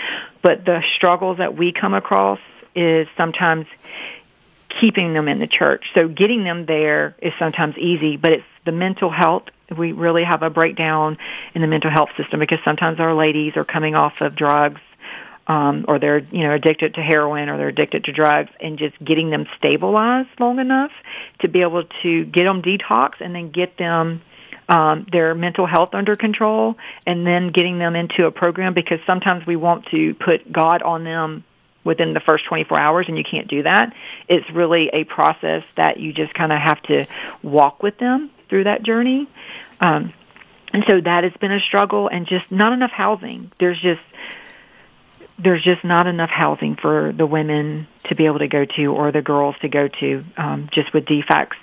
But 0.41 0.65
the 0.65 0.81
struggles 0.95 1.37
that 1.39 1.55
we 1.55 1.73
come 1.73 1.93
across 1.93 2.39
is 2.75 3.07
sometimes 3.17 3.65
keeping 4.79 5.13
them 5.13 5.27
in 5.27 5.39
the 5.39 5.47
church. 5.47 5.83
So 5.93 6.07
getting 6.07 6.43
them 6.43 6.65
there 6.65 7.15
is 7.21 7.33
sometimes 7.37 7.77
easy, 7.77 8.15
but 8.15 8.31
it's 8.31 8.45
the 8.65 8.71
mental 8.71 9.09
health. 9.09 9.43
We 9.75 9.93
really 9.93 10.23
have 10.23 10.43
a 10.43 10.49
breakdown 10.49 11.17
in 11.55 11.61
the 11.61 11.67
mental 11.67 11.89
health 11.89 12.09
system 12.17 12.39
because 12.39 12.59
sometimes 12.65 12.99
our 12.99 13.15
ladies 13.15 13.55
are 13.55 13.63
coming 13.63 13.95
off 13.95 14.19
of 14.19 14.35
drugs 14.35 14.81
um, 15.47 15.85
or 15.87 15.99
they're 15.99 16.19
you 16.19 16.43
know 16.43 16.53
addicted 16.53 16.95
to 16.95 17.01
heroin 17.01 17.49
or 17.49 17.57
they're 17.57 17.69
addicted 17.69 18.05
to 18.05 18.11
drugs, 18.11 18.49
and 18.59 18.77
just 18.77 18.97
getting 19.03 19.29
them 19.29 19.45
stabilized 19.57 20.29
long 20.39 20.59
enough 20.59 20.91
to 21.39 21.47
be 21.47 21.61
able 21.61 21.83
to 22.03 22.25
get 22.25 22.43
them 22.43 22.61
detox 22.61 23.13
and 23.19 23.35
then 23.35 23.51
get 23.51 23.77
them 23.77 24.21
um, 24.69 25.05
their 25.11 25.35
mental 25.35 25.65
health 25.65 25.89
under 25.93 26.15
control, 26.15 26.75
and 27.05 27.25
then 27.25 27.51
getting 27.51 27.79
them 27.79 27.95
into 27.95 28.25
a 28.25 28.31
program 28.31 28.73
because 28.73 28.99
sometimes 29.05 29.45
we 29.45 29.55
want 29.55 29.85
to 29.87 30.13
put 30.13 30.49
God 30.51 30.81
on 30.81 31.03
them 31.03 31.43
within 31.83 32.13
the 32.13 32.19
first 32.19 32.45
24 32.45 32.79
hours 32.79 33.07
and 33.07 33.17
you 33.17 33.23
can't 33.23 33.47
do 33.47 33.63
that. 33.63 33.91
It's 34.29 34.47
really 34.51 34.89
a 34.93 35.03
process 35.03 35.63
that 35.75 35.99
you 35.99 36.13
just 36.13 36.31
kind 36.35 36.51
of 36.51 36.59
have 36.59 36.81
to 36.83 37.07
walk 37.41 37.81
with 37.81 37.97
them 37.97 38.29
through 38.51 38.65
that 38.65 38.83
journey. 38.83 39.27
Um, 39.79 40.13
and 40.71 40.83
so 40.87 41.01
that 41.01 41.23
has 41.23 41.33
been 41.39 41.51
a 41.51 41.59
struggle 41.59 42.07
and 42.07 42.27
just 42.27 42.51
not 42.51 42.73
enough 42.73 42.91
housing. 42.91 43.51
There's 43.59 43.79
just 43.81 44.01
there's 45.43 45.63
just 45.63 45.83
not 45.83 46.05
enough 46.05 46.29
housing 46.29 46.75
for 46.75 47.11
the 47.17 47.25
women 47.25 47.87
to 48.03 48.15
be 48.15 48.27
able 48.27 48.39
to 48.39 48.47
go 48.47 48.63
to 48.63 48.85
or 48.87 49.11
the 49.11 49.23
girls 49.23 49.55
to 49.61 49.69
go 49.69 49.87
to 49.87 50.23
um, 50.37 50.69
just 50.71 50.93
with 50.93 51.05
DFACS. 51.05 51.55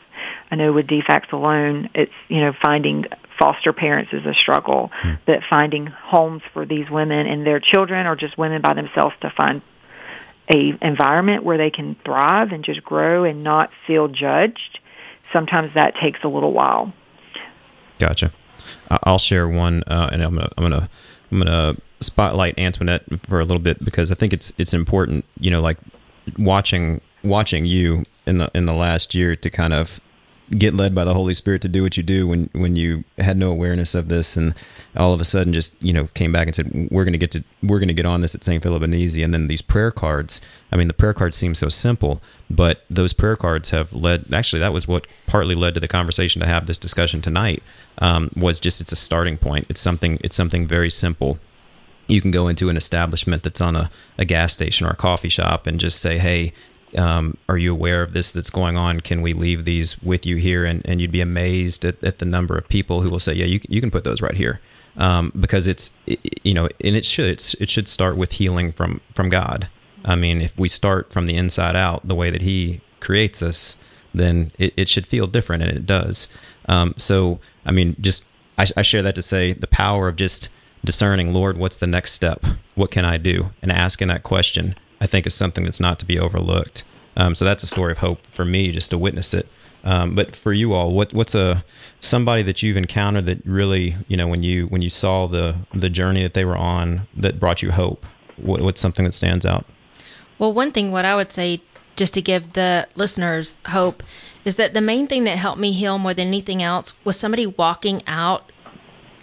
I 0.50 0.56
know 0.56 0.72
with 0.72 0.88
DFACS 0.88 1.32
alone, 1.32 1.90
it's, 1.94 2.12
you 2.26 2.40
know, 2.40 2.52
finding 2.60 3.04
foster 3.38 3.72
parents 3.72 4.12
is 4.12 4.26
a 4.26 4.34
struggle, 4.34 4.90
mm. 5.04 5.18
but 5.26 5.40
finding 5.48 5.86
homes 5.86 6.42
for 6.52 6.66
these 6.66 6.90
women 6.90 7.28
and 7.28 7.46
their 7.46 7.60
children 7.60 8.08
or 8.08 8.16
just 8.16 8.36
women 8.36 8.62
by 8.62 8.74
themselves 8.74 9.14
to 9.20 9.32
find 9.36 9.62
a 10.52 10.72
environment 10.82 11.44
where 11.44 11.58
they 11.58 11.70
can 11.70 11.94
thrive 12.04 12.50
and 12.50 12.64
just 12.64 12.82
grow 12.82 13.22
and 13.22 13.44
not 13.44 13.70
feel 13.86 14.08
judged, 14.08 14.80
sometimes 15.32 15.72
that 15.74 15.94
takes 16.00 16.20
a 16.24 16.28
little 16.28 16.52
while. 16.52 16.92
Gotcha. 17.98 18.32
I'll 19.04 19.18
share 19.18 19.48
one, 19.48 19.82
uh, 19.86 20.10
and 20.12 20.22
I'm 20.22 20.34
gonna, 20.34 20.50
I'm 20.56 20.64
gonna, 20.64 20.88
I'm 21.30 21.38
gonna 21.38 21.76
spotlight 22.00 22.58
Antoinette 22.58 23.02
for 23.28 23.40
a 23.40 23.44
little 23.44 23.62
bit 23.62 23.84
because 23.84 24.10
I 24.10 24.14
think 24.14 24.32
it's 24.32 24.52
it's 24.58 24.74
important, 24.74 25.24
you 25.40 25.50
know, 25.50 25.60
like 25.60 25.78
watching 26.38 27.00
watching 27.22 27.64
you 27.64 28.04
in 28.26 28.38
the 28.38 28.50
in 28.54 28.66
the 28.66 28.74
last 28.74 29.14
year 29.14 29.34
to 29.36 29.50
kind 29.50 29.72
of 29.72 30.00
get 30.50 30.74
led 30.74 30.94
by 30.94 31.04
the 31.04 31.12
Holy 31.12 31.34
Spirit 31.34 31.60
to 31.62 31.68
do 31.68 31.82
what 31.82 31.96
you 31.96 32.02
do 32.02 32.26
when 32.26 32.48
when 32.52 32.76
you 32.76 33.04
had 33.18 33.36
no 33.36 33.50
awareness 33.50 33.94
of 33.94 34.08
this 34.08 34.36
and 34.36 34.54
all 34.96 35.12
of 35.12 35.20
a 35.20 35.24
sudden 35.24 35.52
just 35.52 35.74
you 35.82 35.92
know 35.92 36.06
came 36.14 36.32
back 36.32 36.46
and 36.46 36.56
said 36.56 36.88
we're 36.90 37.04
going 37.04 37.12
to 37.12 37.18
get 37.18 37.30
to 37.30 37.44
we're 37.62 37.78
going 37.78 37.88
to 37.88 37.94
get 37.94 38.06
on 38.06 38.22
this 38.22 38.34
at 38.34 38.42
St. 38.42 38.62
Philip 38.62 38.82
Benizi 38.82 39.22
and 39.22 39.34
then 39.34 39.48
these 39.48 39.60
prayer 39.60 39.90
cards 39.90 40.40
I 40.72 40.76
mean 40.76 40.88
the 40.88 40.94
prayer 40.94 41.12
cards 41.12 41.36
seem 41.36 41.54
so 41.54 41.68
simple 41.68 42.22
but 42.48 42.84
those 42.88 43.12
prayer 43.12 43.36
cards 43.36 43.70
have 43.70 43.92
led 43.92 44.32
actually 44.32 44.60
that 44.60 44.72
was 44.72 44.88
what 44.88 45.06
partly 45.26 45.54
led 45.54 45.74
to 45.74 45.80
the 45.80 45.88
conversation 45.88 46.40
to 46.40 46.46
have 46.46 46.66
this 46.66 46.78
discussion 46.78 47.20
tonight 47.20 47.62
um, 47.98 48.30
was 48.34 48.58
just 48.58 48.80
it's 48.80 48.92
a 48.92 48.96
starting 48.96 49.36
point 49.36 49.66
it's 49.68 49.80
something 49.80 50.18
it's 50.24 50.36
something 50.36 50.66
very 50.66 50.90
simple 50.90 51.38
you 52.08 52.22
can 52.22 52.30
go 52.30 52.48
into 52.48 52.70
an 52.70 52.76
establishment 52.76 53.42
that's 53.42 53.60
on 53.60 53.76
a, 53.76 53.90
a 54.16 54.24
gas 54.24 54.54
station 54.54 54.86
or 54.86 54.90
a 54.90 54.96
coffee 54.96 55.28
shop 55.28 55.66
and 55.66 55.78
just 55.78 56.00
say, 56.00 56.18
hey, 56.18 56.52
um, 56.96 57.36
are 57.48 57.58
you 57.58 57.72
aware 57.72 58.02
of 58.02 58.12
this 58.12 58.32
that's 58.32 58.50
going 58.50 58.76
on? 58.76 59.00
Can 59.00 59.20
we 59.20 59.32
leave 59.32 59.64
these 59.64 60.00
with 60.02 60.24
you 60.24 60.36
here? 60.36 60.64
And, 60.64 60.82
and 60.84 61.00
you'd 61.00 61.10
be 61.10 61.20
amazed 61.20 61.84
at, 61.84 62.02
at 62.02 62.18
the 62.18 62.24
number 62.24 62.56
of 62.56 62.68
people 62.68 63.02
who 63.02 63.10
will 63.10 63.20
say, 63.20 63.34
yeah, 63.34 63.46
you, 63.46 63.60
you 63.68 63.80
can 63.80 63.90
put 63.90 64.04
those 64.04 64.22
right 64.22 64.34
here. 64.34 64.60
Um, 64.96 65.32
because 65.38 65.66
it's, 65.66 65.92
you 66.42 66.54
know, 66.54 66.68
and 66.82 66.96
it 66.96 67.04
should, 67.04 67.28
it's, 67.28 67.54
it 67.54 67.70
should 67.70 67.88
start 67.88 68.16
with 68.16 68.32
healing 68.32 68.72
from, 68.72 69.00
from 69.14 69.28
God. 69.28 69.68
I 70.04 70.14
mean, 70.14 70.40
if 70.40 70.56
we 70.58 70.68
start 70.68 71.12
from 71.12 71.26
the 71.26 71.36
inside 71.36 71.76
out, 71.76 72.06
the 72.06 72.14
way 72.14 72.30
that 72.30 72.42
he 72.42 72.80
creates 73.00 73.42
us, 73.42 73.76
then 74.12 74.50
it, 74.58 74.72
it 74.76 74.88
should 74.88 75.06
feel 75.06 75.26
different 75.26 75.62
and 75.62 75.70
it 75.76 75.86
does. 75.86 76.28
Um, 76.68 76.94
so, 76.96 77.38
I 77.64 77.70
mean, 77.70 77.94
just, 78.00 78.24
I, 78.56 78.66
I 78.76 78.82
share 78.82 79.02
that 79.02 79.14
to 79.14 79.22
say 79.22 79.52
the 79.52 79.66
power 79.66 80.08
of 80.08 80.16
just, 80.16 80.48
discerning, 80.84 81.34
Lord, 81.34 81.56
what's 81.56 81.78
the 81.78 81.86
next 81.86 82.12
step? 82.12 82.44
What 82.74 82.90
can 82.90 83.04
I 83.04 83.16
do? 83.18 83.50
And 83.62 83.72
asking 83.72 84.08
that 84.08 84.22
question, 84.22 84.76
I 85.00 85.06
think, 85.06 85.26
is 85.26 85.34
something 85.34 85.64
that's 85.64 85.80
not 85.80 85.98
to 86.00 86.06
be 86.06 86.18
overlooked. 86.18 86.84
Um, 87.16 87.34
so 87.34 87.44
that's 87.44 87.62
a 87.62 87.66
story 87.66 87.92
of 87.92 87.98
hope 87.98 88.26
for 88.28 88.44
me, 88.44 88.70
just 88.72 88.90
to 88.90 88.98
witness 88.98 89.34
it. 89.34 89.48
Um, 89.84 90.14
but 90.14 90.34
for 90.34 90.52
you 90.52 90.74
all, 90.74 90.92
what 90.92 91.12
what's 91.14 91.34
a 91.34 91.64
somebody 92.00 92.42
that 92.42 92.62
you've 92.62 92.76
encountered 92.76 93.26
that 93.26 93.44
really, 93.44 93.96
you 94.08 94.16
know, 94.16 94.26
when 94.26 94.42
you 94.42 94.66
when 94.66 94.82
you 94.82 94.90
saw 94.90 95.26
the 95.26 95.56
the 95.72 95.88
journey 95.88 96.22
that 96.22 96.34
they 96.34 96.44
were 96.44 96.56
on 96.56 97.06
that 97.16 97.38
brought 97.38 97.62
you 97.62 97.70
hope? 97.70 98.04
What, 98.36 98.60
what's 98.60 98.80
something 98.80 99.04
that 99.04 99.14
stands 99.14 99.44
out? 99.46 99.66
Well, 100.38 100.52
one 100.52 100.70
thing, 100.72 100.92
what 100.92 101.04
I 101.04 101.16
would 101.16 101.32
say, 101.32 101.60
just 101.96 102.14
to 102.14 102.22
give 102.22 102.52
the 102.52 102.86
listeners 102.94 103.56
hope, 103.66 104.02
is 104.44 104.56
that 104.56 104.74
the 104.74 104.80
main 104.80 105.08
thing 105.08 105.24
that 105.24 105.38
helped 105.38 105.60
me 105.60 105.72
heal 105.72 105.98
more 105.98 106.14
than 106.14 106.28
anything 106.28 106.62
else 106.62 106.94
was 107.04 107.18
somebody 107.18 107.46
walking 107.46 108.02
out 108.06 108.52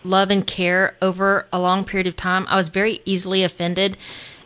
love 0.04 0.30
and 0.30 0.46
care 0.46 0.98
over 1.02 1.48
a 1.52 1.60
long 1.60 1.84
period 1.84 2.08
of 2.08 2.16
time, 2.16 2.46
I 2.48 2.56
was 2.56 2.70
very 2.70 3.02
easily 3.06 3.44
offended 3.44 3.98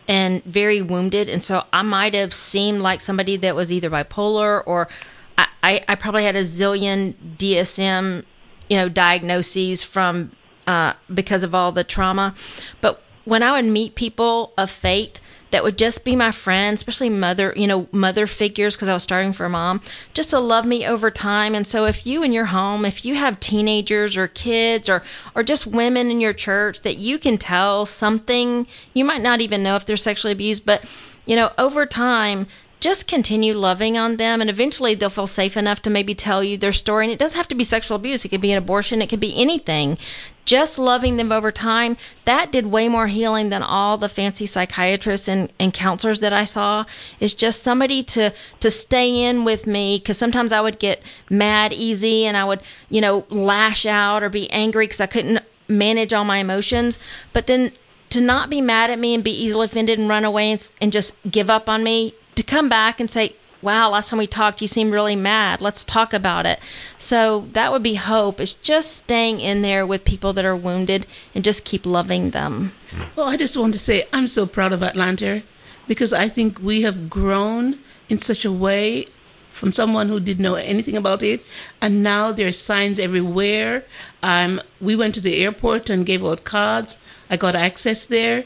and 0.09 0.43
very 0.43 0.81
wounded. 0.81 1.29
And 1.29 1.41
so 1.41 1.63
I 1.71 1.83
might 1.83 2.15
have 2.15 2.33
seemed 2.33 2.81
like 2.81 2.99
somebody 2.99 3.37
that 3.37 3.55
was 3.55 3.71
either 3.71 3.91
bipolar 3.91 4.63
or 4.65 4.89
I, 5.37 5.47
I, 5.63 5.85
I 5.87 5.95
probably 5.95 6.23
had 6.23 6.35
a 6.35 6.43
zillion 6.43 7.13
DSM, 7.37 8.25
you 8.69 8.77
know, 8.77 8.89
diagnoses 8.89 9.83
from 9.83 10.31
uh, 10.65 10.93
because 11.13 11.43
of 11.43 11.53
all 11.53 11.71
the 11.71 11.83
trauma. 11.83 12.33
But 12.81 13.03
when 13.23 13.43
I 13.43 13.51
would 13.51 13.71
meet 13.71 13.93
people 13.93 14.51
of 14.57 14.71
faith, 14.71 15.21
that 15.51 15.63
would 15.63 15.77
just 15.77 16.03
be 16.03 16.15
my 16.15 16.31
friend, 16.31 16.75
especially 16.75 17.09
mother, 17.09 17.53
you 17.55 17.65
know, 17.67 17.87
mother 17.91 18.27
figures, 18.27 18.75
because 18.75 18.87
I 18.87 18.93
was 18.93 19.03
starting 19.03 19.33
for 19.33 19.45
a 19.45 19.49
mom, 19.49 19.81
just 20.13 20.29
to 20.29 20.39
love 20.39 20.65
me 20.65 20.85
over 20.85 21.09
time. 21.09 21.55
And 21.55 21.65
so 21.65 21.85
if 21.85 22.05
you 22.05 22.23
in 22.23 22.33
your 22.33 22.45
home, 22.45 22.85
if 22.85 23.03
you 23.03 23.15
have 23.15 23.39
teenagers 23.39 24.15
or 24.15 24.27
kids 24.27 24.87
or, 24.87 25.03
or 25.35 25.43
just 25.43 25.65
women 25.65 26.11
in 26.11 26.19
your 26.19 26.33
church 26.33 26.81
that 26.81 26.97
you 26.97 27.17
can 27.17 27.37
tell 27.37 27.85
something, 27.85 28.67
you 28.93 29.03
might 29.03 29.21
not 29.21 29.41
even 29.41 29.63
know 29.63 29.75
if 29.75 29.85
they're 29.85 29.97
sexually 29.97 30.31
abused, 30.33 30.65
but, 30.65 30.85
you 31.25 31.35
know, 31.35 31.51
over 31.57 31.85
time, 31.85 32.47
just 32.79 33.07
continue 33.07 33.53
loving 33.53 33.97
on 33.97 34.15
them 34.15 34.39
and 34.39 34.49
eventually 34.49 34.95
they'll 34.95 35.09
feel 35.09 35.27
safe 35.27 35.57
enough 35.57 35.81
to 35.81 35.89
maybe 35.89 36.15
tell 36.15 36.43
you 36.43 36.57
their 36.57 36.71
story. 36.71 37.05
And 37.05 37.11
it 37.11 37.19
doesn't 37.19 37.37
have 37.37 37.47
to 37.49 37.55
be 37.55 37.63
sexual 37.63 37.97
abuse. 37.97 38.23
It 38.23 38.29
could 38.29 38.41
be 38.41 38.51
an 38.51 38.57
abortion. 38.57 39.01
It 39.01 39.07
could 39.07 39.19
be 39.19 39.35
anything. 39.39 39.97
Just 40.45 40.79
loving 40.79 41.17
them 41.17 41.31
over 41.31 41.51
time. 41.51 41.97
That 42.25 42.51
did 42.51 42.67
way 42.67 42.87
more 42.87 43.07
healing 43.07 43.49
than 43.49 43.61
all 43.61 43.97
the 43.97 44.09
fancy 44.09 44.45
psychiatrists 44.45 45.27
and, 45.27 45.51
and 45.59 45.73
counselors 45.73 46.21
that 46.21 46.33
i 46.33 46.45
saw. 46.45 46.85
Is 47.19 47.33
just 47.33 47.63
somebody 47.63 48.01
to 48.03 48.33
to 48.59 48.71
stay 48.71 49.23
in 49.23 49.43
with 49.43 49.67
me 49.67 49.99
because 49.99 50.17
sometimes 50.17 50.51
i 50.51 50.61
would 50.61 50.79
get 50.79 51.03
mad 51.29 51.71
easy 51.73 52.25
and 52.25 52.35
i 52.35 52.43
would 52.43 52.61
you 52.89 53.01
know 53.01 53.25
lash 53.29 53.85
out 53.85 54.23
or 54.23 54.29
be 54.29 54.49
angry 54.51 54.85
because 54.85 55.01
i 55.01 55.05
couldn't 55.05 55.43
manage 55.67 56.13
all 56.13 56.25
my 56.25 56.37
emotions. 56.37 56.97
But 57.33 57.47
then 57.47 57.73
to 58.09 58.21
not 58.21 58.49
be 58.49 58.59
mad 58.59 58.89
at 58.89 58.97
me 58.97 59.13
and 59.13 59.23
be 59.23 59.31
easily 59.31 59.65
offended 59.65 59.99
and 59.99 60.09
run 60.09 60.25
away 60.25 60.51
and, 60.51 60.71
and 60.81 60.91
just 60.91 61.13
give 61.29 61.49
up 61.49 61.69
on 61.69 61.83
me 61.83 62.13
to 62.39 62.43
come 62.43 62.69
back 62.69 62.99
and 62.99 63.11
say, 63.11 63.35
wow, 63.61 63.89
last 63.89 64.09
time 64.09 64.19
we 64.19 64.25
talked, 64.27 64.61
you 64.61 64.67
seemed 64.67 64.93
really 64.93 65.15
mad. 65.15 65.59
Let's 65.59 65.83
talk 65.83 66.13
about 66.13 66.45
it. 66.45 66.59
So 66.97 67.47
that 67.51 67.71
would 67.71 67.83
be 67.83 67.95
hope, 67.95 68.39
is 68.39 68.53
just 68.53 68.95
staying 68.95 69.41
in 69.41 69.61
there 69.61 69.85
with 69.85 70.05
people 70.05 70.31
that 70.33 70.45
are 70.45 70.55
wounded 70.55 71.05
and 71.35 71.43
just 71.43 71.65
keep 71.65 71.85
loving 71.85 72.31
them. 72.31 72.71
Well, 73.15 73.27
I 73.27 73.35
just 73.35 73.57
want 73.57 73.73
to 73.73 73.79
say 73.79 74.07
I'm 74.13 74.27
so 74.27 74.45
proud 74.45 74.71
of 74.71 74.81
Atlanta 74.81 75.43
because 75.85 76.13
I 76.13 76.29
think 76.29 76.59
we 76.59 76.83
have 76.83 77.09
grown 77.09 77.79
in 78.07 78.19
such 78.19 78.45
a 78.45 78.51
way 78.51 79.07
from 79.51 79.73
someone 79.73 80.07
who 80.07 80.21
didn't 80.21 80.43
know 80.43 80.55
anything 80.55 80.95
about 80.95 81.21
it, 81.21 81.43
and 81.81 82.01
now 82.01 82.31
there 82.31 82.47
are 82.47 82.53
signs 82.53 82.99
everywhere. 82.99 83.83
Um, 84.23 84.61
we 84.79 84.95
went 84.95 85.15
to 85.15 85.21
the 85.21 85.43
airport 85.43 85.89
and 85.89 86.05
gave 86.05 86.23
out 86.23 86.45
cards. 86.45 86.97
I 87.29 87.35
got 87.35 87.55
access 87.55 88.05
there. 88.05 88.45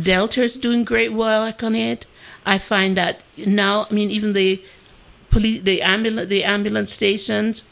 Delta 0.00 0.42
is 0.42 0.54
doing 0.54 0.84
great 0.84 1.12
work 1.12 1.62
on 1.64 1.74
it. 1.74 2.06
I 2.44 2.58
find 2.58 2.96
that 2.96 3.22
now, 3.36 3.86
I 3.90 3.94
mean, 3.94 4.10
even 4.10 4.32
the 4.32 4.62
police, 5.30 5.62
the 5.62 5.82
ambulance, 5.82 6.28
the 6.28 6.44
ambulance 6.44 6.92
stations, 6.92 7.64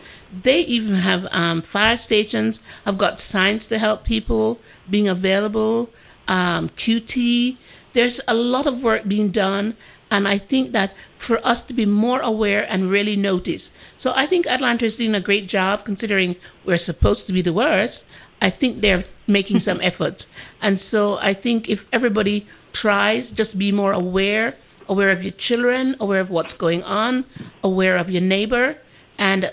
they 0.43 0.61
even 0.61 0.95
have 0.95 1.27
um, 1.33 1.62
fire 1.62 1.97
stations. 1.97 2.61
Have 2.85 2.99
got 2.99 3.21
signs 3.21 3.66
to 3.68 3.79
help 3.79 4.05
people 4.05 4.61
being 4.89 5.09
available. 5.09 5.91
Um, 6.29 6.68
QT. 6.71 7.59
There's 7.93 8.21
a 8.29 8.35
lot 8.35 8.66
of 8.66 8.85
work 8.85 9.09
being 9.09 9.31
done, 9.31 9.77
and 10.11 10.29
I 10.29 10.39
think 10.39 10.71
that 10.73 10.93
for 11.16 11.45
us 11.45 11.61
to 11.62 11.75
be 11.75 11.87
more 11.87 12.21
aware 12.21 12.64
and 12.68 12.89
really 12.89 13.16
notice. 13.16 13.73
So 13.97 14.12
I 14.14 14.27
think 14.27 14.47
Atlanta 14.47 14.85
is 14.85 14.97
doing 14.97 15.14
a 15.14 15.21
great 15.21 15.49
job 15.49 15.85
considering 15.85 16.37
we're 16.64 16.79
supposed 16.79 17.27
to 17.27 17.33
be 17.33 17.43
the 17.43 17.53
worst. 17.53 18.07
I 18.41 18.51
think 18.51 18.81
they're 18.81 19.05
making 19.27 19.61
some 19.61 19.81
efforts. 19.83 20.29
And 20.62 20.79
so 20.79 21.18
I 21.21 21.35
think 21.35 21.68
if 21.68 21.87
everybody 21.93 22.47
tries, 22.73 23.31
just 23.31 23.59
be 23.59 23.73
more 23.73 23.93
aware, 23.93 24.57
aware 24.89 25.11
of 25.11 25.23
your 25.23 25.33
children, 25.33 25.97
aware 26.01 26.21
of 26.21 26.31
what's 26.31 26.53
going 26.53 26.83
on, 26.85 27.25
aware 27.62 27.97
of 27.97 28.11
your 28.11 28.23
neighbor, 28.23 28.77
and 29.18 29.53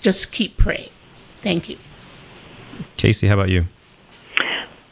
just 0.00 0.32
keep 0.32 0.56
praying. 0.56 0.90
Thank 1.40 1.68
you. 1.68 1.78
Casey, 2.96 3.26
how 3.28 3.34
about 3.34 3.48
you? 3.48 3.66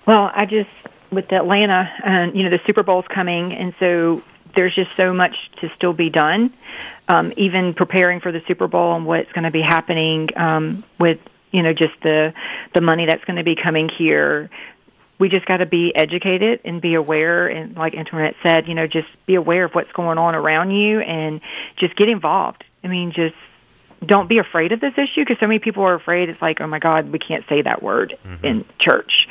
Well, 0.06 0.30
I 0.34 0.46
just 0.46 0.70
with 1.10 1.32
Atlanta, 1.32 1.90
and 2.04 2.36
you 2.36 2.42
know 2.42 2.50
the 2.50 2.60
Super 2.66 2.82
Bowl's 2.82 3.06
coming, 3.08 3.52
and 3.52 3.74
so 3.78 4.22
there's 4.54 4.74
just 4.74 4.90
so 4.96 5.12
much 5.12 5.34
to 5.60 5.70
still 5.76 5.92
be 5.92 6.10
done. 6.10 6.52
Um, 7.08 7.32
even 7.36 7.74
preparing 7.74 8.20
for 8.20 8.32
the 8.32 8.42
Super 8.46 8.68
Bowl 8.68 8.94
and 8.94 9.06
what's 9.06 9.30
going 9.32 9.44
to 9.44 9.50
be 9.50 9.62
happening 9.62 10.28
um, 10.36 10.84
with 10.98 11.18
you 11.52 11.62
know 11.62 11.72
just 11.72 11.94
the 12.02 12.32
the 12.74 12.80
money 12.80 13.06
that's 13.06 13.24
going 13.24 13.36
to 13.36 13.44
be 13.44 13.56
coming 13.56 13.88
here. 13.88 14.50
We 15.18 15.28
just 15.28 15.46
got 15.46 15.58
to 15.58 15.66
be 15.66 15.92
educated 15.94 16.60
and 16.64 16.80
be 16.80 16.94
aware, 16.94 17.48
and 17.48 17.76
like 17.76 17.94
Antoinette 17.94 18.36
said, 18.42 18.68
you 18.68 18.74
know, 18.74 18.86
just 18.86 19.08
be 19.26 19.34
aware 19.34 19.64
of 19.64 19.72
what's 19.72 19.90
going 19.92 20.18
on 20.18 20.34
around 20.34 20.70
you 20.70 21.00
and 21.00 21.40
just 21.76 21.96
get 21.96 22.08
involved. 22.08 22.64
I 22.84 22.88
mean, 22.88 23.12
just 23.12 23.34
don't 24.04 24.28
be 24.28 24.38
afraid 24.38 24.72
of 24.72 24.80
this 24.80 24.94
issue 24.96 25.22
because 25.22 25.38
so 25.40 25.46
many 25.46 25.58
people 25.58 25.82
are 25.82 25.94
afraid. 25.94 26.28
It's 26.28 26.40
like, 26.40 26.60
oh 26.60 26.66
my 26.66 26.78
God, 26.78 27.10
we 27.10 27.18
can't 27.18 27.44
say 27.48 27.62
that 27.62 27.82
word 27.82 28.16
mm-hmm. 28.24 28.44
in 28.44 28.64
church. 28.78 29.28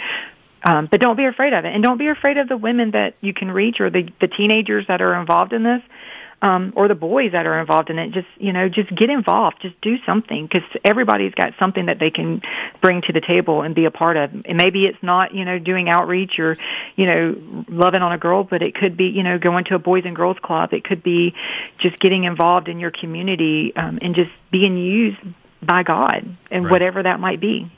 Um, 0.64 0.88
but 0.92 1.00
don't 1.00 1.16
be 1.16 1.26
afraid 1.26 1.54
of 1.54 1.64
it, 1.66 1.74
and 1.74 1.84
don't 1.84 1.98
be 1.98 2.08
afraid 2.08 2.38
of 2.38 2.50
the 2.50 2.58
women 2.58 2.92
that 2.92 3.16
you 3.22 3.34
can 3.34 3.50
reach 3.50 3.80
or 3.80 3.90
the 3.90 4.10
the 4.20 4.28
teenagers 4.28 4.88
that 4.88 5.02
are 5.02 5.14
involved 5.16 5.54
in 5.54 5.64
this 5.64 5.82
um, 6.42 6.74
or 6.76 6.88
the 6.88 6.96
boys 6.96 7.32
that 7.32 7.48
are 7.48 7.60
involved 7.60 7.90
in 7.90 7.98
it. 7.98 8.12
Just 8.12 8.28
you 8.38 8.54
know, 8.54 8.70
just 8.70 8.94
get 8.94 9.10
involved. 9.10 9.62
Just 9.62 9.80
do 9.82 9.98
something 10.06 10.46
because 10.46 10.68
everybody's 10.86 11.34
got 11.34 11.54
something 11.58 11.88
that 11.88 12.00
they 12.00 12.12
can 12.12 12.42
bring 12.82 13.02
to 13.04 13.14
the 13.14 13.22
table 13.22 13.64
and 13.64 13.74
be 13.74 13.86
a 13.86 13.92
part 13.92 14.18
of. 14.18 14.32
And 14.46 14.58
maybe 14.58 14.86
it's 14.86 15.02
not 15.02 15.34
you 15.34 15.46
know 15.46 15.58
doing 15.58 15.90
outreach 15.90 16.40
or 16.40 16.58
you 16.96 17.06
know 17.06 17.66
loving 17.68 18.02
on 18.02 18.12
a 18.12 18.18
girl, 18.18 18.44
but 18.44 18.62
it 18.62 18.76
could 18.76 18.96
be 18.96 19.06
you 19.06 19.24
know 19.24 19.40
going 19.40 19.66
to 19.66 19.76
a 19.76 19.80
boys 19.80 20.04
and 20.06 20.16
girls 20.16 20.38
club. 20.42 20.74
It 20.74 20.84
could 20.84 21.02
be 21.02 21.34
just 21.80 22.00
getting 22.00 22.26
involved 22.26 22.68
in 22.68 22.80
your 22.80 22.92
community 22.92 23.76
um, 23.76 23.98
and 24.02 24.14
just 24.14 24.32
being 24.52 24.78
used 24.78 25.18
by 25.62 25.84
God 25.84 26.38
and 26.52 26.66
right. 26.66 26.72
whatever 26.72 27.02
that 27.02 27.20
might 27.20 27.40
be. 27.40 27.72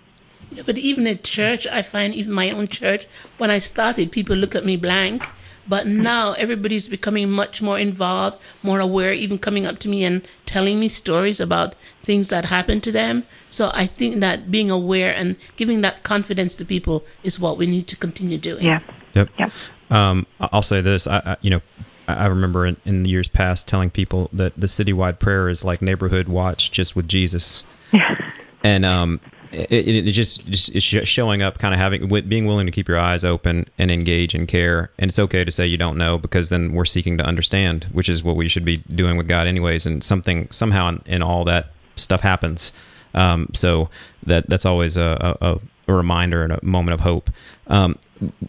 But 0.65 0.77
even 0.77 1.07
at 1.07 1.23
church, 1.23 1.67
I 1.67 1.81
find 1.83 2.13
even 2.15 2.33
my 2.33 2.49
own 2.51 2.67
church, 2.67 3.05
when 3.37 3.51
I 3.51 3.59
started, 3.59 4.11
people 4.11 4.35
look 4.35 4.55
at 4.55 4.65
me 4.65 4.77
blank 4.77 5.23
but 5.69 5.85
now 5.85 6.33
everybody's 6.33 6.87
becoming 6.87 7.29
much 7.29 7.61
more 7.61 7.77
involved, 7.77 8.37
more 8.63 8.79
aware, 8.79 9.13
even 9.13 9.37
coming 9.37 9.67
up 9.67 9.77
to 9.79 9.87
me 9.87 10.03
and 10.03 10.27
telling 10.45 10.79
me 10.79 10.87
stories 10.87 11.39
about 11.39 11.75
things 12.01 12.29
that 12.29 12.45
happened 12.45 12.83
to 12.83 12.91
them. 12.91 13.23
So 13.51 13.69
I 13.73 13.85
think 13.85 14.19
that 14.21 14.49
being 14.49 14.71
aware 14.71 15.13
and 15.15 15.35
giving 15.57 15.81
that 15.81 16.01
confidence 16.03 16.55
to 16.55 16.65
people 16.65 17.05
is 17.23 17.39
what 17.39 17.57
we 17.57 17.67
need 17.67 17.87
to 17.87 17.95
continue 17.95 18.39
doing. 18.39 18.65
Yeah. 18.65 18.79
Yep. 19.13 19.29
Yep. 19.37 19.51
Um, 19.91 20.25
I'll 20.39 20.63
say 20.63 20.81
this. 20.81 21.05
I, 21.05 21.21
I 21.23 21.37
you 21.41 21.51
know, 21.51 21.61
I 22.07 22.25
remember 22.25 22.65
in, 22.65 22.77
in 22.85 23.05
years 23.05 23.27
past 23.27 23.67
telling 23.67 23.91
people 23.91 24.29
that 24.33 24.59
the 24.59 24.67
citywide 24.67 25.19
prayer 25.19 25.49
is 25.49 25.63
like 25.63 25.81
neighborhood 25.81 26.27
watch, 26.27 26.71
just 26.71 26.95
with 26.95 27.07
Jesus. 27.07 27.63
Yeah. 27.93 28.15
And 28.61 28.83
um, 28.83 29.21
it, 29.51 29.71
it, 29.71 30.07
it 30.07 30.11
just, 30.11 30.45
just 30.47 30.69
it's 30.75 30.83
showing 30.85 31.41
up, 31.41 31.57
kind 31.57 31.73
of 31.73 31.79
having 31.79 32.07
being 32.27 32.45
willing 32.45 32.65
to 32.65 32.71
keep 32.71 32.87
your 32.87 32.99
eyes 32.99 33.23
open 33.23 33.67
and 33.77 33.89
engage 33.89 34.35
and 34.35 34.47
care. 34.47 34.91
And 34.99 35.09
it's 35.09 35.19
okay 35.19 35.43
to 35.43 35.51
say 35.51 35.65
you 35.65 35.77
don't 35.77 35.97
know 35.97 36.17
because 36.17 36.49
then 36.49 36.73
we're 36.73 36.85
seeking 36.85 37.17
to 37.17 37.23
understand, 37.23 37.85
which 37.91 38.09
is 38.09 38.23
what 38.23 38.35
we 38.35 38.47
should 38.47 38.65
be 38.65 38.77
doing 38.77 39.17
with 39.17 39.27
God, 39.27 39.47
anyways. 39.47 39.85
And 39.85 40.03
something 40.03 40.47
somehow 40.51 40.89
in, 40.89 41.01
in 41.05 41.21
all 41.23 41.43
that 41.45 41.71
stuff 41.95 42.21
happens. 42.21 42.73
Um, 43.13 43.49
so 43.53 43.89
that 44.25 44.47
that's 44.49 44.65
always 44.65 44.95
a, 44.95 45.37
a, 45.41 45.59
a, 45.87 45.93
reminder 45.93 46.43
and 46.43 46.53
a 46.53 46.63
moment 46.63 46.93
of 46.93 46.99
hope. 46.99 47.31
Um, 47.67 47.97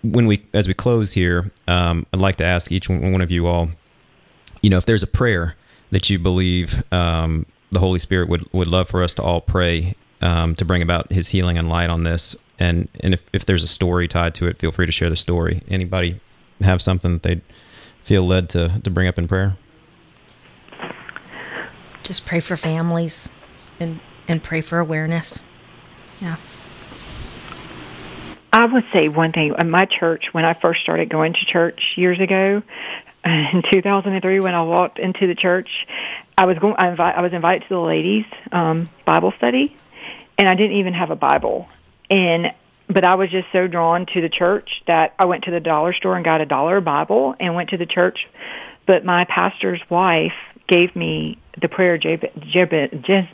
when 0.03 0.27
we 0.27 0.45
as 0.53 0.69
we 0.69 0.75
close 0.75 1.13
here, 1.13 1.51
um, 1.67 2.07
I'd 2.13 2.21
like 2.21 2.37
to 2.37 2.45
ask 2.45 2.71
each 2.71 2.91
one 2.91 3.23
of 3.23 3.31
you 3.31 3.47
all, 3.47 3.71
you 4.61 4.69
know, 4.69 4.77
if 4.77 4.85
there's 4.85 5.03
a 5.03 5.07
prayer 5.07 5.57
that 5.91 6.11
you 6.11 6.19
believe 6.19 6.85
um, 6.93 7.47
the 7.73 7.81
Holy 7.81 7.99
Spirit 7.99 8.29
would 8.29 8.47
would 8.53 8.69
love 8.69 8.91
for 8.91 9.03
us 9.03 9.15
to 9.15 9.23
all 9.23 9.41
pray 9.41 9.95
um, 10.21 10.55
to 10.57 10.65
bring 10.65 10.83
about 10.83 11.13
his 11.13 11.29
healing 11.29 11.59
and 11.59 11.69
light 11.69 11.91
on 11.91 12.03
this. 12.03 12.37
And 12.59 12.89
and 13.01 13.15
if, 13.15 13.23
if 13.33 13.45
there's 13.47 13.63
a 13.63 13.69
story 13.69 14.09
tied 14.09 14.35
to 14.37 14.47
it, 14.47 14.59
feel 14.59 14.73
free 14.73 14.87
to 14.87 14.93
share 14.93 15.11
the 15.11 15.17
story. 15.17 15.63
Anybody 15.69 16.21
have 16.61 16.83
something 16.83 17.15
that 17.15 17.23
they 17.23 17.41
feel 18.03 18.27
led 18.27 18.49
to, 18.51 18.81
to 18.83 18.91
bring 18.91 19.09
up 19.09 19.19
in 19.19 19.29
prayer? 19.29 19.57
Just 22.03 22.27
pray 22.27 22.41
for 22.41 22.57
families 22.57 23.29
and, 23.79 24.01
and 24.27 24.43
pray 24.43 24.61
for 24.61 24.79
awareness. 24.79 25.43
Yeah. 26.21 26.37
I 28.53 28.67
would 28.67 28.85
say 28.93 29.09
one 29.09 29.33
thing. 29.33 29.55
In 29.59 29.71
my 29.71 29.85
church, 29.85 30.27
when 30.33 30.45
I 30.45 30.55
first 30.55 30.83
started 30.83 31.09
going 31.09 31.35
to 31.35 31.45
church 31.47 31.81
years 31.97 32.19
ago, 32.19 32.63
in 33.25 33.63
2003, 33.71 34.41
when 34.41 34.55
I 34.55 34.63
walked 34.63 34.99
into 34.99 35.27
the 35.27 35.35
church, 35.35 35.69
I 36.37 36.47
was 36.47 36.59
going. 36.59 36.75
I, 36.79 36.89
invite, 36.89 37.17
I 37.17 37.21
was 37.21 37.33
invited 37.33 37.69
to 37.69 37.75
the 37.75 37.81
ladies' 37.81 38.25
um, 38.51 38.89
Bible 39.05 39.33
study, 39.37 39.77
and 40.41 40.49
I 40.49 40.55
didn't 40.55 40.79
even 40.79 40.95
have 40.95 41.11
a 41.11 41.17
Bible. 41.17 41.69
And 42.09 42.47
but 42.89 43.05
I 43.05 43.15
was 43.15 43.31
just 43.31 43.47
so 43.53 43.69
drawn 43.69 44.07
to 44.15 44.21
the 44.21 44.31
church 44.31 44.83
that 44.89 45.15
I 45.19 45.27
went 45.27 45.45
to 45.45 45.53
the 45.53 45.61
dollar 45.61 45.93
store 45.93 46.17
and 46.17 46.25
got 46.25 46.41
a 46.41 46.47
dollar 46.47 46.81
Bible 46.81 47.37
and 47.39 47.55
went 47.55 47.71
to 47.71 47.77
the 47.77 47.87
church. 47.87 48.27
But 48.87 49.05
my 49.05 49.27
pastor's 49.27 49.81
wife 49.89 50.33
gave 50.67 50.97
me 50.97 51.39
the 51.61 51.69
prayer 51.69 51.99
Jabez, 51.99 52.31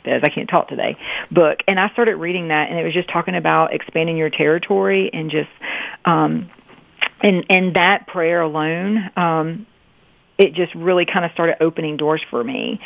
I 0.05 0.29
can't 0.29 0.49
talk 0.49 0.67
today, 0.67 0.97
book. 1.31 1.59
And 1.67 1.79
I 1.79 1.89
started 1.89 2.17
reading 2.17 2.49
that 2.49 2.69
and 2.69 2.77
it 2.77 2.83
was 2.83 2.93
just 2.93 3.09
talking 3.09 3.35
about 3.35 3.73
expanding 3.73 4.17
your 4.17 4.29
territory 4.29 5.09
and 5.11 5.31
just, 5.31 5.49
um, 6.03 6.51
and, 7.21 7.45
and 7.49 7.75
that 7.75 8.05
prayer 8.07 8.41
alone, 8.41 9.09
um, 9.15 9.65
it 10.37 10.53
just 10.53 10.75
really 10.75 11.05
kind 11.05 11.25
of 11.25 11.31
started 11.31 11.63
opening 11.63 11.97
doors 11.97 12.21
for 12.29 12.43
me 12.43 12.79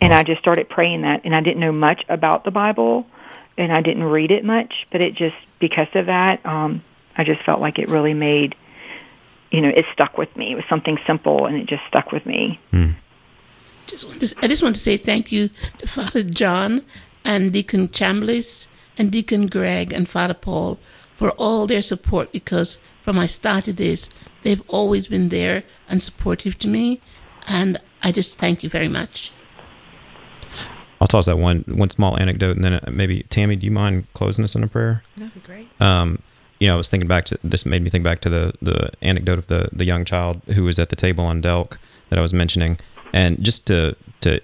and 0.00 0.12
I 0.12 0.22
just 0.22 0.40
started 0.40 0.68
praying 0.68 1.02
that 1.02 1.22
and 1.24 1.34
I 1.34 1.40
didn't 1.40 1.60
know 1.60 1.72
much 1.72 2.04
about 2.08 2.44
the 2.44 2.50
Bible 2.50 3.06
and 3.56 3.72
I 3.72 3.82
didn't 3.82 4.04
read 4.04 4.30
it 4.30 4.44
much, 4.44 4.86
but 4.92 5.00
it 5.00 5.14
just 5.14 5.36
because 5.58 5.88
of 5.94 6.06
that, 6.06 6.44
um 6.46 6.82
I 7.16 7.24
just 7.24 7.42
felt 7.42 7.60
like 7.60 7.78
it 7.78 7.88
really 7.88 8.14
made 8.14 8.54
you 9.50 9.60
know, 9.60 9.68
it 9.68 9.86
stuck 9.92 10.18
with 10.18 10.34
me. 10.36 10.52
It 10.52 10.56
was 10.56 10.64
something 10.68 10.98
simple 11.06 11.46
and 11.46 11.56
it 11.56 11.66
just 11.66 11.82
stuck 11.88 12.12
with 12.12 12.26
me. 12.26 12.60
Mm. 12.72 12.96
Just 13.86 14.06
want 14.06 14.20
to, 14.20 14.36
I 14.42 14.48
just 14.48 14.62
want 14.62 14.76
to 14.76 14.82
say 14.82 14.96
thank 14.96 15.32
you 15.32 15.48
to 15.78 15.86
Father 15.86 16.22
John 16.22 16.82
and 17.24 17.52
Deacon 17.52 17.88
Chambliss 17.88 18.68
and 18.98 19.10
Deacon 19.10 19.46
Greg 19.46 19.92
and 19.92 20.08
Father 20.08 20.34
Paul 20.34 20.78
for 21.14 21.30
all 21.32 21.66
their 21.66 21.82
support 21.82 22.30
because 22.32 22.78
from 23.02 23.18
I 23.18 23.26
started 23.26 23.78
this, 23.78 24.10
they've 24.42 24.62
always 24.68 25.08
been 25.08 25.30
there 25.30 25.64
and 25.88 26.02
supportive 26.02 26.58
to 26.58 26.68
me. 26.68 27.00
And 27.46 27.78
I 28.02 28.12
just 28.12 28.38
thank 28.38 28.62
you 28.62 28.68
very 28.68 28.88
much. 28.88 29.32
I'll 31.00 31.08
toss 31.08 31.26
that 31.26 31.38
one 31.38 31.64
one 31.68 31.90
small 31.90 32.18
anecdote, 32.18 32.56
and 32.56 32.64
then 32.64 32.74
uh, 32.74 32.90
maybe 32.90 33.22
Tammy, 33.30 33.56
do 33.56 33.64
you 33.66 33.70
mind 33.70 34.06
closing 34.14 34.44
us 34.44 34.54
in 34.54 34.64
a 34.64 34.68
prayer? 34.68 35.02
That'd 35.16 35.34
be 35.34 35.40
great. 35.40 35.68
Um, 35.80 36.22
you 36.58 36.66
know, 36.66 36.74
I 36.74 36.76
was 36.76 36.88
thinking 36.88 37.08
back 37.08 37.24
to 37.26 37.38
this. 37.44 37.64
Made 37.64 37.82
me 37.82 37.90
think 37.90 38.04
back 38.04 38.20
to 38.22 38.28
the 38.28 38.52
the 38.60 38.90
anecdote 39.02 39.38
of 39.38 39.46
the 39.46 39.68
the 39.72 39.84
young 39.84 40.04
child 40.04 40.40
who 40.54 40.64
was 40.64 40.78
at 40.78 40.88
the 40.88 40.96
table 40.96 41.24
on 41.24 41.40
Delk 41.40 41.76
that 42.10 42.18
I 42.18 42.22
was 42.22 42.32
mentioning, 42.32 42.78
and 43.12 43.42
just 43.42 43.66
to 43.66 43.94
to 44.22 44.40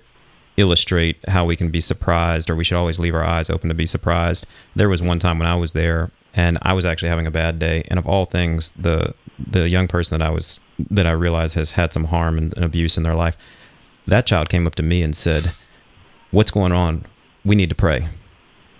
illustrate 0.56 1.16
how 1.28 1.44
we 1.44 1.56
can 1.56 1.70
be 1.70 1.80
surprised, 1.80 2.48
or 2.48 2.54
we 2.54 2.62
should 2.62 2.76
always 2.76 3.00
leave 3.00 3.14
our 3.14 3.24
eyes 3.24 3.50
open 3.50 3.68
to 3.68 3.74
be 3.74 3.86
surprised. 3.86 4.46
There 4.76 4.88
was 4.88 5.02
one 5.02 5.18
time 5.18 5.40
when 5.40 5.48
I 5.48 5.56
was 5.56 5.72
there, 5.72 6.12
and 6.34 6.58
I 6.62 6.72
was 6.72 6.84
actually 6.84 7.08
having 7.08 7.26
a 7.26 7.32
bad 7.32 7.58
day, 7.58 7.84
and 7.88 7.98
of 7.98 8.06
all 8.06 8.26
things, 8.26 8.70
the 8.70 9.14
the 9.38 9.68
young 9.68 9.88
person 9.88 10.16
that 10.16 10.24
I 10.24 10.30
was 10.30 10.60
that 10.90 11.06
I 11.06 11.10
realized 11.10 11.54
has 11.56 11.72
had 11.72 11.92
some 11.92 12.04
harm 12.04 12.38
and, 12.38 12.54
and 12.54 12.64
abuse 12.64 12.96
in 12.96 13.02
their 13.02 13.16
life, 13.16 13.36
that 14.06 14.26
child 14.26 14.48
came 14.48 14.66
up 14.66 14.76
to 14.76 14.82
me 14.82 15.02
and 15.02 15.16
said 15.16 15.52
what's 16.34 16.50
going 16.50 16.72
on? 16.72 17.04
We 17.44 17.54
need 17.54 17.68
to 17.68 17.74
pray. 17.74 18.08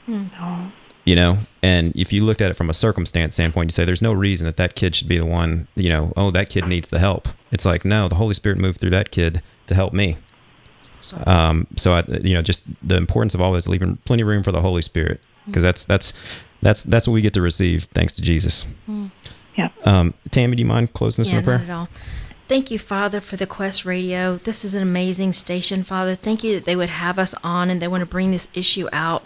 Mm-hmm. 0.09 0.69
You 1.05 1.17
know, 1.17 1.39
and 1.63 1.95
if 1.95 2.13
you 2.13 2.25
looked 2.25 2.41
at 2.41 2.51
it 2.51 2.55
from 2.55 2.71
a 2.71 2.75
circumstance 2.75 3.35
standpoint, 3.35 3.71
you 3.71 3.73
say 3.73 3.85
there's 3.85 4.03
no 4.03 4.13
reason 4.13 4.47
that 4.47 4.57
that 4.57 4.75
kid 4.75 4.97
should 4.97 5.09
be 5.09 5.19
the 5.19 5.27
one. 5.27 5.69
You 5.75 5.91
know, 5.91 6.13
oh, 6.17 6.31
that 6.31 6.49
kid 6.49 6.67
needs 6.67 6.89
the 6.89 6.99
help. 6.99 7.29
It's 7.51 7.65
like 7.65 7.85
no, 7.85 8.09
the 8.09 8.15
Holy 8.15 8.35
Spirit 8.35 8.59
moved 8.59 8.81
through 8.81 8.91
that 8.91 9.11
kid 9.11 9.43
to 9.67 9.75
help 9.75 9.93
me. 9.93 10.17
Um, 11.27 11.67
so 11.77 11.93
I, 11.93 12.05
you 12.23 12.33
know, 12.33 12.41
just 12.41 12.65
the 12.83 12.97
importance 12.97 13.35
of 13.35 13.41
always 13.43 13.69
leaving 13.69 13.97
plenty 14.07 14.23
of 14.23 14.29
room 14.29 14.43
for 14.43 14.53
the 14.53 14.63
Holy 14.63 14.81
Spirit 14.81 15.21
because 15.47 15.63
that's 15.63 15.85
that's 15.85 16.15
that's 16.63 16.85
that's 16.85 17.07
what 17.07 17.13
we 17.13 17.21
get 17.21 17.35
to 17.35 17.43
receive 17.43 17.85
thanks 17.95 18.15
to 18.15 18.23
Jesus. 18.23 18.67
Mm. 18.89 19.11
Yeah. 19.57 19.69
Um, 19.85 20.15
Tammy, 20.31 20.57
do 20.57 20.63
you 20.63 20.67
mind 20.67 20.95
closing 20.95 21.23
this 21.23 21.33
yeah, 21.33 21.39
in 21.39 21.45
a 21.45 21.47
prayer? 21.47 21.89
Thank 22.47 22.71
you, 22.71 22.79
Father, 22.79 23.21
for 23.21 23.37
the 23.37 23.47
Quest 23.47 23.85
Radio. 23.87 24.37
This 24.37 24.65
is 24.65 24.75
an 24.75 24.83
amazing 24.83 25.33
station, 25.33 25.83
Father. 25.83 26.15
Thank 26.15 26.45
you 26.45 26.55
that 26.55 26.67
they 26.67 26.77
would 26.77 26.91
have 26.91 27.19
us 27.19 27.35
on 27.43 27.71
and 27.71 27.81
they 27.81 27.89
want 27.89 28.03
to 28.03 28.07
bring 28.07 28.31
this 28.31 28.49
issue 28.55 28.87
out. 28.93 29.25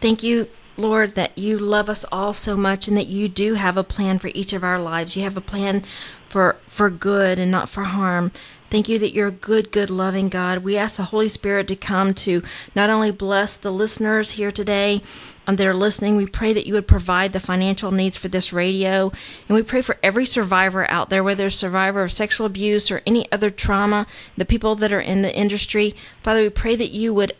Thank 0.00 0.22
you 0.22 0.48
Lord, 0.78 1.14
that 1.14 1.36
you 1.38 1.58
love 1.58 1.88
us 1.88 2.04
all 2.12 2.34
so 2.34 2.56
much 2.56 2.86
and 2.86 2.96
that 2.96 3.06
you 3.06 3.28
do 3.28 3.54
have 3.54 3.76
a 3.76 3.84
plan 3.84 4.18
for 4.18 4.30
each 4.34 4.52
of 4.52 4.62
our 4.62 4.78
lives. 4.78 5.16
You 5.16 5.22
have 5.22 5.36
a 5.36 5.40
plan 5.40 5.84
for 6.28 6.56
for 6.68 6.90
good 6.90 7.38
and 7.38 7.50
not 7.50 7.68
for 7.68 7.84
harm. 7.84 8.30
Thank 8.68 8.88
you 8.88 8.98
that 8.98 9.14
you're 9.14 9.28
a 9.28 9.32
good, 9.32 9.70
good, 9.70 9.90
loving 9.90 10.28
God. 10.28 10.58
We 10.58 10.76
ask 10.76 10.96
the 10.96 11.04
Holy 11.04 11.28
Spirit 11.28 11.68
to 11.68 11.76
come 11.76 12.12
to 12.14 12.42
not 12.74 12.90
only 12.90 13.10
bless 13.10 13.56
the 13.56 13.70
listeners 13.70 14.32
here 14.32 14.52
today 14.52 15.02
um, 15.46 15.56
that 15.56 15.66
are 15.66 15.74
listening, 15.74 16.16
we 16.16 16.26
pray 16.26 16.52
that 16.52 16.66
you 16.66 16.74
would 16.74 16.88
provide 16.88 17.32
the 17.32 17.40
financial 17.40 17.90
needs 17.90 18.16
for 18.16 18.28
this 18.28 18.52
radio. 18.52 19.12
And 19.48 19.56
we 19.56 19.62
pray 19.62 19.82
for 19.82 19.98
every 20.02 20.26
survivor 20.26 20.90
out 20.90 21.10
there, 21.10 21.24
whether 21.24 21.46
a 21.46 21.50
survivor 21.50 22.02
of 22.02 22.12
sexual 22.12 22.46
abuse 22.46 22.90
or 22.90 23.02
any 23.06 23.30
other 23.30 23.50
trauma, 23.50 24.06
the 24.36 24.44
people 24.44 24.74
that 24.76 24.92
are 24.92 25.00
in 25.00 25.22
the 25.22 25.34
industry. 25.34 25.94
Father, 26.22 26.42
we 26.42 26.50
pray 26.50 26.76
that 26.76 26.90
you 26.90 27.14
would 27.14 27.32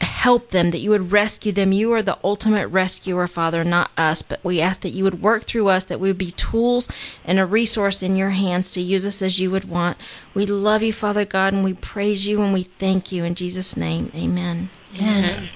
help 0.00 0.50
them, 0.50 0.70
that 0.70 0.80
you 0.80 0.90
would 0.90 1.12
rescue 1.12 1.52
them. 1.52 1.72
You 1.72 1.92
are 1.92 2.02
the 2.02 2.18
ultimate 2.22 2.68
rescuer, 2.68 3.26
Father, 3.26 3.64
not 3.64 3.90
us. 3.96 4.22
But 4.22 4.42
we 4.44 4.60
ask 4.60 4.80
that 4.82 4.90
you 4.90 5.04
would 5.04 5.22
work 5.22 5.44
through 5.44 5.68
us, 5.68 5.84
that 5.84 6.00
we 6.00 6.08
would 6.08 6.18
be 6.18 6.32
tools 6.32 6.88
and 7.24 7.38
a 7.38 7.46
resource 7.46 8.02
in 8.02 8.16
your 8.16 8.30
hands 8.30 8.70
to 8.72 8.80
use 8.80 9.06
us 9.06 9.22
as 9.22 9.38
you 9.38 9.50
would 9.50 9.68
want. 9.68 9.96
We 10.34 10.46
love 10.46 10.82
you, 10.82 10.92
Father 10.92 11.24
God, 11.24 11.52
and 11.52 11.64
we 11.64 11.74
praise 11.74 12.26
you 12.26 12.42
and 12.42 12.52
we 12.52 12.64
thank 12.64 13.12
you. 13.12 13.24
In 13.24 13.34
Jesus' 13.34 13.76
name, 13.76 14.10
amen. 14.14 14.70
Amen. 14.96 15.48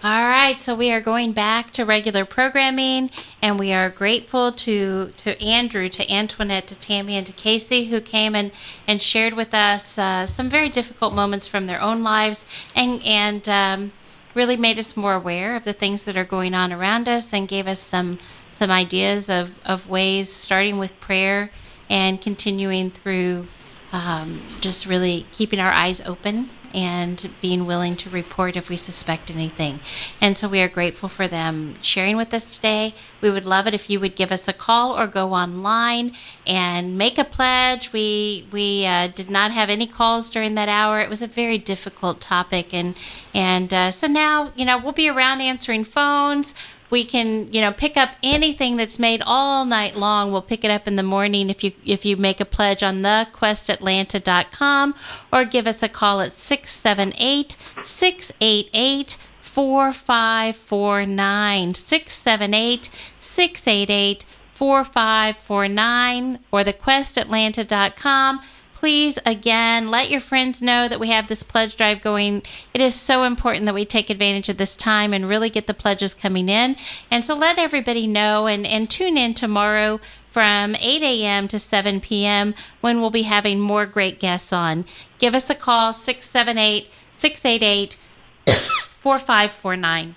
All 0.00 0.28
right, 0.28 0.62
so 0.62 0.76
we 0.76 0.92
are 0.92 1.00
going 1.00 1.32
back 1.32 1.72
to 1.72 1.84
regular 1.84 2.24
programming, 2.24 3.10
and 3.42 3.58
we 3.58 3.72
are 3.72 3.90
grateful 3.90 4.52
to 4.52 5.12
to 5.16 5.42
Andrew, 5.42 5.88
to 5.88 6.08
Antoinette, 6.08 6.68
to 6.68 6.76
Tammy, 6.76 7.16
and 7.16 7.26
to 7.26 7.32
Casey 7.32 7.86
who 7.86 8.00
came 8.00 8.36
and, 8.36 8.52
and 8.86 9.02
shared 9.02 9.32
with 9.32 9.52
us 9.52 9.98
uh, 9.98 10.24
some 10.24 10.48
very 10.48 10.68
difficult 10.68 11.14
moments 11.14 11.48
from 11.48 11.66
their 11.66 11.80
own 11.80 12.04
lives, 12.04 12.44
and 12.76 13.02
and 13.02 13.48
um, 13.48 13.92
really 14.36 14.56
made 14.56 14.78
us 14.78 14.96
more 14.96 15.14
aware 15.14 15.56
of 15.56 15.64
the 15.64 15.72
things 15.72 16.04
that 16.04 16.16
are 16.16 16.24
going 16.24 16.54
on 16.54 16.72
around 16.72 17.08
us, 17.08 17.32
and 17.32 17.48
gave 17.48 17.66
us 17.66 17.80
some 17.80 18.20
some 18.52 18.70
ideas 18.70 19.28
of 19.28 19.58
of 19.64 19.88
ways, 19.88 20.32
starting 20.32 20.78
with 20.78 21.00
prayer 21.00 21.50
and 21.90 22.20
continuing 22.20 22.92
through 22.92 23.48
um, 23.90 24.42
just 24.60 24.86
really 24.86 25.26
keeping 25.32 25.58
our 25.58 25.72
eyes 25.72 26.00
open 26.02 26.50
and 26.74 27.30
being 27.40 27.66
willing 27.66 27.96
to 27.96 28.10
report 28.10 28.56
if 28.56 28.68
we 28.68 28.76
suspect 28.76 29.30
anything. 29.30 29.80
And 30.20 30.36
so 30.36 30.48
we 30.48 30.60
are 30.60 30.68
grateful 30.68 31.08
for 31.08 31.28
them 31.28 31.74
sharing 31.80 32.16
with 32.16 32.32
us 32.34 32.54
today. 32.54 32.94
We 33.20 33.30
would 33.30 33.46
love 33.46 33.66
it 33.66 33.74
if 33.74 33.90
you 33.90 34.00
would 34.00 34.16
give 34.16 34.32
us 34.32 34.48
a 34.48 34.52
call 34.52 34.98
or 34.98 35.06
go 35.06 35.32
online 35.32 36.14
and 36.46 36.96
make 36.96 37.18
a 37.18 37.24
pledge. 37.24 37.92
We 37.92 38.46
we 38.52 38.86
uh, 38.86 39.08
did 39.08 39.30
not 39.30 39.52
have 39.52 39.70
any 39.70 39.86
calls 39.86 40.30
during 40.30 40.54
that 40.54 40.68
hour. 40.68 41.00
It 41.00 41.10
was 41.10 41.22
a 41.22 41.26
very 41.26 41.58
difficult 41.58 42.20
topic, 42.20 42.72
and 42.72 42.94
and 43.34 43.72
uh, 43.72 43.90
so 43.90 44.06
now 44.06 44.52
you 44.56 44.64
know 44.64 44.78
we'll 44.78 44.92
be 44.92 45.08
around 45.08 45.40
answering 45.40 45.84
phones 45.84 46.54
we 46.90 47.04
can 47.04 47.52
you 47.52 47.60
know 47.60 47.72
pick 47.72 47.96
up 47.96 48.10
anything 48.22 48.76
that's 48.76 48.98
made 48.98 49.22
all 49.24 49.64
night 49.64 49.96
long. 49.96 50.32
We'll 50.32 50.42
pick 50.42 50.64
it 50.64 50.70
up 50.70 50.88
in 50.88 50.96
the 50.96 51.02
morning 51.02 51.48
if 51.50 51.64
you 51.64 51.72
if 51.84 52.04
you 52.04 52.16
make 52.16 52.40
a 52.40 52.44
pledge 52.44 52.82
on 52.82 53.02
thequestatlanta.com 53.02 54.94
or 55.32 55.44
give 55.44 55.66
us 55.66 55.82
a 55.82 55.88
call 55.88 56.20
at 56.20 56.32
678 56.32 57.56
688 57.82 59.16
4549 59.40 61.74
678 61.74 62.90
688 63.18 64.26
4549 64.54 66.38
or 66.50 66.64
thequestatlanta.com 66.64 68.40
please 68.78 69.18
again 69.26 69.90
let 69.90 70.08
your 70.08 70.20
friends 70.20 70.62
know 70.62 70.86
that 70.86 71.00
we 71.00 71.08
have 71.10 71.26
this 71.26 71.42
pledge 71.42 71.74
drive 71.76 72.00
going 72.00 72.40
it 72.72 72.80
is 72.80 72.94
so 72.94 73.24
important 73.24 73.64
that 73.66 73.74
we 73.74 73.84
take 73.84 74.08
advantage 74.08 74.48
of 74.48 74.56
this 74.56 74.76
time 74.76 75.12
and 75.12 75.28
really 75.28 75.50
get 75.50 75.66
the 75.66 75.74
pledges 75.74 76.14
coming 76.14 76.48
in 76.48 76.76
and 77.10 77.24
so 77.24 77.34
let 77.34 77.58
everybody 77.58 78.06
know 78.06 78.46
and, 78.46 78.64
and 78.64 78.88
tune 78.88 79.16
in 79.16 79.34
tomorrow 79.34 80.00
from 80.30 80.76
8 80.76 81.02
a.m. 81.02 81.48
to 81.48 81.58
7 81.58 82.00
p.m. 82.00 82.54
when 82.80 83.00
we'll 83.00 83.10
be 83.10 83.22
having 83.22 83.58
more 83.58 83.84
great 83.84 84.20
guests 84.20 84.52
on 84.52 84.84
give 85.18 85.34
us 85.34 85.50
a 85.50 85.56
call 85.56 85.92
678 85.92 86.88
688 87.16 87.98
4549 89.00 90.14